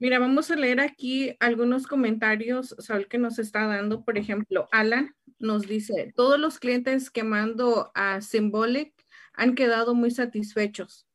Mira, 0.02 0.18
vamos 0.18 0.50
a 0.50 0.56
leer 0.56 0.80
aquí 0.80 1.36
algunos 1.42 1.86
comentarios, 1.86 2.74
Saúl, 2.80 3.08
que 3.08 3.18
nos 3.18 3.38
está 3.38 3.66
dando. 3.66 4.06
Por 4.06 4.18
ejemplo, 4.18 4.70
Alan 4.72 5.14
nos 5.40 5.68
dice, 5.68 6.14
todos 6.16 6.40
los 6.40 6.58
clientes 6.58 7.10
que 7.10 7.24
mando 7.24 7.92
a 7.96 8.22
Symbolic 8.22 8.94
han 9.34 9.56
quedado 9.56 9.96
muy 9.96 10.12
satisfechos. 10.12 11.06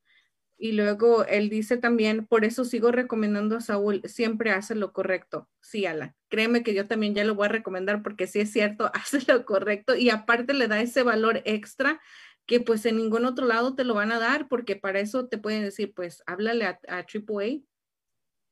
Y 0.59 0.73
luego 0.73 1.25
él 1.25 1.49
dice 1.49 1.79
también, 1.79 2.27
por 2.27 2.45
eso 2.45 2.65
sigo 2.65 2.93
recomendando 2.93 3.57
a 3.57 3.61
Saúl, 3.61 4.03
siempre 4.05 4.51
hace 4.51 4.75
lo 4.75 4.93
correcto. 4.93 5.49
Sí, 5.61 5.85
Alan, 5.87 6.15
créeme 6.29 6.63
que 6.63 6.75
yo 6.75 6.87
también 6.87 7.15
ya 7.15 7.25
lo 7.25 7.35
voy 7.35 7.47
a 7.47 7.51
recomendar 7.51 8.03
porque 8.03 8.27
sí 8.27 8.41
es 8.41 8.53
cierto, 8.53 8.91
hace 8.95 9.21
lo 9.27 9.45
correcto 9.45 9.97
y 9.97 10.11
aparte 10.11 10.55
le 10.55 10.69
da 10.69 10.81
ese 10.81 11.03
valor 11.03 11.43
extra 11.45 12.01
que 12.47 12.61
pues 12.61 12.85
en 12.87 12.97
ningún 12.97 13.25
otro 13.25 13.47
lado 13.47 13.75
te 13.75 13.85
lo 13.85 13.95
van 13.95 14.13
a 14.13 14.19
dar 14.19 14.49
porque 14.49 14.77
para 14.77 15.01
eso 15.01 15.29
te 15.29 15.39
pueden 15.39 15.63
decir, 15.63 15.95
pues 15.95 16.23
háblale 16.27 16.67
a, 16.67 16.81
a 16.89 16.99
AAA 16.99 17.63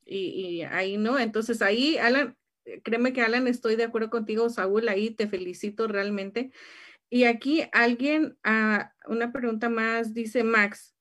y, 0.05 0.62
ahí 0.62 0.97
no. 0.97 1.18
Entonces 1.18 1.62
ahí, 1.62 1.99
Alan, 1.99 2.36
créeme 2.82 3.12
que 3.12 3.22
Alan, 3.22 3.47
estoy 3.49 3.76
de 3.76 3.84
acuerdo 3.84 4.11
contigo, 4.11 4.49
Saúl, 4.51 4.88
ahí 4.88 5.11
te 5.11 5.28
felicito 5.28 5.88
realmente. 5.88 6.53
Y 7.11 7.24
aquí 7.24 7.64
alguien, 7.72 8.38
uh, 8.47 9.11
una 9.11 9.32
pregunta 9.32 9.68
más, 9.68 10.14
dice 10.14 10.45
Max, 10.45 10.95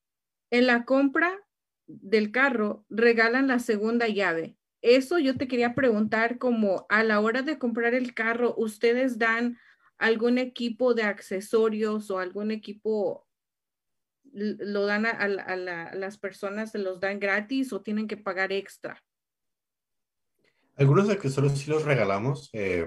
en 0.50 0.68
la 0.68 0.86
compra 0.86 1.40
del 1.88 2.32
carro 2.32 2.86
regalan 2.90 3.48
la 3.48 3.60
segunda 3.60 4.08
llave. 4.08 4.58
Eso 4.82 5.20
yo 5.20 5.38
te 5.38 5.48
quería 5.48 5.76
preguntar 5.76 6.38
como 6.38 6.86
a 6.90 7.04
la 7.04 7.20
hora 7.20 7.44
de 7.44 7.58
comprar 7.58 7.94
el 7.94 8.14
carro, 8.14 8.56
¿ustedes 8.58 9.20
dan 9.20 9.58
algún 10.02 10.40
equipo 10.40 10.94
de 10.96 11.04
accesorios 11.04 12.10
o 12.10 12.18
algún 12.18 12.50
equipo 12.52 13.28
lo 14.34 14.86
dan 14.86 15.06
a, 15.06 15.12
a, 15.12 15.28
la, 15.28 15.84
a, 15.84 15.96
las 15.96 16.18
personas, 16.18 16.72
se 16.72 16.80
los 16.80 17.00
dan 17.00 17.20
gratis 17.20 17.72
o 17.72 17.82
tienen 17.82 18.08
que 18.08 18.18
pagar 18.18 18.52
extra? 18.52 19.04
Algunos 20.76 21.10
accesorios 21.10 21.60
sí 21.60 21.70
los 21.70 21.86
regalamos. 21.86 22.50
Eh, 22.54 22.86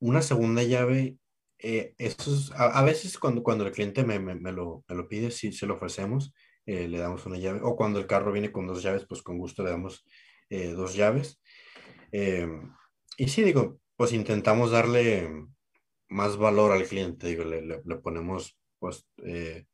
una 0.00 0.20
segunda 0.20 0.62
llave, 0.62 1.16
eh, 1.58 1.94
eso 1.96 2.34
es, 2.34 2.52
a, 2.52 2.78
a, 2.78 2.84
veces 2.84 3.18
cuando, 3.18 3.42
cuando 3.42 3.66
el 3.66 3.72
cliente 3.72 4.04
me, 4.04 4.18
me, 4.18 4.34
me, 4.34 4.52
lo, 4.52 4.84
me 4.86 4.94
lo, 4.94 5.08
pide, 5.08 5.30
sí 5.30 5.52
se 5.52 5.66
lo 5.66 5.74
ofrecemos, 5.74 6.34
eh, 6.66 6.88
le 6.88 6.98
damos 6.98 7.24
una 7.24 7.38
llave. 7.38 7.60
O 7.62 7.74
cuando 7.74 7.98
el 7.98 8.06
carro 8.06 8.32
viene 8.32 8.52
con 8.52 8.66
dos 8.66 8.82
llaves, 8.82 9.06
pues 9.08 9.22
con 9.22 9.38
gusto 9.38 9.62
le 9.62 9.70
damos 9.70 10.04
eh, 10.50 10.72
dos 10.72 10.94
llaves. 10.94 11.40
y 12.12 13.28
sí, 13.28 13.42
digo, 13.42 13.79
pues 14.00 14.14
intentamos 14.14 14.70
darle 14.70 15.28
más 16.08 16.38
valor 16.38 16.72
al 16.72 16.84
cliente, 16.84 17.26
digo, 17.26 17.44
le, 17.44 17.60
le, 17.60 17.82
le 17.84 17.96
ponemos 17.96 18.58
pues 18.78 19.06
eh, 19.18 19.66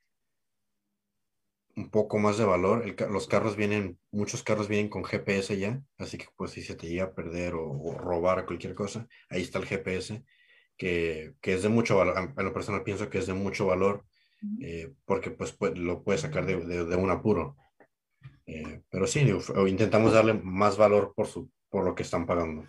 un 1.76 1.90
poco 1.90 2.18
más 2.18 2.36
de 2.36 2.44
valor. 2.44 2.82
El, 2.82 2.96
los 3.12 3.28
carros 3.28 3.54
vienen, 3.54 4.00
muchos 4.10 4.42
carros 4.42 4.66
vienen 4.66 4.88
con 4.88 5.04
GPS 5.04 5.56
ya, 5.56 5.80
así 5.96 6.18
que 6.18 6.26
pues 6.34 6.50
si 6.50 6.62
se 6.62 6.74
te 6.74 6.88
llega 6.88 7.04
a 7.04 7.14
perder 7.14 7.54
o, 7.54 7.70
o 7.70 7.96
robar 7.96 8.46
cualquier 8.46 8.74
cosa, 8.74 9.06
ahí 9.30 9.42
está 9.42 9.60
el 9.60 9.66
GPS, 9.66 10.24
que, 10.76 11.34
que, 11.40 11.54
es 11.54 11.62
de 11.62 11.68
mucho 11.68 11.96
valor, 11.96 12.32
a 12.36 12.42
lo 12.42 12.52
personal 12.52 12.82
pienso 12.82 13.08
que 13.08 13.18
es 13.18 13.28
de 13.28 13.34
mucho 13.34 13.66
valor, 13.66 14.04
eh, 14.60 14.92
porque 15.04 15.30
pues, 15.30 15.52
pues, 15.52 15.78
lo 15.78 16.02
puedes 16.02 16.22
sacar 16.22 16.46
de, 16.46 16.56
de, 16.66 16.84
de 16.84 16.96
un 16.96 17.10
apuro. 17.10 17.56
Eh, 18.44 18.82
pero 18.90 19.06
sí, 19.06 19.20
intentamos 19.68 20.14
darle 20.14 20.34
más 20.34 20.76
valor 20.76 21.12
por, 21.14 21.28
su, 21.28 21.48
por 21.70 21.84
lo 21.84 21.94
que 21.94 22.02
están 22.02 22.26
pagando. 22.26 22.66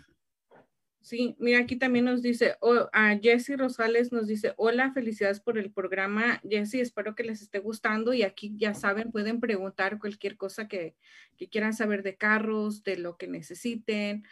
Sí, 1.08 1.36
mira, 1.38 1.60
aquí 1.60 1.76
también 1.76 2.04
nos 2.04 2.20
dice, 2.20 2.56
oh, 2.60 2.90
a 2.92 3.16
Jesse 3.16 3.56
Rosales 3.56 4.12
nos 4.12 4.26
dice, 4.26 4.52
hola, 4.58 4.92
felicidades 4.92 5.40
por 5.40 5.56
el 5.56 5.72
programa. 5.72 6.38
Jesse, 6.46 6.74
espero 6.74 7.14
que 7.14 7.24
les 7.24 7.40
esté 7.40 7.60
gustando 7.60 8.12
y 8.12 8.24
aquí 8.24 8.52
ya 8.58 8.74
saben, 8.74 9.10
pueden 9.10 9.40
preguntar 9.40 9.98
cualquier 9.98 10.36
cosa 10.36 10.68
que, 10.68 10.96
que 11.38 11.48
quieran 11.48 11.72
saber 11.72 12.02
de 12.02 12.18
carros, 12.18 12.84
de 12.84 12.98
lo 12.98 13.16
que 13.16 13.26
necesiten, 13.26 14.26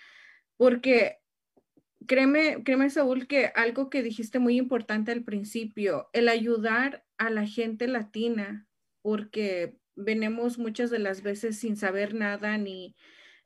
porque 0.59 1.17
créeme, 2.07 2.63
créeme, 2.63 2.91
Saúl, 2.91 3.27
que 3.27 3.47
algo 3.55 3.89
que 3.89 4.03
dijiste 4.03 4.39
muy 4.39 4.59
importante 4.59 5.13
al 5.13 5.25
principio, 5.25 6.11
el 6.13 6.29
ayudar 6.29 7.07
a 7.17 7.31
la 7.31 7.47
gente 7.47 7.89
latina, 7.89 8.69
porque 9.01 9.79
venimos 9.95 10.59
muchas 10.59 10.91
de 10.91 10.99
las 10.99 11.23
veces 11.23 11.59
sin 11.59 11.79
saber 11.79 12.13
nada 12.13 12.59
ni 12.59 12.97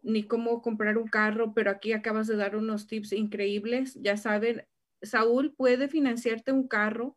ni 0.02 0.24
cómo 0.24 0.62
comprar 0.62 0.98
un 0.98 1.08
carro, 1.08 1.52
pero 1.54 1.70
aquí 1.70 1.92
acabas 1.92 2.26
de 2.26 2.36
dar 2.36 2.56
unos 2.56 2.86
tips 2.86 3.12
increíbles. 3.12 3.98
Ya 4.00 4.16
saben, 4.16 4.66
Saúl 5.02 5.54
puede 5.54 5.88
financiarte 5.88 6.52
un 6.52 6.68
carro 6.68 7.16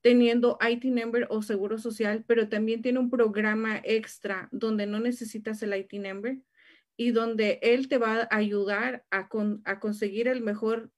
teniendo 0.00 0.58
IT 0.66 0.84
number 0.84 1.26
o 1.30 1.42
seguro 1.42 1.78
social, 1.78 2.24
pero 2.26 2.48
también 2.48 2.82
tiene 2.82 2.98
un 2.98 3.10
programa 3.10 3.80
extra 3.84 4.48
donde 4.52 4.86
no 4.86 5.00
necesitas 5.00 5.62
el 5.62 5.74
IT 5.74 5.94
number 5.94 6.38
y 6.96 7.12
donde 7.12 7.58
él 7.62 7.88
te 7.88 7.98
va 7.98 8.22
a 8.22 8.36
ayudar 8.36 9.04
a, 9.10 9.28
con, 9.28 9.62
a 9.64 9.80
conseguir 9.80 10.28
el 10.28 10.40
mejor, 10.40 10.90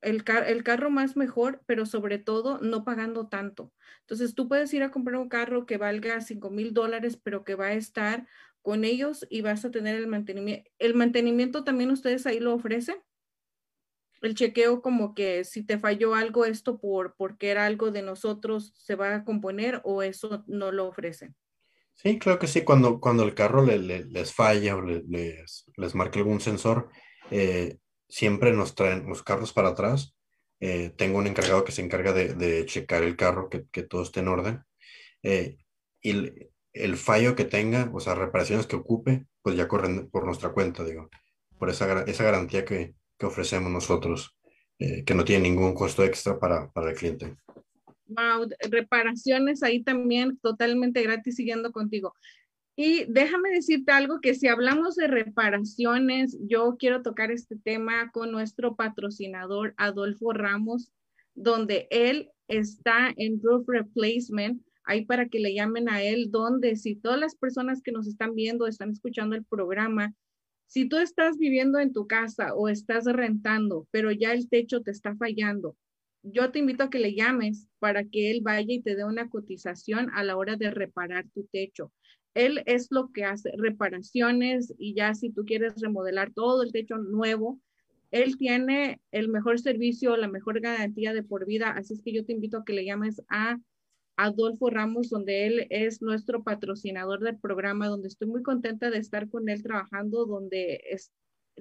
el, 0.00 0.24
car 0.24 0.48
el 0.48 0.62
carro 0.62 0.90
más 0.90 1.16
mejor, 1.16 1.62
pero 1.66 1.86
sobre 1.86 2.18
todo 2.18 2.58
no 2.60 2.84
pagando 2.84 3.28
tanto. 3.28 3.72
Entonces 4.00 4.34
tú 4.34 4.48
puedes 4.48 4.72
ir 4.74 4.82
a 4.82 4.90
comprar 4.90 5.16
un 5.20 5.28
carro 5.28 5.64
que 5.66 5.78
valga 5.78 6.20
5 6.20 6.50
mil 6.50 6.74
dólares, 6.74 7.18
pero 7.22 7.44
que 7.44 7.54
va 7.54 7.68
a 7.68 7.74
estar 7.74 8.26
con 8.62 8.84
ellos 8.84 9.26
y 9.28 9.42
vas 9.42 9.64
a 9.64 9.70
tener 9.70 9.96
el 9.96 10.06
mantenimiento. 10.06 10.70
¿El 10.78 10.94
mantenimiento 10.94 11.64
también 11.64 11.90
ustedes 11.90 12.26
ahí 12.26 12.40
lo 12.40 12.54
ofrecen? 12.54 12.96
El 14.22 14.34
chequeo 14.36 14.82
como 14.82 15.14
que 15.14 15.44
si 15.44 15.64
te 15.64 15.78
falló 15.78 16.14
algo 16.14 16.44
esto 16.44 16.80
por 16.80 17.16
porque 17.16 17.50
era 17.50 17.66
algo 17.66 17.90
de 17.90 18.02
nosotros 18.02 18.72
se 18.76 18.94
va 18.94 19.14
a 19.16 19.24
componer 19.24 19.80
o 19.84 20.02
eso 20.02 20.44
no 20.46 20.70
lo 20.70 20.86
ofrecen. 20.86 21.34
Sí, 21.94 22.18
creo 22.18 22.38
que 22.38 22.46
sí. 22.46 22.62
Cuando, 22.62 23.00
cuando 23.00 23.24
el 23.24 23.34
carro 23.34 23.64
le, 23.64 23.78
le, 23.78 24.04
les 24.04 24.32
falla 24.32 24.76
o 24.76 24.80
le, 24.80 25.02
les, 25.08 25.64
les 25.76 25.94
marca 25.94 26.18
algún 26.18 26.40
sensor, 26.40 26.90
eh, 27.30 27.78
siempre 28.08 28.52
nos 28.52 28.74
traen 28.74 29.06
los 29.08 29.22
carros 29.22 29.52
para 29.52 29.70
atrás. 29.70 30.14
Eh, 30.60 30.92
tengo 30.96 31.18
un 31.18 31.26
encargado 31.26 31.64
que 31.64 31.72
se 31.72 31.82
encarga 31.82 32.12
de, 32.12 32.34
de 32.34 32.64
checar 32.66 33.02
el 33.02 33.16
carro, 33.16 33.48
que, 33.48 33.66
que, 33.70 33.82
todo 33.82 34.02
esté 34.02 34.20
en 34.20 34.28
orden. 34.28 34.64
Eh, 35.22 35.58
y 36.00 36.51
el 36.72 36.96
fallo 36.96 37.36
que 37.36 37.44
tenga, 37.44 37.90
o 37.92 38.00
sea, 38.00 38.14
reparaciones 38.14 38.66
que 38.66 38.76
ocupe, 38.76 39.26
pues 39.42 39.56
ya 39.56 39.68
corren 39.68 40.08
por 40.10 40.24
nuestra 40.24 40.52
cuenta, 40.52 40.84
digo, 40.84 41.10
por 41.58 41.70
esa, 41.70 42.02
esa 42.02 42.24
garantía 42.24 42.64
que, 42.64 42.94
que 43.18 43.26
ofrecemos 43.26 43.70
nosotros, 43.70 44.36
eh, 44.78 45.04
que 45.04 45.14
no 45.14 45.24
tiene 45.24 45.48
ningún 45.48 45.74
costo 45.74 46.02
extra 46.02 46.38
para, 46.38 46.70
para 46.72 46.90
el 46.90 46.96
cliente. 46.96 47.36
Wow, 48.06 48.48
reparaciones 48.70 49.62
ahí 49.62 49.82
también 49.82 50.38
totalmente 50.38 51.02
gratis 51.02 51.36
siguiendo 51.36 51.72
contigo. 51.72 52.14
Y 52.74 53.04
déjame 53.04 53.50
decirte 53.50 53.92
algo 53.92 54.20
que 54.20 54.34
si 54.34 54.48
hablamos 54.48 54.96
de 54.96 55.06
reparaciones, 55.06 56.38
yo 56.40 56.76
quiero 56.78 57.02
tocar 57.02 57.30
este 57.30 57.56
tema 57.56 58.10
con 58.12 58.32
nuestro 58.32 58.76
patrocinador 58.76 59.74
Adolfo 59.76 60.32
Ramos, 60.32 60.90
donde 61.34 61.86
él 61.90 62.30
está 62.48 63.12
en 63.16 63.40
Roof 63.42 63.68
Replacement 63.68 64.62
ahí 64.84 65.04
para 65.04 65.28
que 65.28 65.38
le 65.40 65.54
llamen 65.54 65.88
a 65.88 66.02
él, 66.02 66.30
donde 66.30 66.76
si 66.76 66.96
todas 66.96 67.18
las 67.20 67.34
personas 67.36 67.82
que 67.82 67.92
nos 67.92 68.06
están 68.06 68.34
viendo, 68.34 68.66
están 68.66 68.90
escuchando 68.90 69.36
el 69.36 69.44
programa, 69.44 70.14
Si 70.66 70.88
tú 70.88 70.96
estás 70.98 71.38
viviendo 71.38 71.78
en 71.80 71.92
tu 71.92 72.06
casa 72.06 72.54
o 72.54 72.68
estás 72.68 73.04
rentando, 73.04 73.86
pero 73.90 74.10
ya 74.10 74.32
el 74.32 74.48
techo 74.48 74.82
te 74.82 74.90
está 74.90 75.14
fallando, 75.16 75.76
yo 76.22 76.50
te 76.52 76.60
invito 76.60 76.84
a 76.84 76.90
que 76.90 76.98
le 76.98 77.14
llames 77.14 77.68
para 77.78 78.04
que 78.04 78.30
él 78.30 78.40
vaya 78.42 78.72
y 78.74 78.82
te 78.82 78.96
dé 78.96 79.04
una 79.04 79.28
cotización 79.28 80.10
a 80.14 80.24
la 80.24 80.36
hora 80.36 80.56
de 80.56 80.70
reparar 80.70 81.26
tu 81.34 81.44
techo. 81.52 81.92
Él 82.34 82.62
es 82.66 82.88
lo 82.90 83.12
que 83.12 83.24
hace 83.24 83.50
reparaciones 83.56 84.72
y 84.78 84.94
ya 84.94 85.14
si 85.14 85.30
tú 85.30 85.44
quieres 85.44 85.80
remodelar 85.80 86.32
todo 86.32 86.62
el 86.62 86.72
techo 86.72 86.96
nuevo, 86.96 87.60
él 88.10 88.36
tiene 88.38 89.00
el 89.10 89.28
mejor 89.28 89.58
servicio, 89.58 90.16
la 90.16 90.28
mejor 90.28 90.60
garantía 90.60 91.12
de 91.12 91.22
por 91.22 91.46
vida. 91.46 91.70
Así 91.70 91.94
es 91.94 92.02
que 92.02 92.12
yo 92.12 92.24
te 92.24 92.32
invito 92.32 92.58
a 92.58 92.64
que 92.64 92.74
le 92.74 92.84
llames 92.84 93.22
a 93.28 93.58
Adolfo 94.16 94.70
Ramos, 94.70 95.10
donde 95.10 95.46
él 95.46 95.66
es 95.70 96.02
nuestro 96.02 96.42
patrocinador 96.42 97.20
del 97.20 97.38
programa, 97.38 97.88
donde 97.88 98.08
estoy 98.08 98.28
muy 98.28 98.42
contenta 98.42 98.90
de 98.90 98.98
estar 98.98 99.28
con 99.28 99.48
él 99.48 99.62
trabajando, 99.62 100.26
donde 100.26 100.80
es, 100.90 101.12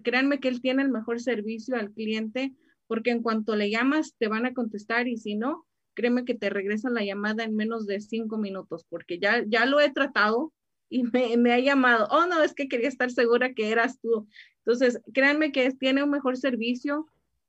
créanme 0.04 0.40
que 0.40 0.48
él 0.48 0.62
tiene 0.62 0.84
el 0.84 0.90
mejor 0.90 1.22
servicio 1.22 1.76
al 1.76 1.92
cliente, 1.92 2.54
porque 2.88 3.12
en 3.12 3.22
cuanto 3.22 3.56
le 3.56 3.70
llamas 3.70 4.16
te 4.18 4.28
van 4.28 4.46
a 4.46 4.54
contestar 4.54 5.08
y 5.08 5.18
si 5.18 5.36
no, 5.36 5.66
créeme 5.94 6.26
que 6.26 6.36
te 6.36 6.50
regresan 6.50 6.94
la 6.94 7.04
llamada 7.04 7.44
en 7.44 7.56
menos 7.56 7.86
de 7.86 8.00
cinco 8.00 8.38
minutos, 8.38 8.86
porque 8.90 9.20
ya, 9.20 9.44
ya 9.48 9.66
lo 9.66 9.80
he 9.80 9.92
tratado 9.92 10.54
y 10.90 11.04
me, 11.04 11.38
me 11.38 11.54
ha 11.54 11.60
llamado, 11.60 12.08
oh 12.12 12.26
no, 12.26 12.44
es 12.44 12.54
que 12.54 12.68
quería 12.68 12.90
estar 12.90 13.12
segura 13.12 13.54
que 13.54 13.72
eras 13.72 14.00
tú. 14.02 14.28
Entonces, 14.66 15.02
créanme 15.14 15.52
que 15.52 15.72
tiene 15.72 16.04
un 16.04 16.10
mejor 16.10 16.38
servicio, 16.38 17.08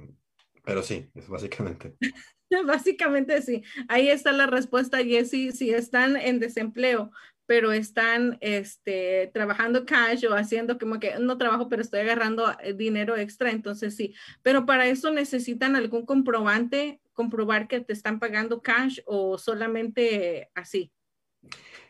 pero 0.65 0.83
sí, 0.83 1.11
es 1.15 1.29
básicamente. 1.29 1.97
Básicamente 2.67 3.43
sí. 3.43 3.63
Ahí 3.89 4.09
está 4.09 4.33
la 4.33 4.47
respuesta, 4.47 5.05
Jessy. 5.05 5.53
Si 5.53 5.71
están 5.71 6.17
en 6.17 6.41
desempleo, 6.41 7.11
pero 7.49 7.73
están 7.73 8.37
este, 8.43 9.31
trabajando 9.33 9.87
cash 9.87 10.27
o 10.27 10.35
haciendo 10.35 10.79
como 10.79 11.01
que 11.01 11.19
no 11.19 11.39
trabajo, 11.39 11.71
pero 11.71 11.81
estoy 11.81 12.01
agarrando 12.01 12.45
eh, 12.63 12.75
dinero 12.75 13.17
extra, 13.17 13.51
entonces 13.51 13.97
sí. 13.97 14.15
Pero 14.43 14.67
para 14.67 14.87
eso 14.87 15.11
necesitan 15.11 15.75
algún 15.75 16.05
comprobante, 16.05 17.01
comprobar 17.15 17.67
que 17.67 17.81
te 17.81 17.95
están 17.95 18.21
pagando 18.21 18.61
cash 18.61 19.01
o 19.07 19.39
solamente 19.39 20.51
así. 20.55 20.93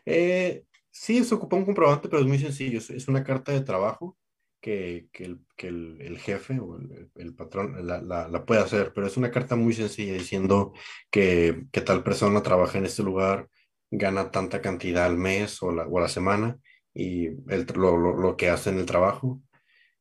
Eh, 0.05 0.63
sí, 0.89 1.25
se 1.25 1.35
ocupa 1.35 1.57
un 1.57 1.65
comprobante, 1.65 2.07
pero 2.07 2.21
es 2.21 2.27
muy 2.27 2.39
sencillo. 2.39 2.79
Es 2.79 3.07
una 3.09 3.25
carta 3.25 3.51
de 3.51 3.59
trabajo 3.59 4.17
que, 4.61 5.09
que, 5.11 5.25
el, 5.25 5.39
que 5.57 5.67
el, 5.67 6.17
jefe 6.19 6.57
o 6.57 6.79
el, 7.15 7.35
patrón 7.35 7.85
la, 7.85 8.01
la, 8.01 8.29
la, 8.29 8.45
puede 8.45 8.61
hacer, 8.61 8.93
pero 8.95 9.07
es 9.07 9.17
una 9.17 9.29
carta 9.29 9.57
muy 9.57 9.73
sencilla 9.73 10.13
diciendo 10.13 10.71
que, 11.11 11.65
que 11.73 11.81
tal 11.81 12.01
persona 12.01 12.41
trabaja 12.41 12.77
en 12.77 12.85
este 12.85 13.03
lugar, 13.03 13.49
gana 13.91 14.31
tanta 14.31 14.61
cantidad 14.61 15.05
al 15.05 15.17
mes 15.17 15.61
o 15.63 15.71
la, 15.71 15.87
o 15.87 15.99
la 15.99 16.07
semana 16.07 16.57
y 16.93 17.27
el, 17.27 17.65
lo, 17.75 17.97
lo, 17.97 18.37
que 18.37 18.49
hace 18.49 18.69
en 18.69 18.79
el 18.79 18.85
trabajo. 18.85 19.41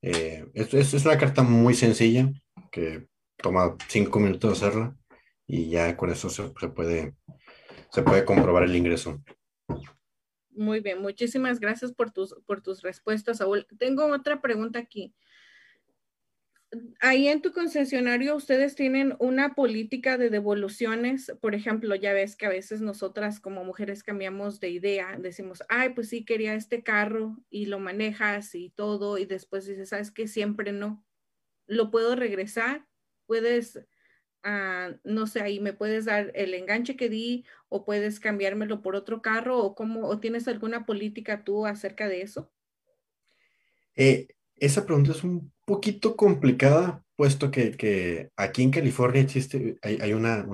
Eh, 0.02 0.46
es, 0.54 0.74
es, 0.74 1.04
una 1.04 1.18
carta 1.18 1.42
muy 1.42 1.74
sencilla 1.74 2.30
que 2.70 3.06
toma 3.36 3.76
cinco 3.88 4.20
minutos 4.20 4.62
hacerla 4.62 4.96
y 5.46 5.70
ya 5.70 5.96
con 5.96 6.10
eso 6.10 6.28
se, 6.28 6.52
se, 6.58 6.68
puede, 6.68 7.14
se 7.90 8.02
puede 8.02 8.24
comprobar 8.24 8.64
el 8.64 8.76
ingreso. 8.76 9.22
Muy 10.50 10.80
bien, 10.80 11.00
muchísimas 11.00 11.60
gracias 11.60 11.92
por 11.92 12.10
tus, 12.10 12.34
por 12.46 12.62
tus 12.62 12.82
respuestas, 12.82 13.38
Saúl. 13.38 13.66
Tengo 13.78 14.06
otra 14.06 14.40
pregunta 14.40 14.78
aquí 14.78 15.14
ahí 17.00 17.28
en 17.28 17.42
tu 17.42 17.52
concesionario 17.52 18.36
ustedes 18.36 18.74
tienen 18.74 19.14
una 19.18 19.54
política 19.54 20.18
de 20.18 20.30
devoluciones. 20.30 21.32
Por 21.40 21.54
ejemplo, 21.54 21.94
ya 21.94 22.12
ves 22.12 22.36
que 22.36 22.46
a 22.46 22.50
veces 22.50 22.80
nosotras 22.80 23.40
como 23.40 23.64
mujeres 23.64 24.02
cambiamos 24.02 24.60
de 24.60 24.70
idea, 24.70 25.16
decimos, 25.18 25.62
ay, 25.68 25.90
pues 25.90 26.08
sí, 26.08 26.24
quería 26.24 26.54
este 26.54 26.82
carro 26.82 27.36
y 27.50 27.66
lo 27.66 27.78
manejas 27.78 28.54
y 28.54 28.70
todo, 28.70 29.18
y 29.18 29.26
después 29.26 29.66
dices, 29.66 29.90
sabes 29.90 30.10
que 30.10 30.28
siempre 30.28 30.72
no. 30.72 31.04
¿Lo 31.66 31.90
puedo 31.90 32.16
regresar? 32.16 32.88
Puedes, 33.26 33.80
ah, 34.44 34.92
no 35.04 35.26
sé, 35.26 35.42
ahí 35.42 35.60
me 35.60 35.72
puedes 35.74 36.06
dar 36.06 36.32
el 36.34 36.54
enganche 36.54 36.96
que 36.96 37.08
di 37.08 37.46
o 37.68 37.84
puedes 37.84 38.20
cambiármelo 38.20 38.82
por 38.82 38.96
otro 38.96 39.22
carro 39.22 39.58
o 39.58 39.74
cómo, 39.74 40.08
o 40.08 40.20
tienes 40.20 40.48
alguna 40.48 40.86
política 40.86 41.44
tú 41.44 41.66
acerca 41.66 42.08
de 42.08 42.22
eso? 42.22 42.52
Eh, 43.96 44.28
esa 44.60 44.84
pregunta 44.86 45.12
es 45.12 45.24
un 45.24 45.52
poquito 45.64 46.16
complicada, 46.16 47.02
puesto 47.16 47.50
que, 47.50 48.30
aquí 48.36 48.62
en 48.62 48.70
California 48.70 49.22
existe, 49.22 49.76
hay, 49.82 50.12
una, 50.12 50.44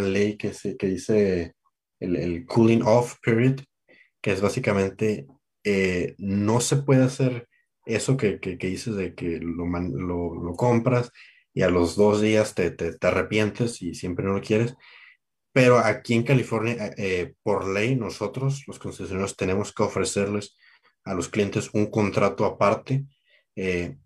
ley 0.00 0.36
que, 0.36 0.54
se, 0.54 0.76
que 0.76 0.86
dice 0.86 1.54
el, 2.00 2.46
cooling 2.46 2.82
off 2.82 3.16
period, 3.22 3.60
que 4.20 4.32
es 4.32 4.40
básicamente 4.40 5.26
eh, 5.64 6.14
no 6.18 6.60
se 6.60 6.76
puede 6.76 7.04
hacer 7.04 7.48
eso 7.86 8.16
que, 8.16 8.40
que, 8.40 8.56
dices 8.56 8.96
de 8.96 9.14
que 9.14 9.38
lo, 9.40 9.66
lo, 9.66 10.54
compras 10.54 11.10
y 11.52 11.62
a 11.62 11.68
los 11.68 11.96
dos 11.96 12.20
días 12.20 12.54
te, 12.54 12.70
te, 12.70 12.96
arrepientes 13.06 13.82
y 13.82 13.94
siempre 13.94 14.24
no 14.24 14.34
lo 14.34 14.40
quieres. 14.40 14.74
Pero 15.52 15.78
aquí 15.78 16.14
en 16.14 16.24
California, 16.24 16.92
eh, 16.96 17.34
por 17.42 17.68
ley, 17.68 17.94
nosotros, 17.96 18.64
los 18.66 18.78
concesionarios, 18.78 19.36
tenemos 19.36 19.72
que 19.72 19.84
ofrecerles 19.84 20.56
a 21.04 21.14
los 21.14 21.28
clientes 21.28 21.70
un 21.74 21.86
contrato 21.90 22.44
aparte 22.44 23.04
eh, 23.56 23.96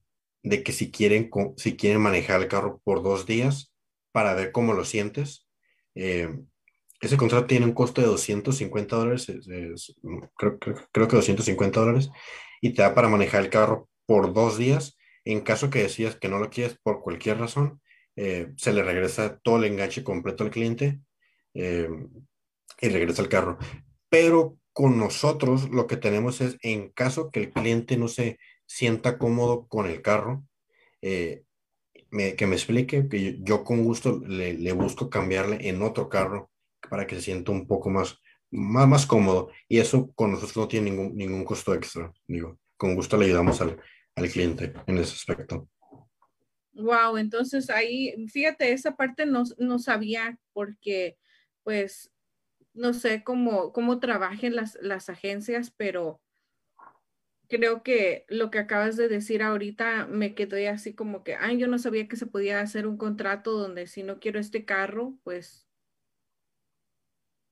de 0.42 0.62
que 0.62 0.72
si 0.72 0.90
quieren, 0.90 1.30
si 1.56 1.76
quieren 1.76 2.00
manejar 2.00 2.40
el 2.40 2.48
carro 2.48 2.80
por 2.84 3.02
dos 3.02 3.26
días 3.26 3.72
para 4.12 4.34
ver 4.34 4.52
cómo 4.52 4.72
lo 4.72 4.84
sientes. 4.84 5.46
Eh, 5.94 6.28
ese 7.00 7.16
contrato 7.16 7.46
tiene 7.46 7.66
un 7.66 7.74
costo 7.74 8.00
de 8.00 8.08
250 8.08 8.96
dólares, 8.96 9.26
creo, 10.36 10.58
creo, 10.58 11.08
que 11.08 11.16
250 11.16 11.80
dólares, 11.80 12.10
y 12.60 12.74
te 12.74 12.82
da 12.82 12.94
para 12.94 13.08
manejar 13.08 13.42
el 13.42 13.50
carro 13.50 13.88
por 14.06 14.32
dos 14.32 14.58
días. 14.58 14.96
En 15.24 15.40
caso 15.40 15.70
que 15.70 15.82
decías 15.82 16.16
que 16.16 16.28
no 16.28 16.38
lo 16.38 16.50
quieres 16.50 16.78
por 16.82 17.02
cualquier 17.02 17.38
razón, 17.38 17.80
eh, 18.16 18.52
se 18.56 18.72
le 18.72 18.82
regresa 18.82 19.38
todo 19.38 19.58
el 19.58 19.64
enganche 19.64 20.02
completo 20.02 20.44
al 20.44 20.50
cliente 20.50 21.00
y 21.54 22.88
regresa 22.88 23.22
el 23.22 23.28
carro. 23.28 23.58
Pero 24.08 24.58
con 24.72 24.96
nosotros 24.96 25.70
lo 25.70 25.88
que 25.88 25.96
tenemos 25.96 26.40
es, 26.40 26.56
en 26.62 26.90
caso 26.90 27.30
que 27.30 27.40
el 27.40 27.50
cliente 27.52 27.96
no 27.96 28.06
se 28.06 28.38
sienta 28.68 29.18
cómodo 29.18 29.66
con 29.66 29.86
el 29.86 30.02
carro, 30.02 30.44
eh, 31.02 31.44
que 32.10 32.46
me 32.46 32.54
explique, 32.54 33.08
que 33.08 33.38
yo, 33.40 33.64
con 33.64 33.82
gusto 33.82 34.20
le, 34.26 34.72
busco 34.72 35.10
cambiarle 35.10 35.68
en 35.68 35.82
otro 35.82 36.08
carro 36.08 36.50
para 36.88 37.06
que 37.06 37.16
se 37.16 37.22
sienta 37.22 37.50
un 37.50 37.66
poco 37.66 37.90
más, 37.90 38.18
más, 38.50 38.86
más 38.86 39.06
cómodo. 39.06 39.50
Y 39.68 39.78
eso 39.78 40.12
con 40.14 40.30
nosotros 40.30 40.56
no 40.56 40.68
tiene 40.68 40.90
ningún, 40.90 41.16
ningún 41.16 41.44
costo 41.44 41.74
extra. 41.74 42.12
Digo, 42.26 42.58
con 42.76 42.94
gusto 42.94 43.16
le 43.16 43.26
ayudamos 43.26 43.60
al, 43.60 43.80
al 44.14 44.30
cliente 44.30 44.72
en 44.86 44.98
ese 44.98 45.14
aspecto. 45.14 45.68
Wow, 46.72 47.16
entonces 47.16 47.70
ahí, 47.70 48.14
fíjate, 48.28 48.72
esa 48.72 48.96
parte 48.96 49.26
no, 49.26 49.42
no 49.58 49.78
sabía 49.78 50.38
porque, 50.52 51.18
pues, 51.64 52.10
no 52.72 52.94
sé 52.94 53.24
cómo, 53.24 53.72
cómo 53.72 53.98
trabajen 53.98 54.54
las, 54.54 54.78
las 54.80 55.08
agencias, 55.08 55.72
pero 55.76 56.20
creo 57.48 57.82
que 57.82 58.26
lo 58.28 58.50
que 58.50 58.58
acabas 58.58 58.96
de 58.96 59.08
decir 59.08 59.42
ahorita 59.42 60.06
me 60.06 60.34
quedé 60.34 60.68
así 60.68 60.94
como 60.94 61.24
que, 61.24 61.34
ay, 61.34 61.58
yo 61.58 61.66
no 61.66 61.78
sabía 61.78 62.06
que 62.06 62.16
se 62.16 62.26
podía 62.26 62.60
hacer 62.60 62.86
un 62.86 62.98
contrato 62.98 63.52
donde 63.52 63.86
si 63.86 64.02
no 64.02 64.20
quiero 64.20 64.38
este 64.38 64.64
carro, 64.64 65.18
pues 65.24 65.66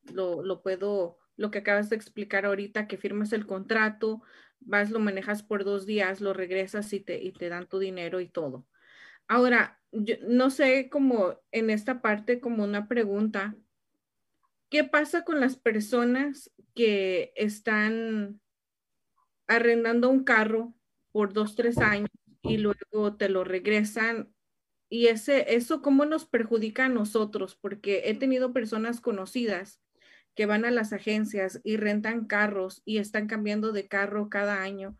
lo, 0.02 0.42
lo 0.42 0.62
puedo, 0.62 1.18
lo 1.36 1.50
que 1.50 1.58
acabas 1.58 1.90
de 1.90 1.96
explicar 1.96 2.44
ahorita, 2.46 2.86
que 2.86 2.98
firmas 2.98 3.32
el 3.32 3.46
contrato, 3.46 4.22
vas, 4.60 4.90
lo 4.90 4.98
manejas 5.00 5.42
por 5.42 5.64
dos 5.64 5.86
días, 5.86 6.20
lo 6.20 6.34
regresas 6.34 6.92
y 6.92 7.00
te, 7.00 7.22
y 7.22 7.32
te 7.32 7.48
dan 7.48 7.66
tu 7.66 7.78
dinero 7.78 8.20
y 8.20 8.28
todo. 8.28 8.66
Ahora, 9.28 9.80
yo 9.92 10.16
no 10.28 10.50
sé 10.50 10.88
como 10.90 11.40
en 11.50 11.70
esta 11.70 12.02
parte 12.02 12.40
como 12.40 12.64
una 12.64 12.86
pregunta, 12.86 13.56
¿qué 14.68 14.84
pasa 14.84 15.24
con 15.24 15.40
las 15.40 15.56
personas 15.56 16.52
que 16.74 17.32
están 17.34 18.40
arrendando 19.46 20.08
un 20.08 20.24
carro 20.24 20.74
por 21.12 21.32
dos, 21.32 21.54
tres 21.54 21.78
años 21.78 22.10
y 22.42 22.58
luego 22.58 23.16
te 23.16 23.28
lo 23.28 23.44
regresan. 23.44 24.32
Y 24.88 25.06
ese, 25.06 25.54
eso 25.54 25.82
cómo 25.82 26.04
nos 26.04 26.26
perjudica 26.26 26.84
a 26.84 26.88
nosotros, 26.88 27.56
porque 27.56 28.02
he 28.06 28.14
tenido 28.14 28.52
personas 28.52 29.00
conocidas 29.00 29.80
que 30.36 30.46
van 30.46 30.64
a 30.64 30.70
las 30.70 30.92
agencias 30.92 31.60
y 31.64 31.76
rentan 31.76 32.26
carros 32.26 32.82
y 32.84 32.98
están 32.98 33.26
cambiando 33.26 33.72
de 33.72 33.88
carro 33.88 34.28
cada 34.28 34.62
año. 34.62 34.96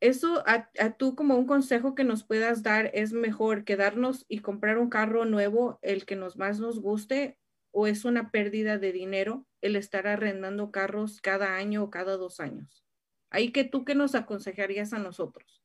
Eso 0.00 0.44
a, 0.46 0.70
tú 0.96 1.16
como 1.16 1.36
un 1.36 1.46
consejo 1.46 1.96
que 1.96 2.04
nos 2.04 2.22
puedas 2.22 2.62
dar 2.62 2.90
es 2.94 3.12
mejor 3.12 3.64
quedarnos 3.64 4.24
y 4.28 4.38
comprar 4.38 4.78
un 4.78 4.88
carro 4.88 5.24
nuevo, 5.24 5.80
el 5.82 6.06
que 6.06 6.14
nos 6.14 6.36
más 6.36 6.60
nos 6.60 6.80
guste, 6.80 7.36
o 7.72 7.88
es 7.88 8.04
una 8.04 8.30
pérdida 8.30 8.78
de 8.78 8.92
dinero 8.92 9.46
el 9.60 9.74
estar 9.74 10.06
arrendando 10.06 10.70
carros 10.70 11.20
cada 11.20 11.56
año 11.56 11.82
o 11.82 11.90
cada 11.90 12.16
dos 12.16 12.38
años. 12.38 12.87
Ahí 13.30 13.52
que 13.52 13.64
tú 13.64 13.84
qué 13.84 13.94
nos 13.94 14.14
aconsejarías 14.14 14.92
a 14.92 14.98
nosotros. 14.98 15.62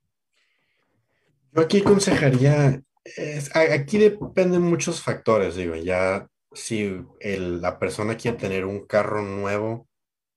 Yo 1.52 1.62
aquí 1.62 1.82
aconsejaría, 1.82 2.82
aquí 3.56 3.98
dependen 3.98 4.62
muchos 4.62 5.02
factores, 5.02 5.56
digo, 5.56 5.76
ya 5.76 6.28
si 6.52 7.00
la 7.22 7.80
persona 7.80 8.18
quiere 8.18 8.38
tener 8.38 8.66
un 8.66 8.86
carro 8.86 9.22
nuevo 9.22 9.88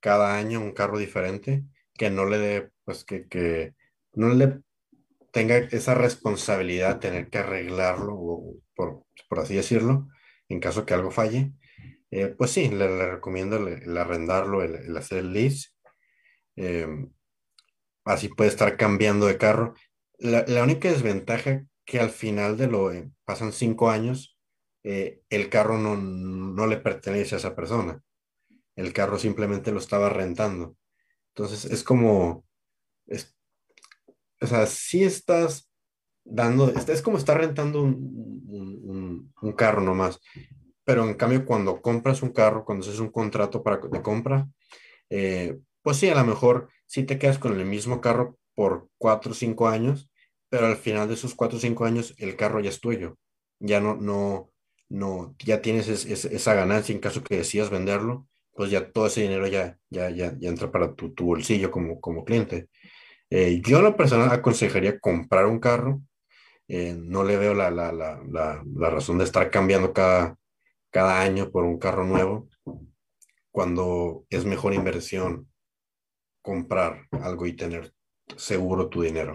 cada 0.00 0.36
año, 0.36 0.60
un 0.60 0.72
carro 0.72 0.98
diferente, 0.98 1.64
que 1.94 2.10
no 2.10 2.26
le 2.26 2.38
dé, 2.38 2.70
pues 2.84 3.04
que, 3.04 3.26
que 3.28 3.74
no 4.12 4.28
le 4.28 4.60
tenga 5.32 5.56
esa 5.56 5.94
responsabilidad 5.94 6.94
de 6.94 7.00
tener 7.00 7.30
que 7.30 7.38
arreglarlo, 7.38 8.16
por, 8.74 9.04
por 9.28 9.40
así 9.40 9.54
decirlo, 9.54 10.08
en 10.48 10.60
caso 10.60 10.86
que 10.86 10.94
algo 10.94 11.10
falle, 11.10 11.52
eh, 12.10 12.28
pues 12.28 12.52
sí, 12.52 12.68
le, 12.68 13.10
recomiendo 13.10 13.56
el, 13.56 13.96
arrendarlo, 13.96 14.62
el, 14.62 14.96
hacer 14.96 15.18
el 15.18 15.32
lease. 15.32 15.68
Em, 16.56 17.10
así 18.07 18.28
puede 18.28 18.50
estar 18.50 18.76
cambiando 18.76 19.26
de 19.26 19.36
carro. 19.36 19.74
La, 20.18 20.62
única 20.62 20.88
desventaja 20.90 21.66
que 21.84 22.00
al 22.00 22.11
final 22.11 22.57
de 22.57 22.68
lo, 22.68 22.92
eh, 22.92 23.11
pasan 23.24 23.52
cinco 23.52 23.90
años, 23.90 24.38
eh, 24.84 25.20
el 25.28 25.50
carro 25.50 25.76
no, 25.76 25.96
no, 25.96 26.66
le 26.66 26.78
pertenece 26.78 27.34
a 27.34 27.38
esa 27.38 27.54
persona. 27.54 28.02
El 28.76 28.92
carro 28.92 29.18
simplemente 29.18 29.72
lo 29.72 29.78
estaba 29.78 30.09
rentando. 30.09 30.76
Entonces 31.34 31.70
es 31.70 31.82
como, 31.82 32.46
es, 33.07 33.36
o 34.40 34.46
sea, 34.46 34.66
si 34.66 35.04
estás 35.04 35.70
dando, 36.24 36.70
es 36.70 37.02
como 37.02 37.18
estar 37.18 37.38
rentando 37.38 37.82
un, 37.82 39.32
un, 39.40 39.52
carro 39.52 39.80
nomás. 39.80 40.20
Pero 40.84 41.04
en 41.04 41.14
cambio, 41.14 41.44
cuando 41.44 41.82
compras 41.82 42.22
un 42.22 42.30
carro, 42.30 42.64
cuando 42.64 42.86
haces 42.86 43.00
un 43.00 43.11
contrato 43.11 43.62
para, 43.62 43.78
de 43.78 44.02
compra, 44.02 44.48
eh, 45.11 45.59
pues 45.82 45.96
sí, 45.96 46.09
a 46.09 46.14
lo 46.14 46.24
mejor 46.24 46.68
sí 46.87 47.05
te 47.05 47.18
quedas 47.18 47.39
con 47.39 47.59
el 47.59 47.66
mismo 47.66 48.01
carro 48.01 48.39
por 48.55 48.89
cuatro 48.99 49.32
o 49.32 49.34
cinco 49.34 49.68
años, 49.68 50.11
pero 50.49 50.66
al 50.66 50.76
final 50.76 51.09
de 51.09 51.14
esos 51.14 51.34
cuatro 51.34 51.59
o 51.59 51.61
cinco 51.61 51.84
años 51.84 52.14
el 52.18 52.37
carro 52.37 52.61
ya 52.61 52.70
es 52.70 52.80
tuyo. 52.80 53.18
Ya 53.61 53.80
no, 53.80 53.97
no, 53.97 54.51
no, 54.89 55.34
ya 55.39 55.62
tienes 55.62 55.89
esa 55.89 56.55
ganancia 56.55 56.95
en 56.95 57.01
caso 57.01 57.22
que 57.22 57.37
decidas 57.39 57.70
venderlo, 57.70 58.26
pues 58.53 58.70
ya 58.70 58.91
todo 58.91 59.07
ese 59.07 59.22
dinero 59.22 59.47
ya, 59.47 59.78
ya, 59.91 60.11
ya, 60.11 60.34
ya 60.39 60.49
entra 60.49 60.70
para 60.70 60.95
tu, 60.95 61.12
tu, 61.14 61.26
bolsillo 61.26 61.70
como, 61.70 62.01
como 62.01 62.24
cliente. 62.24 62.68
Eh, 63.30 63.61
yo 63.64 63.82
lo 63.82 63.97
personal 63.97 64.30
aconsejaría 64.32 64.99
comprar 65.01 65.47
un 65.47 65.61
carro. 65.61 66.03
Eh, 66.68 66.97
no 66.99 67.24
le 67.24 67.37
veo 67.37 67.55
la, 67.55 67.70
la, 67.70 67.93
la, 67.93 68.20
la, 68.28 68.91
razón 68.91 69.18
de 69.18 69.24
estar 69.24 69.51
cambiando 69.51 69.93
cada, 69.93 70.37
cada 70.91 71.20
año 71.22 71.51
por 71.51 71.64
un 71.64 71.78
carro 71.78 72.05
nuevo 72.05 72.49
cuando 73.53 74.26
es 74.30 74.45
mejor 74.45 74.74
inversión 74.74 75.49
comprar 76.47 77.09
algo 77.11 77.44
y 77.44 77.55
tener 77.55 77.92
seguro 78.36 78.88
tu 78.88 79.03
dinero. 79.03 79.34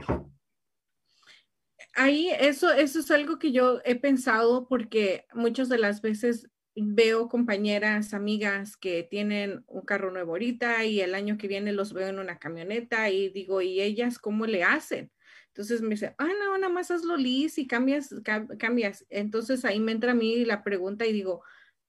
Ahí 1.94 2.30
eso, 2.40 2.72
eso 2.72 3.00
es 3.02 3.12
algo 3.12 3.38
que 3.38 3.52
yo 3.52 3.82
he 3.84 3.96
pensado 3.96 4.66
porque 4.70 5.26
muchas 5.34 5.68
de 5.68 5.78
las 5.78 6.02
veces 6.02 6.50
veo 6.74 7.28
compañeras, 7.28 8.14
amigas 8.14 8.78
que 8.78 9.04
tienen 9.04 9.66
un 9.68 9.82
carro 9.82 10.10
nuevo 10.10 10.32
ahorita 10.32 10.86
y 10.86 11.02
el 11.02 11.14
año 11.14 11.38
que 11.38 11.50
viene 11.50 11.74
los 11.74 11.92
veo 11.92 12.08
en 12.08 12.18
una 12.18 12.40
camioneta 12.40 13.10
y 13.10 13.28
digo, 13.28 13.62
¿y 13.62 13.82
ellas 13.82 14.18
cómo 14.18 14.46
le 14.46 14.64
hacen? 14.64 15.12
Entonces 15.48 15.82
me 15.82 15.90
dice, 15.90 16.16
ah, 16.18 16.30
no, 16.40 16.58
nada 16.58 16.72
más 16.72 16.92
hazlo 16.92 17.18
lis 17.18 17.58
y 17.58 17.68
cambias, 17.68 18.16
cambias. 18.58 19.06
Entonces 19.10 19.66
ahí 19.66 19.82
me 19.82 19.92
entra 19.92 20.14
a 20.14 20.16
mí 20.16 20.46
la 20.46 20.64
pregunta 20.64 21.06
y 21.06 21.12
digo, 21.12 21.44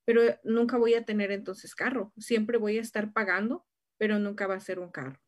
pero 0.05 0.23
nunca 0.43 0.79
voy 0.79 0.95
a 0.95 1.05
tener 1.05 1.31
entonces 1.31 1.77
carro, 1.77 2.13
siempre 2.19 2.59
voy 2.59 2.79
a 2.79 2.81
estar 2.81 3.13
pagando 3.13 3.65
pero 4.03 4.19
nunca 4.19 4.49
va 4.49 4.57
a 4.57 4.61
ser 4.61 4.81
un 4.81 4.91
carro. 4.91 5.21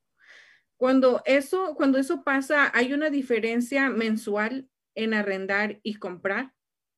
Cuando 0.77 1.23
eso, 1.27 1.77
cuando 1.77 1.97
eso 1.97 2.25
pasa, 2.25 2.73
hay 2.75 2.93
una 2.93 3.09
diferencia 3.09 3.89
mensual 3.89 4.69
en 4.97 5.15
arrendar 5.15 5.79
y 5.85 5.95
comprar. 5.95 6.55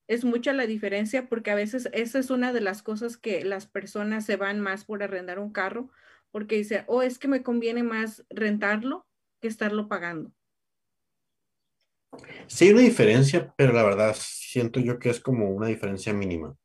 Es 0.09 0.25
mucha 0.25 0.55
la 0.55 0.67
diferencia 0.67 1.29
porque 1.29 1.51
a 1.51 1.55
veces 1.55 1.91
esa 1.93 2.19
es 2.19 2.31
una 2.31 2.55
de 2.55 2.63
las 2.63 2.83
cosas 2.83 3.19
que 3.19 3.45
las 3.45 3.67
personas 3.67 4.25
se 4.25 4.37
van 4.37 4.59
más 4.59 4.87
por 4.87 5.03
arrendar 5.03 5.39
un 5.39 5.53
carro 5.53 5.91
porque 6.31 6.57
dicen, 6.57 6.85
oh, 6.87 7.03
es 7.03 7.19
que 7.19 7.29
me 7.29 7.43
conviene 7.43 7.83
más 7.83 8.25
rentarlo 8.31 9.07
que 9.43 9.49
estarlo 9.49 9.87
pagando. 9.87 10.33
Sí, 12.47 12.69
hay 12.69 12.73
una 12.73 12.81
diferencia, 12.81 13.53
pero 13.55 13.75
la 13.75 13.83
verdad 13.83 14.17
siento 14.19 14.81
yo 14.81 14.99
que 14.99 15.11
es 15.11 15.21
como 15.21 15.51
una 15.51 15.67
diferencia 15.67 16.15
mínima. 16.15 16.57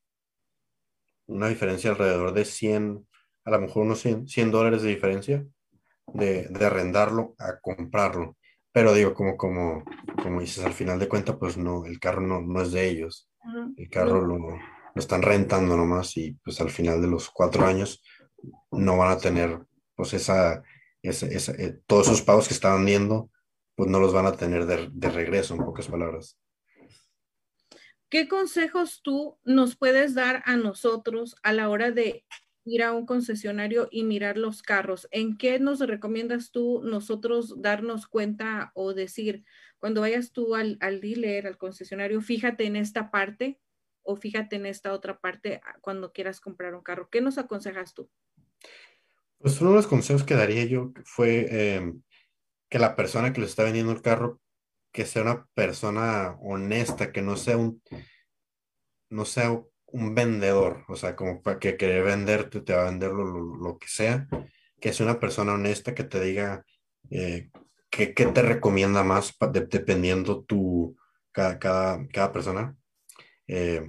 Una 1.27 1.49
diferencia 1.49 1.89
alrededor 1.89 2.33
de 2.33 2.45
100, 2.45 3.05
a 3.43 3.51
lo 3.51 3.59
mejor 3.59 3.83
unos 3.83 4.01
100, 4.01 4.51
dólares 4.51 4.81
de 4.81 4.89
diferencia 4.89 5.45
de, 6.07 6.47
de, 6.47 6.65
arrendarlo 6.65 7.35
a 7.39 7.59
comprarlo. 7.59 8.37
Pero 8.71 8.93
digo, 8.93 9.13
como, 9.13 9.37
como, 9.37 9.83
como 10.21 10.41
dices, 10.41 10.63
al 10.63 10.73
final 10.73 10.99
de 10.99 11.07
cuentas, 11.07 11.35
pues 11.39 11.57
no, 11.57 11.85
el 11.85 11.99
carro 11.99 12.21
no, 12.21 12.41
no 12.41 12.61
es 12.61 12.71
de 12.71 12.87
ellos. 12.87 13.29
El 13.75 13.89
carro 13.89 14.21
lo, 14.21 14.37
lo, 14.37 14.57
están 14.95 15.21
rentando 15.21 15.75
nomás 15.75 16.15
y 16.17 16.33
pues 16.43 16.61
al 16.61 16.69
final 16.69 17.01
de 17.01 17.07
los 17.07 17.29
cuatro 17.29 17.65
años 17.65 18.03
no 18.71 18.97
van 18.97 19.11
a 19.11 19.17
tener 19.17 19.59
pues 19.95 20.13
esa, 20.13 20.63
esa, 21.01 21.27
esa 21.27 21.53
eh, 21.53 21.79
todos 21.87 22.07
esos 22.07 22.21
pagos 22.21 22.47
que 22.47 22.53
estaban 22.53 22.85
viendo, 22.85 23.29
pues 23.75 23.89
no 23.89 23.99
los 23.99 24.13
van 24.13 24.25
a 24.25 24.33
tener 24.33 24.65
de, 24.65 24.89
de 24.91 25.09
regreso, 25.09 25.55
en 25.55 25.65
pocas 25.65 25.87
palabras. 25.87 26.37
¿Qué 28.09 28.27
consejos 28.27 29.01
tú 29.03 29.39
nos 29.43 29.77
puedes 29.77 30.13
dar 30.13 30.43
a 30.45 30.57
nosotros 30.57 31.35
a 31.43 31.53
la 31.53 31.69
hora 31.69 31.91
de 31.91 32.25
ir 32.65 32.83
a 32.83 32.93
un 32.93 33.05
concesionario 33.05 33.87
y 33.91 34.03
mirar 34.03 34.37
los 34.37 34.61
carros. 34.61 35.07
¿En 35.11 35.37
qué 35.37 35.59
nos 35.59 35.79
recomiendas 35.79 36.51
tú 36.51 36.81
nosotros 36.83 37.61
darnos 37.61 38.07
cuenta 38.07 38.71
o 38.75 38.93
decir, 38.93 39.43
cuando 39.79 40.01
vayas 40.01 40.31
tú 40.31 40.55
al, 40.55 40.77
al 40.79 41.01
dealer, 41.01 41.47
al 41.47 41.57
concesionario, 41.57 42.21
fíjate 42.21 42.65
en 42.65 42.75
esta 42.75 43.09
parte 43.09 43.59
o 44.03 44.15
fíjate 44.15 44.55
en 44.55 44.65
esta 44.65 44.93
otra 44.93 45.19
parte 45.19 45.61
ah, 45.63 45.77
cuando 45.81 46.13
quieras 46.13 46.39
comprar 46.39 46.75
un 46.75 46.83
carro? 46.83 47.09
¿Qué 47.09 47.21
nos 47.21 47.37
aconsejas 47.37 47.93
tú? 47.93 48.09
Pues 49.39 49.59
uno 49.59 49.71
de 49.71 49.77
los 49.77 49.87
consejos 49.87 50.23
que 50.23 50.35
daría 50.35 50.65
yo 50.65 50.93
fue 51.03 51.75
em, 51.75 52.01
que 52.69 52.79
la 52.79 52.95
persona 52.95 53.33
que 53.33 53.41
le 53.41 53.47
está 53.47 53.63
vendiendo 53.63 53.91
el 53.91 54.01
carro, 54.01 54.39
que 54.91 55.05
sea 55.05 55.23
una 55.23 55.47
persona 55.55 56.37
honesta, 56.41 57.11
que 57.11 57.21
no 57.21 57.37
sea 57.37 57.57
un, 57.57 57.81
no 59.09 59.25
sea 59.25 59.63
un 59.93 60.15
vendedor, 60.15 60.83
o 60.87 60.95
sea, 60.95 61.15
como 61.15 61.41
para 61.41 61.59
que 61.59 61.77
quiere 61.77 62.01
venderte, 62.01 62.61
te 62.61 62.73
va 62.73 62.83
a 62.83 62.91
vender 62.91 63.11
lo, 63.11 63.77
que 63.79 63.87
sea, 63.87 64.27
que 64.79 64.93
sea 64.93 65.05
una 65.05 65.19
persona 65.19 65.53
honesta 65.53 65.95
que 65.95 66.03
te 66.03 66.19
diga 66.21 66.65
eh, 67.09 67.49
qué 67.89 68.07
te 68.07 68.41
recomienda 68.41 69.03
más 69.03 69.35
dependiendo 69.51 70.43
tu, 70.43 70.95
cada, 71.31 71.59
cada, 71.59 72.07
cada 72.07 72.31
persona. 72.31 72.75
Eh, 73.47 73.81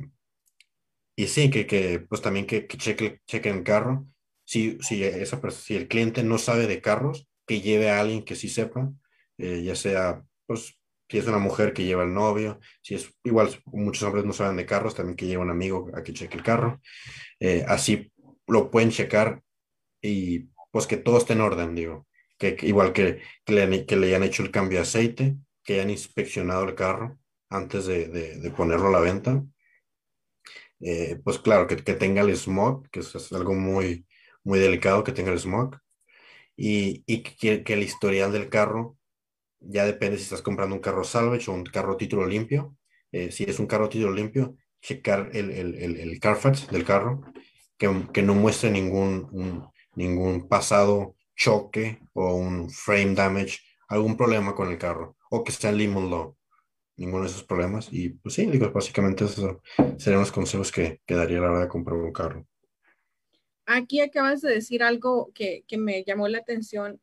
y 1.17 1.27
sí, 1.27 1.51
que, 1.51 1.67
que 1.67 2.01
pues 2.01 2.23
también 2.23 2.47
que, 2.47 2.67
que 2.67 2.77
cheque, 2.77 3.21
cheque 3.27 3.51
el 3.51 3.63
carro. 3.63 4.07
Si, 4.45 4.79
si, 4.81 5.05
esa, 5.05 5.41
si 5.51 5.77
el 5.77 5.89
cliente 5.89 6.23
no 6.25 6.39
sabe 6.39 6.67
de 6.67 6.81
carros, 6.81 7.29
que 7.47 7.61
lleve 7.61 7.91
a 7.91 8.01
alguien 8.01 8.25
que 8.25 8.35
sí 8.35 8.49
sepa, 8.49 8.93
eh, 9.39 9.63
ya 9.63 9.75
sea, 9.75 10.25
pues, 10.47 10.79
si 11.13 11.19
es 11.19 11.27
una 11.27 11.37
mujer 11.37 11.75
que 11.75 11.85
lleva 11.85 12.05
al 12.05 12.15
novio, 12.15 12.59
si 12.81 12.95
es 12.95 13.15
igual, 13.23 13.51
muchos 13.67 14.03
hombres 14.05 14.25
no 14.25 14.33
saben 14.33 14.57
de 14.57 14.65
carros, 14.65 14.95
también 14.95 15.15
que 15.15 15.27
lleva 15.27 15.43
un 15.43 15.51
amigo 15.51 15.91
a 15.95 16.03
que 16.03 16.15
cheque 16.15 16.39
el 16.39 16.43
carro. 16.43 16.81
Eh, 17.39 17.67
así 17.69 18.11
lo 18.47 18.71
pueden 18.71 18.91
checar 18.91 19.43
y 20.01 20.49
pues 20.71 20.87
que 20.87 20.97
todo 20.97 21.19
esté 21.19 21.35
en 21.35 21.43
orden, 21.43 21.75
digo. 21.75 22.07
Que, 22.39 22.57
igual 22.63 22.95
que, 22.95 23.21
que, 23.45 23.53
le, 23.53 24.07
hayan 24.07 24.23
hecho 24.23 24.43
el 24.43 24.51
cambio 24.51 24.79
de 24.79 24.85
aceite, 24.85 25.37
que 25.63 25.75
hayan 25.75 25.91
inspeccionado 25.91 26.65
el 26.65 26.75
carro 26.75 27.19
antes 27.51 27.85
de, 27.85 28.09
de, 28.09 28.51
ponerlo 28.51 28.89
a 28.89 28.93
la 28.93 29.01
venta. 29.01 29.45
Eh, 30.81 31.21
pues 31.23 31.39
claro, 31.39 31.67
que, 31.67 31.77
tenga 31.77 32.23
el 32.23 32.35
smog, 32.35 32.89
que 32.89 33.01
es 33.01 33.33
algo 33.33 33.53
muy, 33.53 34.07
muy 34.45 34.59
delicado 34.59 35.05
que 35.05 35.13
tenga 35.13 35.31
el 35.31 35.39
smog. 35.39 35.77
Y, 36.57 37.05
y 37.07 37.23
que, 37.23 37.63
el 37.67 37.83
historial 37.83 38.33
del 38.33 38.49
carro 38.49 38.97
ya 39.65 39.85
depende 39.85 40.17
si 40.17 40.25
estás 40.25 40.43
comprando 40.43 40.75
un 40.75 40.83
carro 40.83 41.05
salvage 41.05 41.51
o 41.51 41.55
un 41.55 41.65
carro 41.65 41.97
título 41.97 42.27
limpio. 42.27 42.77
Eh, 43.11 43.31
si 43.31 43.45
es 43.45 43.59
un 43.59 43.67
carro 43.67 43.89
título 43.89 44.13
limpio, 44.13 44.57
checar 44.81 45.31
el, 45.33 45.51
el, 45.51 45.75
el, 45.77 46.21
Carfax 46.21 46.69
del 46.69 46.85
carro, 46.85 47.23
que, 47.77 48.09
que 48.13 48.23
no 48.23 48.35
muestre 48.35 48.71
ningún, 48.71 49.71
ningún 49.95 50.49
pasado 50.49 51.15
choque 51.37 52.01
o 52.15 52.35
un 52.35 52.71
frame 52.71 53.15
damage, 53.15 53.59
algún 53.89 54.17
problema 54.17 54.55
con 54.55 54.71
el 54.71 54.79
carro, 54.79 55.17
o 55.31 55.45
que 55.45 55.53
sea 55.53 55.73
limon 55.73 56.11
low, 56.11 56.37
ninguno 56.97 57.25
de 57.25 57.31
esos 57.31 57.45
problemas. 57.45 57.89
Y 57.93 58.11
pues 58.11 58.35
sí, 58.35 58.47
digo, 58.47 58.71
básicamente 58.71 59.25
esos 59.25 59.59
serían 59.99 60.21
los 60.21 60.33
consejos 60.33 60.73
que, 60.73 61.01
que 61.07 61.15
daría 61.15 61.39
a 61.39 61.43
la 61.43 61.51
hora 61.51 61.61
de 61.61 61.69
comprar 61.69 61.99
un 61.99 62.13
carro. 62.13 62.47
Aquí 63.67 64.01
acabas 64.01 64.41
de 64.41 64.55
decir 64.55 64.83
algo 64.83 65.31
que, 65.35 65.65
que 65.69 65.79
me 65.79 66.03
llamó 66.05 66.29
la 66.29 66.39
atención. 66.39 67.01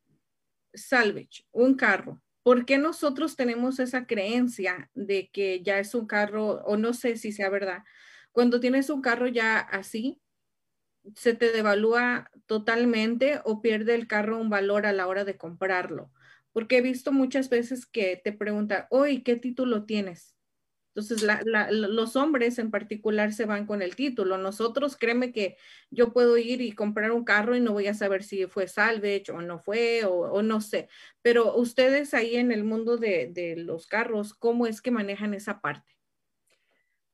Salvage, 0.74 1.46
un 1.52 1.76
carro. 1.76 2.22
¿Por 2.46 2.66
qué 2.66 2.78
nosotros 2.78 3.36
tenemos 3.36 3.80
esa 3.80 4.06
creencia 4.08 4.90
de 4.94 5.30
que 5.32 5.62
ya 5.62 5.80
es 5.80 5.94
un 5.96 6.08
carro, 6.08 6.62
o 6.66 6.78
no 6.78 6.94
sé 6.94 7.18
si 7.18 7.32
sea 7.32 7.50
verdad, 7.50 7.84
cuando 8.32 8.60
tienes 8.60 8.90
un 8.90 9.02
carro 9.02 9.28
ya 9.28 9.60
así, 9.60 10.22
se 11.16 11.34
te 11.36 11.52
devalúa 11.52 12.32
totalmente 12.48 13.42
o 13.46 13.62
pierde 13.62 13.96
el 13.96 14.08
carro 14.08 14.40
un 14.40 14.50
valor 14.50 14.86
a 14.88 14.94
la 14.94 15.08
hora 15.08 15.26
de 15.26 15.38
comprarlo? 15.38 16.12
Porque 16.54 16.78
he 16.80 16.82
visto 16.82 17.12
muchas 17.14 17.50
veces 17.50 17.86
que 17.86 18.22
te 18.24 18.34
preguntan, 18.34 18.86
oye, 18.92 19.24
¿qué 19.24 19.36
título 19.38 19.86
tienes? 19.86 20.36
Entonces, 20.96 21.26
los 21.72 22.16
hombres 22.16 22.60
en 22.60 22.72
particular 22.72 23.32
se 23.32 23.46
van 23.46 23.66
con 23.66 23.82
el 23.82 23.96
título. 23.96 24.38
Nosotros, 24.38 24.98
créeme 24.98 25.32
que 25.32 25.56
yo 25.92 26.12
puedo 26.14 26.38
ir 26.38 26.62
y 26.62 26.72
comprar 26.72 27.12
un 27.12 27.24
carro 27.24 27.56
y 27.56 27.60
no 27.60 27.74
voy 27.74 27.88
a 27.88 27.94
saber 27.94 28.24
si 28.24 28.48
fue 28.48 28.68
salvage 28.68 29.32
o 29.32 29.42
no 29.42 29.60
fue 29.60 30.04
o, 30.06 30.42
no 30.42 30.62
sé. 30.62 30.90
Pero 31.22 31.56
ustedes 31.56 32.14
ahí 32.14 32.36
en 32.36 32.52
el 32.52 32.64
mundo 32.64 32.98
de, 32.98 33.56
los 33.58 33.88
carros, 33.88 34.34
¿cómo 34.34 34.66
es 34.66 34.82
que 34.82 34.92
manejan 34.92 35.34
esa 35.34 35.62
parte? 35.62 35.96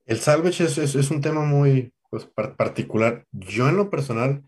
El 0.05 0.19
salvage 0.19 0.63
es 0.63 1.11
un 1.11 1.21
tema 1.21 1.41
muy 1.41 1.93
pues, 2.09 2.26
particular. 2.26 3.26
Yo 3.32 3.67
en 3.67 3.76
lo 3.76 3.89
personal, 3.89 4.43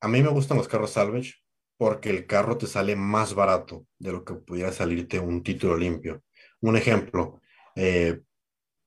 a 0.00 0.08
mí 0.08 0.22
me 0.22 0.28
gustan 0.28 0.58
los 0.58 0.68
carros 0.68 0.90
salvage 0.90 1.34
porque 1.76 2.10
el 2.10 2.26
carro 2.26 2.58
te 2.58 2.66
sale 2.66 2.94
más 2.94 3.34
barato 3.34 3.86
de 3.98 4.12
lo 4.12 4.24
que 4.24 4.34
pudiera 4.34 4.70
salirte 4.70 5.18
un 5.18 5.42
título 5.42 5.76
limpio. 5.76 6.22
Un 6.60 6.76
ejemplo, 6.76 7.40
eh, 7.74 8.20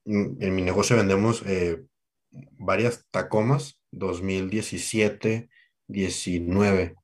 en 0.08 0.54
mi 0.54 0.62
negocio 0.62 0.96
vendemos 0.96 1.42
eh, 1.46 1.84
varias 2.30 3.06
Tacomas 3.10 3.80
2017, 3.90 5.48
19. 5.86 6.94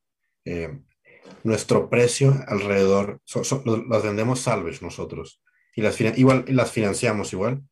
Eh, 0.47 0.79
nuestro 1.43 1.91
precio 1.91 2.35
alrededor, 2.47 3.21
las 3.89 4.03
vendemos 4.03 4.41
salvage 4.41 4.83
nosotros 4.83 5.43
y 5.75 5.83
las, 5.83 6.01
igual, 6.01 6.45
las 6.49 6.73
financiamos 6.73 7.33
igual. 7.33 7.63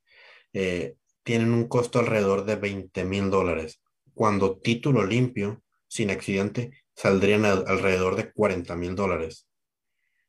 Eh, 0.52 0.96
tienen 1.22 1.52
un 1.52 1.68
costo 1.68 2.00
alrededor 2.00 2.44
de 2.44 2.56
20 2.56 3.04
mil 3.04 3.30
dólares. 3.30 3.80
Cuando 4.14 4.58
título 4.58 5.04
limpio, 5.04 5.62
sin 5.88 6.10
accidente, 6.10 6.72
saldrían 6.94 7.44
alrededor 7.44 8.16
de 8.16 8.32
40 8.32 8.76
mil 8.76 8.94
dólares. 8.94 9.46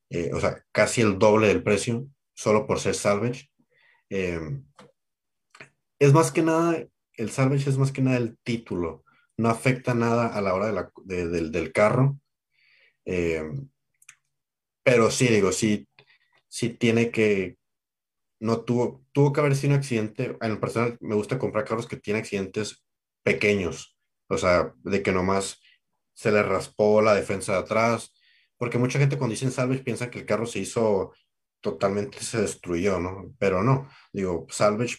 Eh, 0.10 0.32
o 0.34 0.40
sea, 0.40 0.64
casi 0.72 1.02
el 1.02 1.18
doble 1.20 1.48
del 1.48 1.64
precio, 1.64 2.08
solo 2.34 2.68
por 2.68 2.80
ser 2.80 2.96
salvage. 2.96 3.50
Es 6.00 6.14
más 6.14 6.32
que 6.32 6.42
nada, 6.42 6.86
el 7.14 7.30
salvage 7.32 7.70
es 7.70 7.78
más 7.78 7.92
que 7.92 8.02
nada 8.02 8.18
el 8.18 8.38
título, 8.44 9.04
no 9.38 9.50
afecta 9.50 9.94
nada 9.94 10.28
a 10.28 10.42
la 10.42 10.54
hora 10.54 10.68
de 10.68 10.74
la, 10.74 10.92
de, 11.04 11.28
de, 11.28 11.50
del 11.50 11.72
carro. 11.72 12.20
Eh, 13.06 13.44
pero 14.84 15.10
sí, 15.12 15.28
digo, 15.28 15.52
sí, 15.52 15.88
sí 16.48 16.70
tiene 16.70 17.12
que, 17.12 17.58
no 18.40 18.62
tuvo, 18.62 19.06
tuvo 19.14 19.32
que 19.34 19.40
haber 19.40 19.56
sido 19.56 19.74
un 19.74 19.80
accidente. 19.80 20.38
En 20.42 20.52
el 20.52 20.60
personal 20.60 20.98
me 21.00 21.16
gusta 21.16 21.40
comprar 21.40 21.66
carros 21.66 21.88
que 21.88 21.98
tienen 21.98 22.22
accidentes 22.22 22.84
pequeños, 23.24 23.98
o 24.28 24.38
sea, 24.38 24.74
de 24.84 25.02
que 25.02 25.12
nomás 25.14 25.62
se 26.14 26.32
le 26.32 26.44
raspó 26.44 27.02
la 27.02 27.16
defensa 27.16 27.54
de 27.54 27.60
atrás, 27.60 28.14
porque 28.58 28.78
mucha 28.78 29.00
gente 29.00 29.18
cuando 29.18 29.34
dicen 29.34 29.52
salvage 29.52 29.84
piensa 29.84 30.10
que 30.10 30.20
el 30.20 30.26
carro 30.26 30.46
se 30.46 30.60
hizo 30.60 31.14
totalmente, 31.62 32.20
se 32.22 32.42
destruyó, 32.42 33.00
¿no? 33.00 33.34
Pero 33.40 33.64
no, 33.64 33.90
digo, 34.12 34.46
salvage 34.50 34.98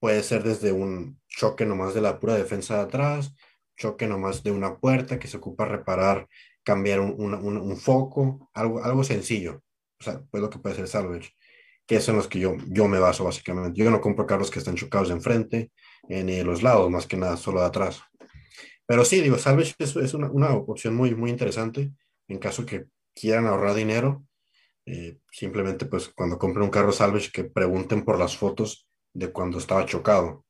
puede 0.00 0.22
ser 0.22 0.42
desde 0.42 0.72
un 0.72 1.20
choque 1.28 1.66
nomás 1.66 1.94
de 1.94 2.00
la 2.00 2.18
pura 2.18 2.34
defensa 2.34 2.76
de 2.76 2.80
atrás, 2.82 3.34
choque 3.76 4.08
nomás 4.08 4.42
de 4.42 4.50
una 4.50 4.78
puerta 4.78 5.18
que 5.18 5.28
se 5.28 5.36
ocupa 5.36 5.66
reparar, 5.66 6.26
cambiar 6.64 7.00
un, 7.00 7.14
un, 7.18 7.56
un, 7.56 7.76
foco, 7.76 8.50
algo, 8.54 8.82
algo 8.82 9.04
sencillo. 9.04 9.62
O 10.00 10.04
sea, 10.04 10.22
pues 10.30 10.42
lo 10.42 10.50
que 10.50 10.58
puede 10.58 10.74
ser 10.74 10.88
salvage, 10.88 11.30
que 11.86 12.00
son 12.00 12.16
los 12.16 12.28
que 12.28 12.40
yo, 12.40 12.56
yo 12.68 12.88
me 12.88 12.98
baso 12.98 13.24
básicamente. 13.24 13.78
Yo 13.78 13.90
no 13.90 14.00
compro 14.00 14.26
carros 14.26 14.50
que 14.50 14.58
están 14.58 14.74
chocados 14.74 15.08
de 15.08 15.14
enfrente, 15.14 15.70
eh, 16.08 16.24
ni 16.24 16.36
de 16.36 16.44
los 16.44 16.62
lados, 16.62 16.90
más 16.90 17.06
que 17.06 17.16
nada, 17.16 17.36
solo 17.36 17.60
de 17.60 17.66
atrás. 17.66 18.02
Pero 18.86 19.04
sí, 19.04 19.20
digo, 19.20 19.38
salvage 19.38 19.74
es, 19.78 19.94
es 19.96 20.14
una, 20.14 20.30
una, 20.30 20.50
opción 20.54 20.96
muy, 20.96 21.14
muy 21.14 21.30
interesante 21.30 21.92
en 22.28 22.38
caso 22.38 22.66
que 22.66 22.86
quieran 23.14 23.46
ahorrar 23.46 23.74
dinero. 23.74 24.24
Eh, 24.86 25.18
simplemente, 25.30 25.86
pues, 25.86 26.08
cuando 26.08 26.38
compren 26.38 26.64
un 26.64 26.70
carro 26.70 26.90
salvage, 26.90 27.30
que 27.30 27.44
pregunten 27.44 28.04
por 28.04 28.18
las 28.18 28.36
fotos 28.36 28.89
de 29.12 29.32
cuando 29.32 29.58
estaba 29.58 29.86
chocado. 29.86 30.44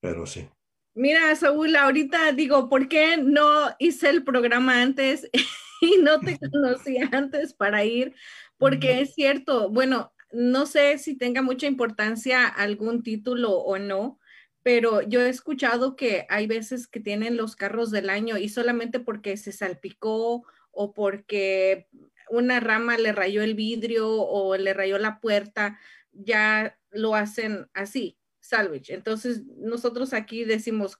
Pero 0.00 0.26
sí. 0.26 0.48
Mira, 0.94 1.34
Saúl, 1.36 1.76
ahorita 1.76 2.32
digo, 2.32 2.68
¿por 2.68 2.88
qué 2.88 3.18
no 3.18 3.74
hice 3.78 4.08
el 4.08 4.24
programa 4.24 4.80
antes 4.80 5.28
y 5.80 5.98
no 5.98 6.20
te 6.20 6.38
conocí 6.38 6.96
antes 7.12 7.52
para 7.52 7.84
ir? 7.84 8.14
Porque 8.56 9.00
es 9.00 9.14
cierto, 9.14 9.68
bueno, 9.68 10.14
no 10.32 10.66
sé 10.66 10.98
si 10.98 11.16
tenga 11.16 11.42
mucha 11.42 11.66
importancia 11.66 12.46
algún 12.46 13.02
título 13.02 13.52
o 13.52 13.78
no, 13.78 14.18
pero 14.62 15.02
yo 15.02 15.20
he 15.20 15.28
escuchado 15.28 15.96
que 15.96 16.26
hay 16.28 16.46
veces 16.46 16.88
que 16.88 16.98
tienen 16.98 17.36
los 17.36 17.56
carros 17.56 17.90
del 17.90 18.10
año 18.10 18.36
y 18.36 18.48
solamente 18.48 18.98
porque 18.98 19.36
se 19.36 19.52
salpicó 19.52 20.44
o 20.72 20.92
porque 20.92 21.88
una 22.30 22.58
rama 22.58 22.98
le 22.98 23.12
rayó 23.12 23.42
el 23.42 23.54
vidrio 23.54 24.10
o 24.10 24.56
le 24.56 24.74
rayó 24.74 24.98
la 24.98 25.20
puerta, 25.20 25.78
ya 26.18 26.78
lo 26.90 27.14
hacen 27.14 27.68
así, 27.74 28.18
salvage. 28.40 28.94
Entonces, 28.94 29.44
nosotros 29.56 30.12
aquí 30.12 30.44
decimos, 30.44 30.98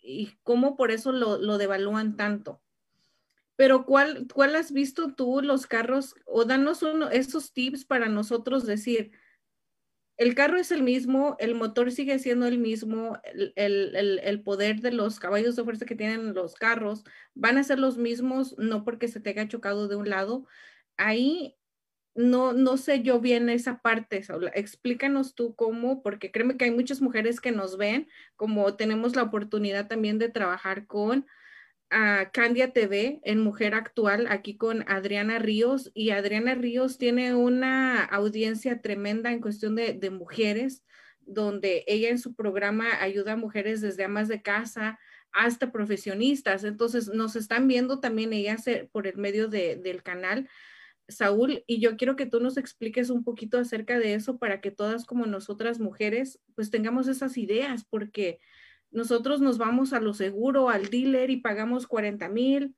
¿y 0.00 0.32
cómo 0.42 0.76
por 0.76 0.90
eso 0.90 1.12
lo, 1.12 1.38
lo 1.38 1.58
devalúan 1.58 2.16
tanto? 2.16 2.60
Pero 3.56 3.84
¿cuál, 3.86 4.26
¿cuál 4.32 4.56
has 4.56 4.72
visto 4.72 5.14
tú 5.14 5.40
los 5.42 5.66
carros? 5.66 6.14
O 6.26 6.44
danos 6.44 6.82
uno, 6.82 7.08
esos 7.10 7.52
tips 7.52 7.84
para 7.84 8.08
nosotros 8.08 8.66
decir, 8.66 9.12
el 10.16 10.34
carro 10.34 10.58
es 10.58 10.70
el 10.70 10.82
mismo, 10.82 11.36
el 11.40 11.54
motor 11.54 11.90
sigue 11.90 12.18
siendo 12.18 12.46
el 12.46 12.58
mismo, 12.58 13.18
el, 13.24 13.52
el, 13.56 14.20
el, 14.22 14.42
poder 14.42 14.80
de 14.80 14.92
los 14.92 15.18
caballos 15.18 15.56
de 15.56 15.64
fuerza 15.64 15.86
que 15.86 15.96
tienen 15.96 16.34
los 16.34 16.54
carros 16.54 17.04
van 17.34 17.58
a 17.58 17.64
ser 17.64 17.80
los 17.80 17.96
mismos, 17.96 18.56
no 18.58 18.84
porque 18.84 19.08
se 19.08 19.20
te 19.20 19.30
haya 19.30 19.48
chocado 19.48 19.88
de 19.88 19.96
un 19.96 20.08
lado. 20.08 20.46
Ahí 20.96 21.56
no, 22.14 22.52
no 22.52 22.76
sé 22.76 23.02
yo 23.02 23.20
bien 23.20 23.48
esa 23.48 23.80
parte, 23.80 24.22
Saula. 24.22 24.50
Explícanos 24.54 25.34
tú 25.34 25.54
cómo, 25.56 26.02
porque 26.02 26.30
créeme 26.30 26.56
que 26.56 26.66
hay 26.66 26.70
muchas 26.70 27.00
mujeres 27.00 27.40
que 27.40 27.50
nos 27.50 27.76
ven, 27.76 28.08
como 28.36 28.76
tenemos 28.76 29.16
la 29.16 29.24
oportunidad 29.24 29.88
también 29.88 30.18
de 30.18 30.28
trabajar 30.28 30.86
con 30.86 31.26
uh, 31.90 32.30
Candia 32.32 32.72
TV 32.72 33.20
en 33.24 33.40
Mujer 33.40 33.74
Actual, 33.74 34.26
aquí 34.28 34.56
con 34.56 34.88
Adriana 34.88 35.40
Ríos, 35.40 35.90
y 35.92 36.10
Adriana 36.10 36.54
Ríos 36.54 36.98
tiene 36.98 37.34
una 37.34 38.04
audiencia 38.04 38.80
tremenda 38.80 39.32
en 39.32 39.40
cuestión 39.40 39.74
de, 39.74 40.10
mujeres, 40.10 40.84
donde 41.20 41.84
ella 41.88 42.10
en 42.10 42.18
su 42.18 42.34
programa 42.34 42.86
ayuda 43.00 43.32
a 43.32 43.36
mujeres 43.36 43.80
desde 43.80 44.04
amas 44.04 44.28
de 44.28 44.40
casa 44.40 45.00
hasta 45.32 45.72
profesionistas. 45.72 46.62
Entonces, 46.62 47.08
nos 47.08 47.34
están 47.34 47.66
viendo 47.66 47.98
también 47.98 48.32
ellas 48.32 48.66
por 48.92 49.08
el 49.08 49.16
medio 49.16 49.48
de, 49.48 49.74
del 49.74 50.04
canal 50.04 50.48
Saúl, 51.08 51.64
y 51.66 51.80
yo 51.80 51.96
quiero 51.96 52.16
que 52.16 52.26
tú 52.26 52.40
nos 52.40 52.56
expliques 52.56 53.10
un 53.10 53.24
poquito 53.24 53.58
acerca 53.58 53.98
de 53.98 54.14
eso 54.14 54.38
para 54.38 54.60
que 54.60 54.70
todas 54.70 55.04
como 55.04 55.26
nosotras 55.26 55.78
mujeres 55.78 56.40
pues 56.54 56.70
tengamos 56.70 57.08
esas 57.08 57.36
ideas, 57.36 57.84
porque 57.84 58.40
nosotros 58.90 59.40
nos 59.40 59.58
vamos 59.58 59.92
a 59.92 60.00
lo 60.00 60.14
seguro, 60.14 60.70
al 60.70 60.88
dealer 60.88 61.30
y 61.30 61.38
pagamos 61.38 61.86
40 61.86 62.28
mil, 62.28 62.74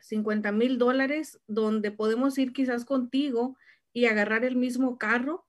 50 0.00 0.52
mil 0.52 0.78
dólares, 0.78 1.40
donde 1.46 1.92
podemos 1.92 2.36
ir 2.38 2.52
quizás 2.52 2.84
contigo 2.84 3.56
y 3.92 4.06
agarrar 4.06 4.44
el 4.44 4.56
mismo 4.56 4.98
carro, 4.98 5.46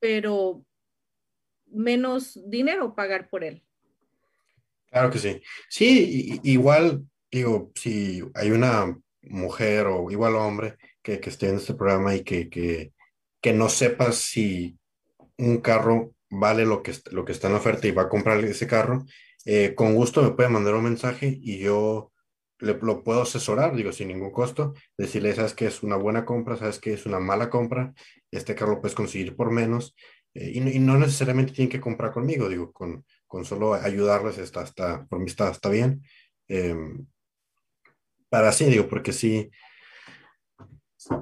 pero 0.00 0.64
menos 1.66 2.40
dinero 2.46 2.94
pagar 2.94 3.28
por 3.28 3.44
él. 3.44 3.62
Claro 4.90 5.10
que 5.10 5.18
sí. 5.18 5.42
Sí, 5.68 6.40
igual, 6.42 7.06
digo, 7.30 7.72
si 7.74 8.22
hay 8.34 8.50
una 8.50 8.98
mujer 9.22 9.86
o 9.86 10.10
igual 10.10 10.34
hombre 10.34 10.76
que, 11.04 11.20
que 11.20 11.30
esté 11.30 11.50
en 11.50 11.56
este 11.56 11.74
programa 11.74 12.16
y 12.16 12.24
que, 12.24 12.48
que, 12.48 12.92
que 13.40 13.52
no 13.52 13.68
sepa 13.68 14.10
si 14.10 14.76
un 15.38 15.58
carro 15.60 16.14
vale 16.30 16.64
lo 16.64 16.82
que, 16.82 16.94
lo 17.12 17.24
que 17.24 17.32
está 17.32 17.48
en 17.48 17.54
oferta 17.54 17.86
y 17.86 17.92
va 17.92 18.02
a 18.02 18.08
comprar 18.08 18.42
ese 18.44 18.66
carro, 18.66 19.04
eh, 19.44 19.74
con 19.76 19.94
gusto 19.94 20.22
me 20.22 20.30
puede 20.30 20.48
mandar 20.48 20.74
un 20.74 20.84
mensaje 20.84 21.38
y 21.40 21.58
yo 21.58 22.10
le, 22.58 22.78
lo 22.80 23.04
puedo 23.04 23.22
asesorar, 23.22 23.76
digo, 23.76 23.92
sin 23.92 24.08
ningún 24.08 24.32
costo, 24.32 24.74
decirle, 24.96 25.34
sabes 25.34 25.52
que 25.54 25.66
es 25.66 25.82
una 25.82 25.96
buena 25.96 26.24
compra, 26.24 26.56
sabes 26.56 26.78
que 26.78 26.94
es 26.94 27.04
una 27.04 27.20
mala 27.20 27.50
compra, 27.50 27.92
este 28.30 28.54
carro 28.54 28.72
lo 28.72 28.80
puedes 28.80 28.96
conseguir 28.96 29.36
por 29.36 29.50
menos 29.50 29.94
eh, 30.32 30.52
y, 30.54 30.60
no 30.80 30.98
necesariamente 30.98 31.52
tienen 31.52 31.70
que 31.70 31.80
comprar 31.80 32.12
conmigo, 32.12 32.48
digo, 32.48 32.72
con, 32.72 33.04
con 33.26 33.44
solo 33.44 33.74
ayudarles 33.74 34.38
está, 34.38 34.62
está, 34.62 35.06
por 35.06 35.20
mí 35.20 35.26
está, 35.26 35.50
está 35.50 35.68
bien. 35.68 36.02
Em, 36.48 37.06
para 38.28 38.48
así, 38.48 38.64
digo, 38.64 38.88
porque 38.88 39.12
sí, 39.12 39.50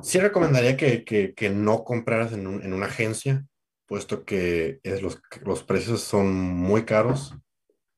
sí 0.03 0.18
recomendaría 0.18 0.76
que, 0.76 1.05
que, 1.05 1.35
que 1.35 1.51
no 1.51 1.85
compraras 1.85 2.33
en, 2.33 2.47
un, 2.47 2.62
en, 2.62 2.72
una 2.72 2.87
agencia, 2.87 3.45
puesto 3.87 4.24
que 4.24 4.80
es 4.83 5.03
los, 5.03 5.20
los 5.45 5.62
precios 5.62 6.03
son 6.03 6.35
muy 6.35 6.85
caros, 6.85 7.35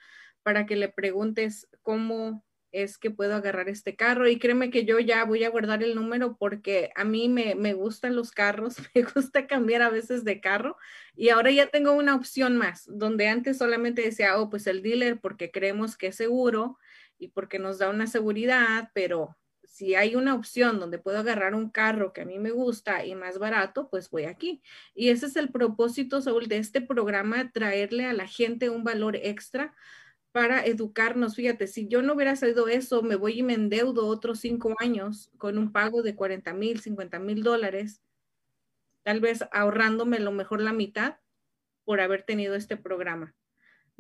para 0.44 0.66
que 0.66 0.78
le 0.78 0.88
preguntes 0.90 1.68
cómo 1.82 2.46
es 2.72 2.98
que 2.98 3.12
puedo 3.12 3.36
agarrar 3.36 3.70
este 3.70 3.96
carro 3.96 4.28
y 4.28 4.40
créeme 4.40 4.70
que 4.70 4.86
yo 4.86 5.00
ya 5.00 5.26
voy 5.26 5.44
a 5.44 5.50
guardar 5.50 5.84
el 5.84 5.96
número 5.96 6.38
porque 6.38 6.92
a 6.96 7.04
mí 7.04 7.30
me, 7.30 7.56
me, 7.56 7.74
gustan 7.74 8.16
los 8.16 8.32
carros, 8.32 8.76
me 8.96 9.04
gusta 9.04 9.48
cambiar 9.48 9.82
a 9.82 9.90
veces 9.90 10.24
de 10.24 10.40
carro 10.42 10.78
y 11.16 11.30
ahora 11.30 11.52
ya 11.52 11.68
tengo 11.68 11.94
una 11.94 12.16
opción 12.16 12.58
más, 12.58 12.86
donde 12.88 13.28
antes 13.28 13.58
solamente 13.58 14.02
decía, 14.02 14.40
oh, 14.40 14.50
pues 14.50 14.68
el 14.68 14.82
dealer 14.82 15.20
porque 15.20 15.52
creemos 15.52 15.98
que 15.98 16.08
es 16.08 16.16
seguro 16.16 16.78
y 17.18 17.30
porque 17.30 17.60
nos 17.60 17.78
da 17.78 17.90
una 17.90 18.08
seguridad, 18.08 18.90
pero 18.94 19.38
si 19.72 19.96
hay 19.96 20.16
una 20.16 20.36
opción 20.36 20.80
donde 20.80 21.00
puedo 21.00 21.20
agarrar 21.20 21.56
un 21.56 21.70
carro 21.70 22.14
que 22.14 22.22
a 22.22 22.26
mí 22.26 22.40
me 22.40 22.52
gusta 22.52 23.06
y 23.06 23.16
más 23.16 23.40
barato, 23.40 23.90
pues 23.90 24.10
voy 24.10 24.26
aquí. 24.26 24.62
Y 24.94 25.10
ese 25.10 25.28
es 25.28 25.36
el 25.38 25.50
propósito, 25.50 26.22
Saúl, 26.22 26.48
de 26.48 26.58
este 26.58 26.82
programa, 26.82 27.52
traerle 27.52 28.06
a 28.06 28.14
la 28.14 28.28
gente 28.28 28.70
un 28.70 28.84
valor 28.84 29.16
extra 29.16 29.74
para 30.32 30.66
educarnos. 30.66 31.36
Fíjate, 31.36 31.68
si 31.68 31.88
yo 31.88 32.02
no 32.02 32.14
hubiera 32.14 32.36
sabido 32.36 32.68
eso, 32.68 33.04
me 33.04 33.16
voy 33.16 33.40
y 33.40 33.44
me 33.44 33.54
endeudo 33.54 34.08
otros 34.08 34.40
cinco 34.40 34.76
años 34.80 35.32
con 35.38 35.58
un 35.58 35.72
pago 35.72 36.02
de 36.04 36.16
40 36.16 36.54
mil, 36.54 36.80
50 36.82 37.20
mil 37.20 37.44
dólares, 37.44 38.02
tal 39.04 39.20
vez 39.20 39.44
ahorrándome 39.52 40.20
lo 40.20 40.32
mejor 40.32 40.62
la 40.62 40.74
mitad 40.74 41.18
por 41.86 42.02
haber 42.02 42.24
tenido 42.24 42.56
este 42.56 42.78
programa. 42.78 43.36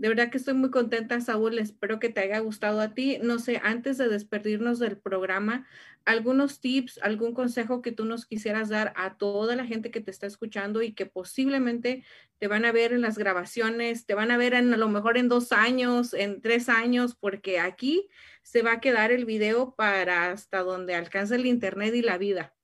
De 0.01 0.09
verdad 0.09 0.31
que 0.31 0.39
estoy 0.39 0.55
muy 0.55 0.71
contenta, 0.71 1.21
Saúl. 1.21 1.59
Espero 1.59 1.99
que 1.99 2.09
te 2.09 2.21
haya 2.21 2.39
gustado 2.39 2.81
a 2.81 2.95
ti. 2.95 3.19
No 3.21 3.37
sé, 3.37 3.61
antes 3.63 3.99
de 3.99 4.09
despedirnos 4.09 4.79
del 4.79 4.97
programa, 4.97 5.67
algunos 6.05 6.59
tips, 6.59 6.99
algún 7.03 7.35
consejo 7.35 7.83
que 7.83 7.91
tú 7.91 8.05
nos 8.05 8.25
quisieras 8.25 8.69
dar 8.69 8.93
a 8.95 9.19
toda 9.19 9.55
la 9.55 9.63
gente 9.63 9.91
que 9.91 10.01
te 10.01 10.09
está 10.09 10.25
escuchando 10.25 10.81
y 10.81 10.93
que 10.93 11.05
posiblemente 11.05 12.03
te 12.39 12.47
van 12.47 12.65
a 12.65 12.71
ver 12.71 12.93
en 12.93 13.01
las 13.01 13.19
grabaciones, 13.19 14.07
te 14.07 14.15
van 14.15 14.31
a 14.31 14.37
ver 14.37 14.55
en, 14.55 14.73
a 14.73 14.77
lo 14.77 14.89
mejor 14.89 15.19
en 15.19 15.29
dos 15.29 15.51
años, 15.51 16.15
en 16.15 16.41
tres 16.41 16.67
años, 16.67 17.13
porque 17.13 17.59
aquí 17.59 18.09
se 18.41 18.63
va 18.63 18.71
a 18.71 18.79
quedar 18.79 19.11
el 19.11 19.25
video 19.25 19.75
para 19.75 20.31
hasta 20.31 20.63
donde 20.63 20.95
alcance 20.95 21.35
el 21.35 21.45
internet 21.45 21.93
y 21.93 22.01
la 22.01 22.17
vida. 22.17 22.55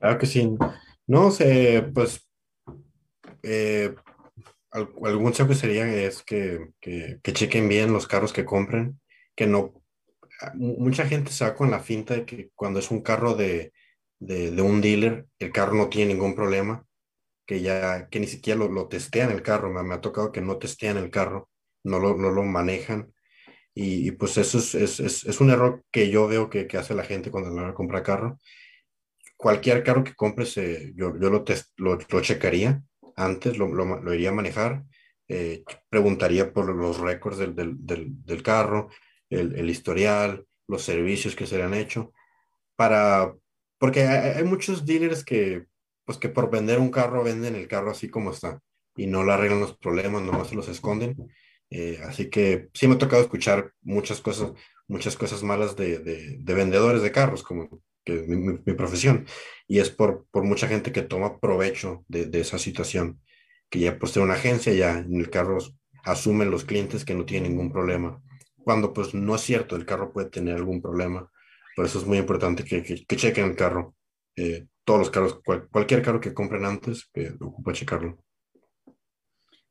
Claro 0.00 0.18
que 0.18 0.26
sí. 0.26 0.56
No 1.06 1.30
sé, 1.30 1.88
pues 1.94 2.28
eh, 3.44 3.94
algún 4.74 5.24
consejo 5.24 5.54
sería 5.54 5.86
es 5.86 6.22
que, 6.22 6.70
que, 6.80 7.18
que, 7.22 7.32
chequen 7.32 7.68
bien 7.68 7.92
los 7.92 8.06
carros 8.08 8.32
que 8.32 8.44
compren, 8.44 9.00
que 9.36 9.46
no, 9.46 9.72
ah, 10.40 10.52
mucha 10.54 11.06
gente 11.06 11.30
se 11.30 11.44
va 11.44 11.54
con 11.54 11.70
la 11.70 11.80
finta 11.80 12.14
de 12.14 12.24
que 12.26 12.50
cuando 12.54 12.80
es 12.80 12.90
un 12.90 13.02
carro 13.02 13.34
de, 13.34 13.72
de, 14.18 14.62
un 14.62 14.80
dealer, 14.80 15.26
el 15.38 15.52
carro 15.52 15.74
no 15.74 15.88
tiene 15.88 16.14
ningún 16.14 16.34
problema, 16.34 16.84
que 17.46 17.60
ya, 17.62 18.08
que 18.08 18.20
ni 18.20 18.26
siquiera 18.26 18.58
lo, 18.58 18.68
lo 18.68 18.88
testean 18.88 19.30
el 19.30 19.42
carro, 19.42 19.72
me, 19.72 19.82
me, 19.82 19.94
ha 19.94 20.00
tocado 20.00 20.32
que 20.32 20.40
no 20.40 20.58
testean 20.58 20.96
el 20.96 21.10
carro, 21.10 21.50
no 21.84 21.98
lo, 21.98 22.16
no 22.16 22.30
lo 22.30 22.42
manejan, 22.42 23.12
y, 23.76 24.12
pues 24.12 24.36
eso 24.38 24.58
es, 24.58 24.74
es, 24.74 25.00
es, 25.00 25.40
un 25.40 25.50
error 25.50 25.84
que 25.90 26.08
yo 26.08 26.28
veo 26.28 26.48
que, 26.48 26.68
que 26.68 26.78
hace 26.78 26.94
la 26.94 27.02
gente 27.02 27.32
cuando 27.32 27.58
a 27.60 27.74
comprar 27.74 28.04
carro. 28.04 28.38
Cualquier 29.36 29.82
carro 29.82 30.04
que 30.04 30.14
compres, 30.14 30.56
eh, 30.58 30.92
yo, 30.94 31.18
yo 31.18 31.28
lo, 31.28 31.42
test, 31.42 31.72
lo, 31.76 31.98
lo 32.08 32.20
checaría, 32.22 32.84
antes, 33.16 33.58
lo, 33.58 33.68
lo, 33.68 34.14
iría 34.14 34.30
a 34.30 34.34
manejar, 34.34 34.84
eh, 35.28 35.64
preguntaría 35.88 36.52
por 36.52 36.74
los 36.74 36.98
récords 36.98 37.38
del, 37.38 37.54
del, 37.54 37.76
del, 38.24 38.42
carro, 38.42 38.90
el, 39.30 39.54
el, 39.56 39.70
historial, 39.70 40.46
los 40.68 40.82
servicios 40.82 41.34
que 41.36 41.46
se 41.46 41.56
le 41.56 41.64
han 41.64 41.74
hecho, 41.74 42.12
para, 42.76 43.34
porque 43.78 44.02
hay, 44.02 44.38
hay, 44.38 44.44
muchos 44.44 44.84
dealers 44.84 45.24
que, 45.24 45.66
pues 46.04 46.18
que 46.18 46.28
por 46.28 46.50
vender 46.50 46.78
un 46.78 46.90
carro 46.90 47.24
venden 47.24 47.54
el 47.56 47.68
carro 47.68 47.90
así 47.90 48.08
como 48.08 48.30
está 48.30 48.60
y 48.96 49.06
no 49.06 49.24
le 49.24 49.32
arreglan 49.32 49.60
los 49.60 49.76
problemas, 49.76 50.22
nomás 50.22 50.48
se 50.48 50.54
los 50.54 50.68
esconden. 50.68 51.16
Eh, 51.70 52.00
así 52.04 52.30
que 52.30 52.68
sí 52.74 52.86
me 52.86 52.94
ha 52.94 52.98
tocado 52.98 53.22
escuchar 53.22 53.72
muchas 53.82 54.20
cosas, 54.20 54.52
muchas 54.86 55.16
cosas 55.16 55.42
malas 55.42 55.76
de, 55.76 55.98
de, 55.98 56.36
de 56.38 56.54
vendedores 56.54 57.02
de 57.02 57.10
carros, 57.10 57.42
como 57.42 57.82
que 58.04 58.20
es 58.20 58.28
mi, 58.28 58.74
profesión, 58.74 59.26
y 59.66 59.78
es 59.78 59.90
por, 59.90 60.26
por 60.30 60.44
mucha 60.44 60.68
gente 60.68 60.92
que 60.92 61.02
toma 61.02 61.40
provecho 61.40 62.04
de, 62.08 62.26
de 62.26 62.40
esa 62.40 62.58
situación, 62.58 63.20
que 63.70 63.80
ya 63.80 63.98
por 63.98 64.08
ser 64.08 64.22
una 64.22 64.34
agencia, 64.34 64.72
ya 64.72 64.98
en 64.98 65.16
el 65.16 65.30
carro 65.30 65.58
asumen 66.04 66.50
los 66.50 66.64
clientes 66.64 67.04
que 67.04 67.14
no 67.14 67.24
tienen 67.24 67.52
ningún 67.52 67.72
problema, 67.72 68.22
cuando 68.64 68.92
pues 68.92 69.14
no 69.14 69.34
es 69.34 69.42
cierto, 69.42 69.76
el 69.76 69.86
carro 69.86 70.12
puede 70.12 70.30
tener 70.30 70.56
algún 70.56 70.80
problema, 70.80 71.30
por 71.76 71.86
eso 71.86 71.98
es 71.98 72.06
muy 72.06 72.18
importante 72.18 72.64
que, 72.64 72.82
que, 72.82 73.04
que 73.04 73.16
chequen 73.16 73.46
el 73.46 73.56
carro, 73.56 73.94
eh, 74.36 74.66
todos 74.84 75.00
los 75.00 75.10
carros, 75.10 75.40
cual, 75.44 75.68
cualquier 75.70 76.02
carro 76.02 76.20
que 76.20 76.34
compren 76.34 76.64
antes, 76.64 77.08
que 77.12 77.30
ocupa 77.40 77.72
checarlo. 77.72 78.18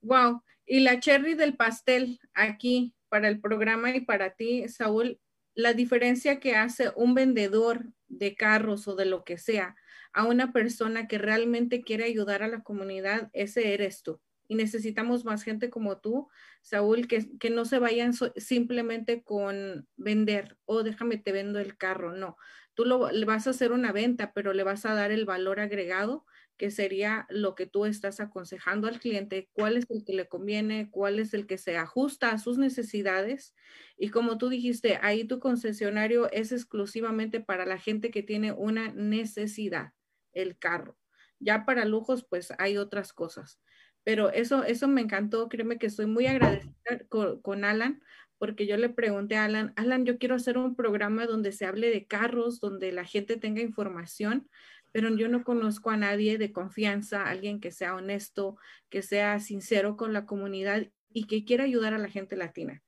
Wow, 0.01 0.43
y 0.65 0.81
la 0.81 0.99
cherry 0.99 1.35
del 1.35 1.55
pastel 1.55 2.19
aquí 2.33 2.93
para 3.09 3.27
el 3.27 3.39
programa 3.39 3.95
y 3.95 4.01
para 4.01 4.35
ti, 4.35 4.67
Saúl, 4.67 5.19
la 5.55 5.73
diferencia 5.73 6.39
que 6.39 6.55
hace 6.55 6.91
un 6.95 7.13
vendedor 7.13 7.85
de 8.07 8.35
carros 8.35 8.87
o 8.87 8.95
de 8.95 9.05
lo 9.05 9.23
que 9.23 9.37
sea 9.37 9.75
a 10.13 10.25
una 10.25 10.53
persona 10.53 11.07
que 11.07 11.17
realmente 11.17 11.81
quiere 11.81 12.03
ayudar 12.03 12.43
a 12.43 12.47
la 12.47 12.61
comunidad, 12.61 13.29
ese 13.33 13.73
eres 13.73 14.03
tú. 14.03 14.19
Y 14.47 14.55
necesitamos 14.55 15.25
más 15.25 15.43
gente 15.43 15.69
como 15.69 15.97
tú, 15.97 16.29
Saúl, 16.61 17.07
que, 17.07 17.37
que 17.39 17.49
no 17.49 17.65
se 17.65 17.79
vayan 17.79 18.13
simplemente 18.35 19.23
con 19.23 19.87
vender 19.95 20.57
o 20.65 20.75
oh, 20.75 20.83
déjame 20.83 21.17
te 21.17 21.31
vendo 21.31 21.59
el 21.59 21.77
carro. 21.77 22.13
No, 22.13 22.37
tú 22.75 22.85
lo, 22.85 23.11
le 23.11 23.25
vas 23.25 23.47
a 23.47 23.51
hacer 23.51 23.71
una 23.71 23.91
venta, 23.91 24.33
pero 24.33 24.53
le 24.53 24.63
vas 24.63 24.85
a 24.85 24.93
dar 24.93 25.11
el 25.11 25.25
valor 25.25 25.59
agregado 25.59 26.25
que 26.57 26.71
sería 26.71 27.25
lo 27.29 27.55
que 27.55 27.65
tú 27.65 27.85
estás 27.85 28.19
aconsejando 28.19 28.87
al 28.87 28.99
cliente, 28.99 29.49
cuál 29.53 29.77
es 29.77 29.85
el 29.89 30.03
que 30.05 30.13
le 30.13 30.27
conviene, 30.27 30.89
cuál 30.91 31.19
es 31.19 31.33
el 31.33 31.47
que 31.47 31.57
se 31.57 31.77
ajusta 31.77 32.31
a 32.31 32.37
sus 32.37 32.57
necesidades. 32.57 33.55
Y 33.97 34.09
como 34.09 34.37
tú 34.37 34.49
dijiste, 34.49 34.99
ahí 35.01 35.25
tu 35.25 35.39
concesionario 35.39 36.31
es 36.31 36.51
exclusivamente 36.51 37.39
para 37.39 37.65
la 37.65 37.77
gente 37.77 38.11
que 38.11 38.23
tiene 38.23 38.51
una 38.51 38.93
necesidad, 38.93 39.93
el 40.31 40.57
carro. 40.57 40.97
Ya 41.39 41.65
para 41.65 41.85
lujos, 41.85 42.25
pues 42.29 42.53
hay 42.59 42.77
otras 42.77 43.13
cosas. 43.13 43.59
Pero 44.03 44.29
eso, 44.31 44.63
eso 44.63 44.87
me 44.87 45.01
encantó, 45.01 45.49
créeme 45.49 45.77
que 45.77 45.87
estoy 45.87 46.05
muy 46.05 46.27
agradecida 46.27 46.73
con, 47.09 47.41
con 47.41 47.63
Alan, 47.63 48.01
porque 48.37 48.67
yo 48.67 48.75
le 48.75 48.89
pregunté 48.89 49.37
a 49.37 49.45
Alan, 49.45 49.73
Alan, 49.77 50.05
yo 50.05 50.17
quiero 50.17 50.35
hacer 50.35 50.57
un 50.57 50.75
programa 50.75 51.25
donde 51.25 51.53
se 51.53 51.65
hable 51.65 51.89
de 51.89 52.05
carros, 52.05 52.59
donde 52.59 52.91
la 52.91 53.05
gente 53.05 53.37
tenga 53.37 53.61
información, 53.61 54.49
pero 54.93 55.13
yo 55.13 55.27
no 55.27 55.43
conozco 55.43 55.89
a 55.89 55.97
nadie 55.97 56.37
de 56.37 56.53
confianza, 56.53 57.27
alguien 57.27 57.59
que 57.59 57.71
sea 57.71 57.95
honesto, 57.95 58.57
que 58.89 59.01
sea 59.01 59.41
sincero 59.41 59.97
con 59.97 60.13
la 60.13 60.25
comunidad 60.25 60.87
y 61.11 61.25
que 61.25 61.43
quiera 61.43 61.65
ayudar 61.65 61.93
a 61.93 61.97
la 61.97 62.07
gente 62.07 62.37
latina. 62.37 62.81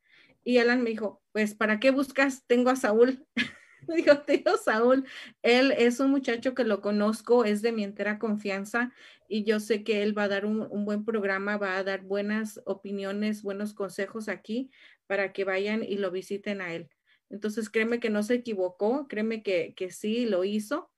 Y 0.46 0.60
Alan 0.60 0.84
me 0.84 0.92
dijo, 0.92 1.22
pues, 1.34 1.56
¿para 1.56 1.80
qué 1.80 1.92
buscas? 1.92 2.46
Tengo 2.46 2.70
a 2.70 2.78
Saúl. 2.78 3.26
me 3.88 3.96
dijo, 3.98 4.20
tío 4.20 4.58
Saúl, 4.64 5.06
él 5.42 5.74
es 5.78 6.00
un 6.00 6.12
muchacho 6.12 6.54
que 6.54 6.64
lo 6.64 6.80
conozco, 6.80 7.44
es 7.44 7.62
de 7.62 7.72
mi 7.72 7.84
entera 7.84 8.20
confianza 8.20 8.94
y 9.28 9.44
yo 9.44 9.60
sé 9.60 9.84
que 9.84 10.04
él 10.04 10.18
va 10.18 10.24
a 10.24 10.28
dar 10.28 10.46
un, 10.46 10.68
un 10.70 10.86
buen 10.86 11.06
programa, 11.06 11.58
va 11.58 11.78
a 11.78 11.84
dar 11.84 12.02
buenas 12.02 12.62
opiniones, 12.66 13.42
buenos 13.44 13.74
consejos 13.74 14.30
aquí 14.30 14.70
para 15.08 15.34
que 15.34 15.44
vayan 15.44 15.84
y 15.84 15.98
lo 15.98 16.12
visiten 16.12 16.62
a 16.62 16.74
él. 16.74 16.90
Entonces, 17.30 17.70
créeme 17.70 18.00
que 18.00 18.10
no 18.10 18.24
se 18.24 18.36
equivocó, 18.36 19.08
créeme 19.08 19.44
que, 19.44 19.74
que 19.76 19.92
sí 19.92 20.26
lo 20.26 20.44
hizo. 20.44 20.92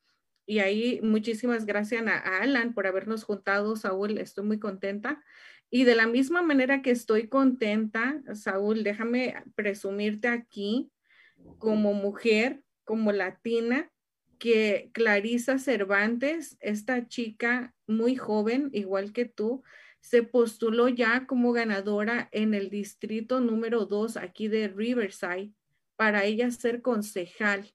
Y 0.48 0.60
ahí 0.60 1.02
muchísimas 1.04 1.66
gracias 1.66 2.08
a 2.08 2.38
Alan 2.42 2.74
por 2.74 2.88
habernos 2.88 3.26
juntado, 3.26 3.76
Saúl, 3.76 4.18
estoy 4.18 4.46
muy 4.46 4.60
contenta. 4.60 5.22
Y 5.70 5.84
de 5.84 5.94
la 5.94 6.08
misma 6.08 6.42
manera 6.42 6.82
que 6.82 6.92
estoy 6.92 7.28
contenta, 7.28 8.24
Saúl, 8.34 8.86
déjame 8.86 9.36
presumirte 9.56 10.30
aquí 10.30 10.90
como 11.60 11.94
mujer, 11.94 12.64
como 12.86 13.12
latina, 13.12 13.92
que 14.40 14.90
Clarisa 14.94 15.60
Cervantes, 15.60 16.58
esta 16.62 17.10
chica 17.10 17.76
muy 17.86 18.16
joven, 18.16 18.70
igual 18.72 19.12
que 19.12 19.26
tú, 19.26 19.64
se 20.00 20.24
postuló 20.24 20.88
ya 20.88 21.28
como 21.28 21.52
ganadora 21.52 22.30
en 22.32 22.54
el 22.54 22.70
distrito 22.70 23.42
número 23.42 23.86
2 23.86 24.16
aquí 24.16 24.48
de 24.48 24.70
Riverside 24.70 25.52
para 25.98 26.24
ella 26.24 26.50
ser 26.52 26.82
concejal 26.82 27.74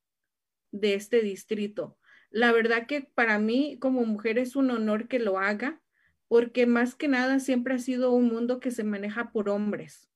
de 0.71 0.95
este 0.95 1.21
distrito. 1.21 1.99
La 2.33 2.51
verdad 2.51 2.87
que 2.87 3.03
para 3.03 3.39
mí 3.39 3.77
como 3.79 4.07
mujer 4.07 4.39
es 4.39 4.57
un 4.57 4.71
honor 4.71 5.07
que 5.07 5.19
lo 5.19 5.39
haga 5.39 5.83
porque 6.29 6.65
más 6.65 6.95
que 6.95 7.07
nada 7.07 7.41
siempre 7.41 7.75
ha 7.75 7.79
sido 7.79 8.13
un 8.13 8.29
mundo 8.29 8.59
que 8.59 8.71
se 8.71 8.85
maneja 8.85 9.33
por 9.33 9.51
hombres. 9.51 10.09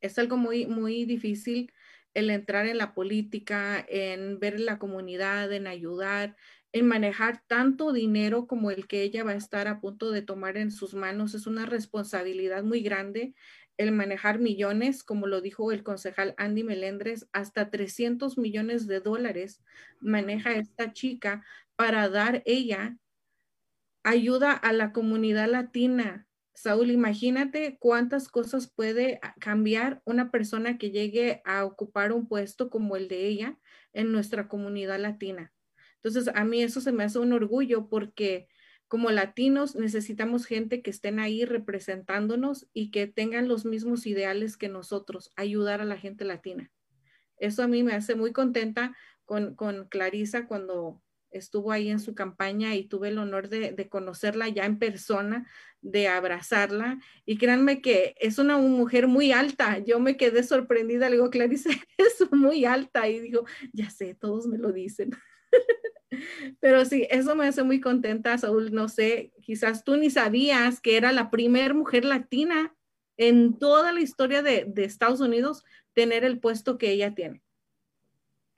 Es 0.00 0.18
algo 0.18 0.38
muy, 0.38 0.66
muy 0.66 1.04
difícil 1.04 1.72
el 2.14 2.30
entrar 2.30 2.66
en 2.66 2.78
la 2.78 2.94
política, 2.94 3.84
en 3.86 4.40
ver 4.40 4.58
la 4.58 4.78
comunidad, 4.78 5.52
en 5.52 5.66
ayudar, 5.66 6.36
en 6.72 6.88
manejar 6.88 7.42
tanto 7.46 7.92
dinero 7.92 8.46
como 8.46 8.70
el 8.70 8.86
que 8.86 9.02
ella 9.02 9.22
va 9.22 9.32
a 9.32 9.36
estar 9.36 9.68
a 9.68 9.78
punto 9.78 10.12
de 10.12 10.22
tomar 10.22 10.56
en 10.56 10.70
sus 10.70 10.94
manos. 10.94 11.34
Es 11.34 11.46
una 11.46 11.66
responsabilidad 11.66 12.64
muy 12.64 12.80
grande 12.80 13.34
el 13.78 13.92
manejar 13.92 14.38
millones, 14.38 15.04
como 15.04 15.26
lo 15.26 15.40
dijo 15.40 15.70
el 15.72 15.82
concejal 15.82 16.34
Andy 16.38 16.64
Melendres, 16.64 17.28
hasta 17.32 17.70
300 17.70 18.38
millones 18.38 18.86
de 18.86 19.00
dólares 19.00 19.62
maneja 20.00 20.52
esta 20.52 20.92
chica 20.92 21.44
para 21.76 22.08
dar 22.08 22.42
ella 22.46 22.96
ayuda 24.02 24.52
a 24.52 24.72
la 24.72 24.92
comunidad 24.92 25.48
latina. 25.48 26.26
Saúl, 26.54 26.90
imagínate 26.90 27.76
cuántas 27.78 28.28
cosas 28.28 28.72
puede 28.72 29.20
cambiar 29.40 30.00
una 30.04 30.30
persona 30.30 30.78
que 30.78 30.90
llegue 30.90 31.42
a 31.44 31.64
ocupar 31.64 32.12
un 32.12 32.28
puesto 32.28 32.70
como 32.70 32.96
el 32.96 33.08
de 33.08 33.26
ella 33.26 33.58
en 33.92 34.12
nuestra 34.12 34.48
comunidad 34.48 34.98
latina. 35.00 35.52
Entonces, 35.96 36.32
a 36.34 36.44
mí 36.44 36.62
eso 36.62 36.80
se 36.80 36.92
me 36.92 37.04
hace 37.04 37.18
un 37.18 37.32
orgullo 37.32 37.88
porque 37.88 38.48
como 38.88 39.10
latinos 39.10 39.74
necesitamos 39.74 40.46
gente 40.46 40.82
que 40.82 40.90
estén 40.90 41.18
ahí 41.18 41.44
representándonos 41.44 42.68
y 42.72 42.90
que 42.90 43.06
tengan 43.06 43.48
los 43.48 43.64
mismos 43.64 44.06
ideales 44.06 44.56
que 44.56 44.68
nosotros, 44.68 45.32
ayudar 45.36 45.80
a 45.80 45.84
la 45.84 45.98
gente 45.98 46.24
latina. 46.24 46.70
Eso 47.38 47.62
a 47.62 47.68
mí 47.68 47.82
me 47.82 47.94
hace 47.94 48.14
muy 48.14 48.32
contenta 48.32 48.96
con, 49.24 49.54
con 49.54 49.88
Clarisa 49.88 50.46
cuando 50.46 51.02
estuvo 51.36 51.72
ahí 51.72 51.88
en 51.88 52.00
su 52.00 52.14
campaña 52.14 52.74
y 52.74 52.84
tuve 52.84 53.08
el 53.08 53.18
honor 53.18 53.48
de, 53.48 53.88
conocerla 53.88 54.48
ya 54.48 54.64
en 54.64 54.78
persona, 54.78 55.48
de 55.80 56.08
abrazarla. 56.08 56.98
Y 57.24 57.38
créanme 57.38 57.80
que 57.80 58.14
es 58.20 58.38
una 58.38 58.58
mujer 58.58 59.06
muy 59.06 59.32
alta. 59.32 59.78
Yo 59.78 60.00
me 60.00 60.16
quedé 60.16 60.42
sorprendida. 60.42 61.08
Le 61.08 61.16
digo, 61.16 61.30
Clarisa, 61.30 61.70
es 61.98 62.32
muy 62.32 62.64
alta. 62.64 63.08
Y 63.08 63.20
digo, 63.20 63.44
ya 63.72 63.90
sé, 63.90 64.14
todos 64.14 64.46
me 64.46 64.58
lo 64.58 64.72
dicen. 64.72 65.10
Pero 66.60 66.84
sí, 66.84 67.06
eso 67.10 67.34
me 67.34 67.46
hace 67.46 67.62
muy 67.62 67.80
contenta, 67.80 68.38
Saúl. 68.38 68.72
No 68.72 68.88
sé, 68.88 69.32
quizás 69.42 69.84
tú 69.84 69.96
ni 69.96 70.10
sabías 70.10 70.80
que 70.80 70.96
era 70.96 71.12
la 71.12 71.30
primera 71.30 71.74
mujer 71.74 72.04
latina 72.04 72.74
en 73.16 73.58
toda 73.58 73.92
la 73.92 74.00
historia 74.00 74.42
de, 74.42 74.72
Estados 74.76 75.20
Unidos 75.20 75.64
tener 75.94 76.24
el 76.24 76.38
puesto 76.38 76.78
que 76.78 76.90
ella 76.90 77.14
tiene. 77.14 77.42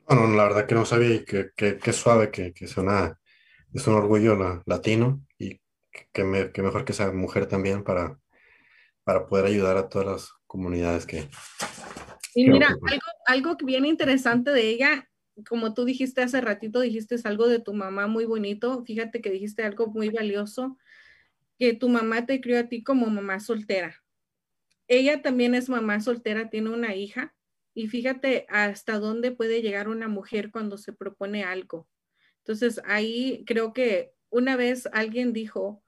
Bueno, 0.07 0.29
la 0.35 0.45
verdad 0.45 0.67
que 0.67 0.75
no 0.75 0.85
sabía 0.85 1.15
y 1.15 1.25
que, 1.25 1.51
que, 1.55 1.93
suave 1.93 2.31
que, 2.31 2.53
que 2.53 2.67
suena, 2.67 3.19
es 3.73 3.87
un 3.87 3.95
orgullo 3.95 4.63
latino 4.67 5.25
y 5.39 5.61
que, 6.13 6.25
mejor 6.25 6.85
que 6.85 6.93
sea 6.93 7.13
mujer 7.13 7.47
también 7.47 7.85
para, 7.85 8.19
para 9.05 9.27
poder 9.27 9.47
ayudar 9.47 9.77
a 9.77 9.89
todas 9.89 10.07
las 10.07 10.33
comunidades 10.47 11.07
que... 11.07 11.29
Y 12.35 12.49
mira, 12.49 12.69
algo, 12.69 13.07
algo 13.27 13.57
bien 13.65 13.85
interesante 13.85 14.51
de 14.51 14.69
ella 14.69 15.09
como 15.47 15.75
tú 15.75 15.85
dijiste 15.85 16.23
hace 16.23 16.41
ratito, 16.41 16.81
dijiste 16.81 17.17
algo 17.25 17.49
de 17.49 17.61
tu 17.61 17.75
mamá 17.75 18.07
muy 18.07 18.25
bonito. 18.25 18.85
Fíjate 18.85 19.21
que 19.21 19.31
dijiste 19.31 19.63
algo 19.63 19.89
muy 19.89 20.09
valioso, 20.11 20.79
que 21.59 21.75
tu 21.75 21.89
mamá 21.89 22.27
te 22.27 22.41
crió 22.41 22.61
a 22.61 22.69
ti 22.69 22.83
como 22.83 23.07
mamá 23.07 23.41
soltera. 23.41 24.03
Ella 24.89 25.23
también 25.23 25.55
es 25.55 25.69
mamá 25.69 26.01
soltera, 26.01 26.51
tiene 26.51 26.71
una 26.71 26.95
hija. 26.95 27.35
Y 27.75 27.89
fíjate 27.89 28.47
hasta 28.49 28.99
dónde 28.99 29.31
puede 29.31 29.63
llegar 29.63 29.89
una 29.89 30.09
mujer 30.09 30.51
cuando 30.51 30.79
se 30.79 30.93
propone 30.93 31.45
algo. 31.45 31.89
Entonces, 32.39 32.81
ahí 32.85 33.45
creo 33.47 33.73
que 33.73 34.15
una 34.31 34.57
vez 34.57 34.89
alguien 34.93 35.33
dijo, 35.33 35.83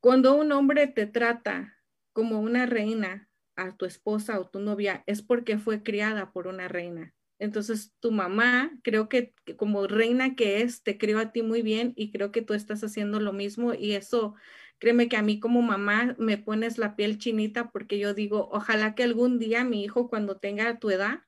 cuando 0.00 0.34
un 0.34 0.50
hombre 0.52 0.88
te 0.88 1.06
trata 1.06 1.76
como 2.12 2.40
una 2.40 2.66
reina 2.66 3.28
a 3.56 3.76
tu 3.76 3.84
esposa 3.84 4.40
o 4.40 4.48
tu 4.48 4.58
novia, 4.58 5.04
es 5.06 5.22
porque 5.22 5.58
fue 5.58 5.82
criada 5.82 6.32
por 6.32 6.46
una 6.48 6.66
reina. 6.66 7.14
Entonces, 7.42 7.92
tu 7.98 8.12
mamá, 8.12 8.70
creo 8.84 9.08
que, 9.08 9.34
como 9.56 9.88
reina 9.88 10.36
que 10.36 10.62
es, 10.62 10.84
te 10.84 10.96
crió 10.96 11.18
a 11.18 11.32
ti 11.32 11.42
muy 11.42 11.60
bien 11.62 11.92
y 11.96 12.12
creo 12.12 12.30
que 12.30 12.40
tú 12.40 12.54
estás 12.54 12.84
haciendo 12.84 13.18
lo 13.18 13.32
mismo 13.32 13.74
y 13.74 13.94
eso, 13.94 14.36
créeme 14.78 15.08
que 15.08 15.16
a 15.16 15.22
mí 15.22 15.40
como 15.40 15.60
mamá 15.60 16.14
me 16.20 16.38
pones 16.38 16.78
la 16.78 16.94
piel 16.94 17.18
chinita 17.18 17.72
porque 17.72 17.98
yo 17.98 18.14
digo, 18.14 18.48
ojalá 18.52 18.94
que 18.94 19.02
algún 19.02 19.40
día 19.40 19.64
mi 19.64 19.82
hijo 19.82 20.08
cuando 20.08 20.36
tenga 20.36 20.78
tu 20.78 20.90
edad, 20.90 21.22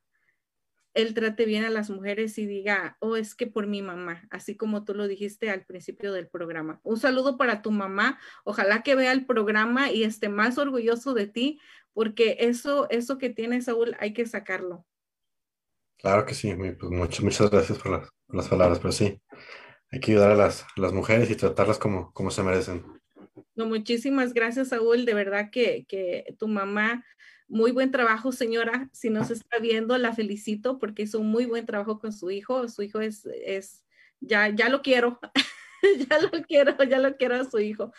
él 0.95 1.15
trate 1.15 1.47
bien 1.47 1.65
a 1.65 1.71
las 1.71 1.91
mujeres 1.91 2.39
y 2.39 2.47
diga, 2.47 2.97
oh, 3.01 3.17
es 3.17 3.35
que 3.35 3.49
por 3.49 3.67
mi 3.67 3.83
mamá, 3.83 4.23
así 4.31 4.57
como 4.57 4.85
tú 4.85 4.95
lo 4.95 5.09
dijiste 5.09 5.51
al 5.51 5.65
principio 5.65 6.13
del 6.13 6.29
programa. 6.29 6.79
Un 6.85 6.97
saludo 6.97 7.37
para 7.37 7.61
tu 7.61 7.73
mamá, 7.73 8.21
ojalá 8.45 8.85
que 8.85 8.95
vea 8.95 9.11
el 9.11 9.27
programa 9.27 9.91
y 9.91 10.05
esté 10.05 10.29
más 10.29 10.59
orgulloso 10.59 11.13
de 11.13 11.27
ti, 11.27 11.59
porque 11.93 12.37
eso, 12.39 12.89
eso 12.91 13.19
que 13.19 13.31
tiene 13.31 13.61
Saúl, 13.63 13.97
hay 13.99 14.13
que 14.13 14.27
sacarlo. 14.27 14.87
Claro 16.05 16.27
que 16.27 16.35
sí, 16.35 16.55
pues 16.55 16.93
muchas, 16.93 17.25
muchas 17.25 17.51
gracias 17.51 17.79
por 17.79 18.11
las, 18.29 18.49
palabras, 18.49 18.79
pero 18.79 18.93
sí, 18.93 19.19
hay 19.91 20.01
que 20.01 20.13
ayudar 20.13 20.33
a 20.33 20.37
las, 20.37 20.67
mujeres 20.93 21.31
y 21.31 21.35
tratarlas 21.35 21.79
como, 21.79 22.13
como 22.13 22.31
se 22.31 22.43
merecen. 22.43 22.85
No, 23.55 23.65
muchísimas 23.65 24.35
gracias, 24.35 24.69
Saúl. 24.69 25.07
De 25.07 25.15
verdad 25.15 25.49
que, 25.51 25.87
que, 25.89 26.37
tu 26.39 26.47
mamá, 26.47 27.03
muy 27.49 27.71
buen 27.71 27.91
trabajo, 27.91 28.33
señora. 28.33 28.91
Si 28.93 29.09
nos 29.09 29.31
está 29.31 29.59
viendo, 29.61 29.97
la 29.97 30.13
felicito 30.13 30.79
porque 30.79 31.05
hizo 31.05 31.21
un 31.21 31.31
muy 31.31 31.47
buen 31.47 31.65
trabajo 31.65 31.99
con 31.99 32.13
su 32.13 32.31
hijo. 32.31 32.69
Su 32.69 32.83
hijo 32.83 33.01
es, 33.01 33.25
es 33.25 33.83
ya, 34.21 34.51
ya 34.51 34.69
lo 34.69 34.83
quiero, 34.83 35.19
ya 36.11 36.19
lo 36.19 36.31
quiero, 36.47 36.85
ya 36.85 36.99
lo 36.99 37.17
quiero 37.17 37.37
a 37.37 37.45
su 37.45 37.61
hijo 37.61 37.95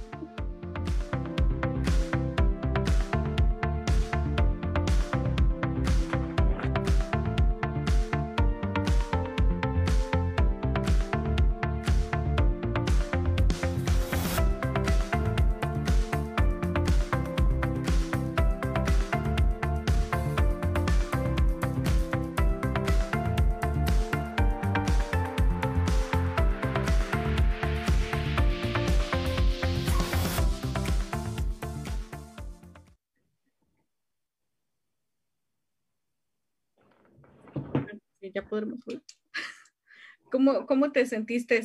¿Cómo, 40.32 40.66
¿Cómo 40.66 40.92
te 40.92 41.06
sentiste 41.06 41.58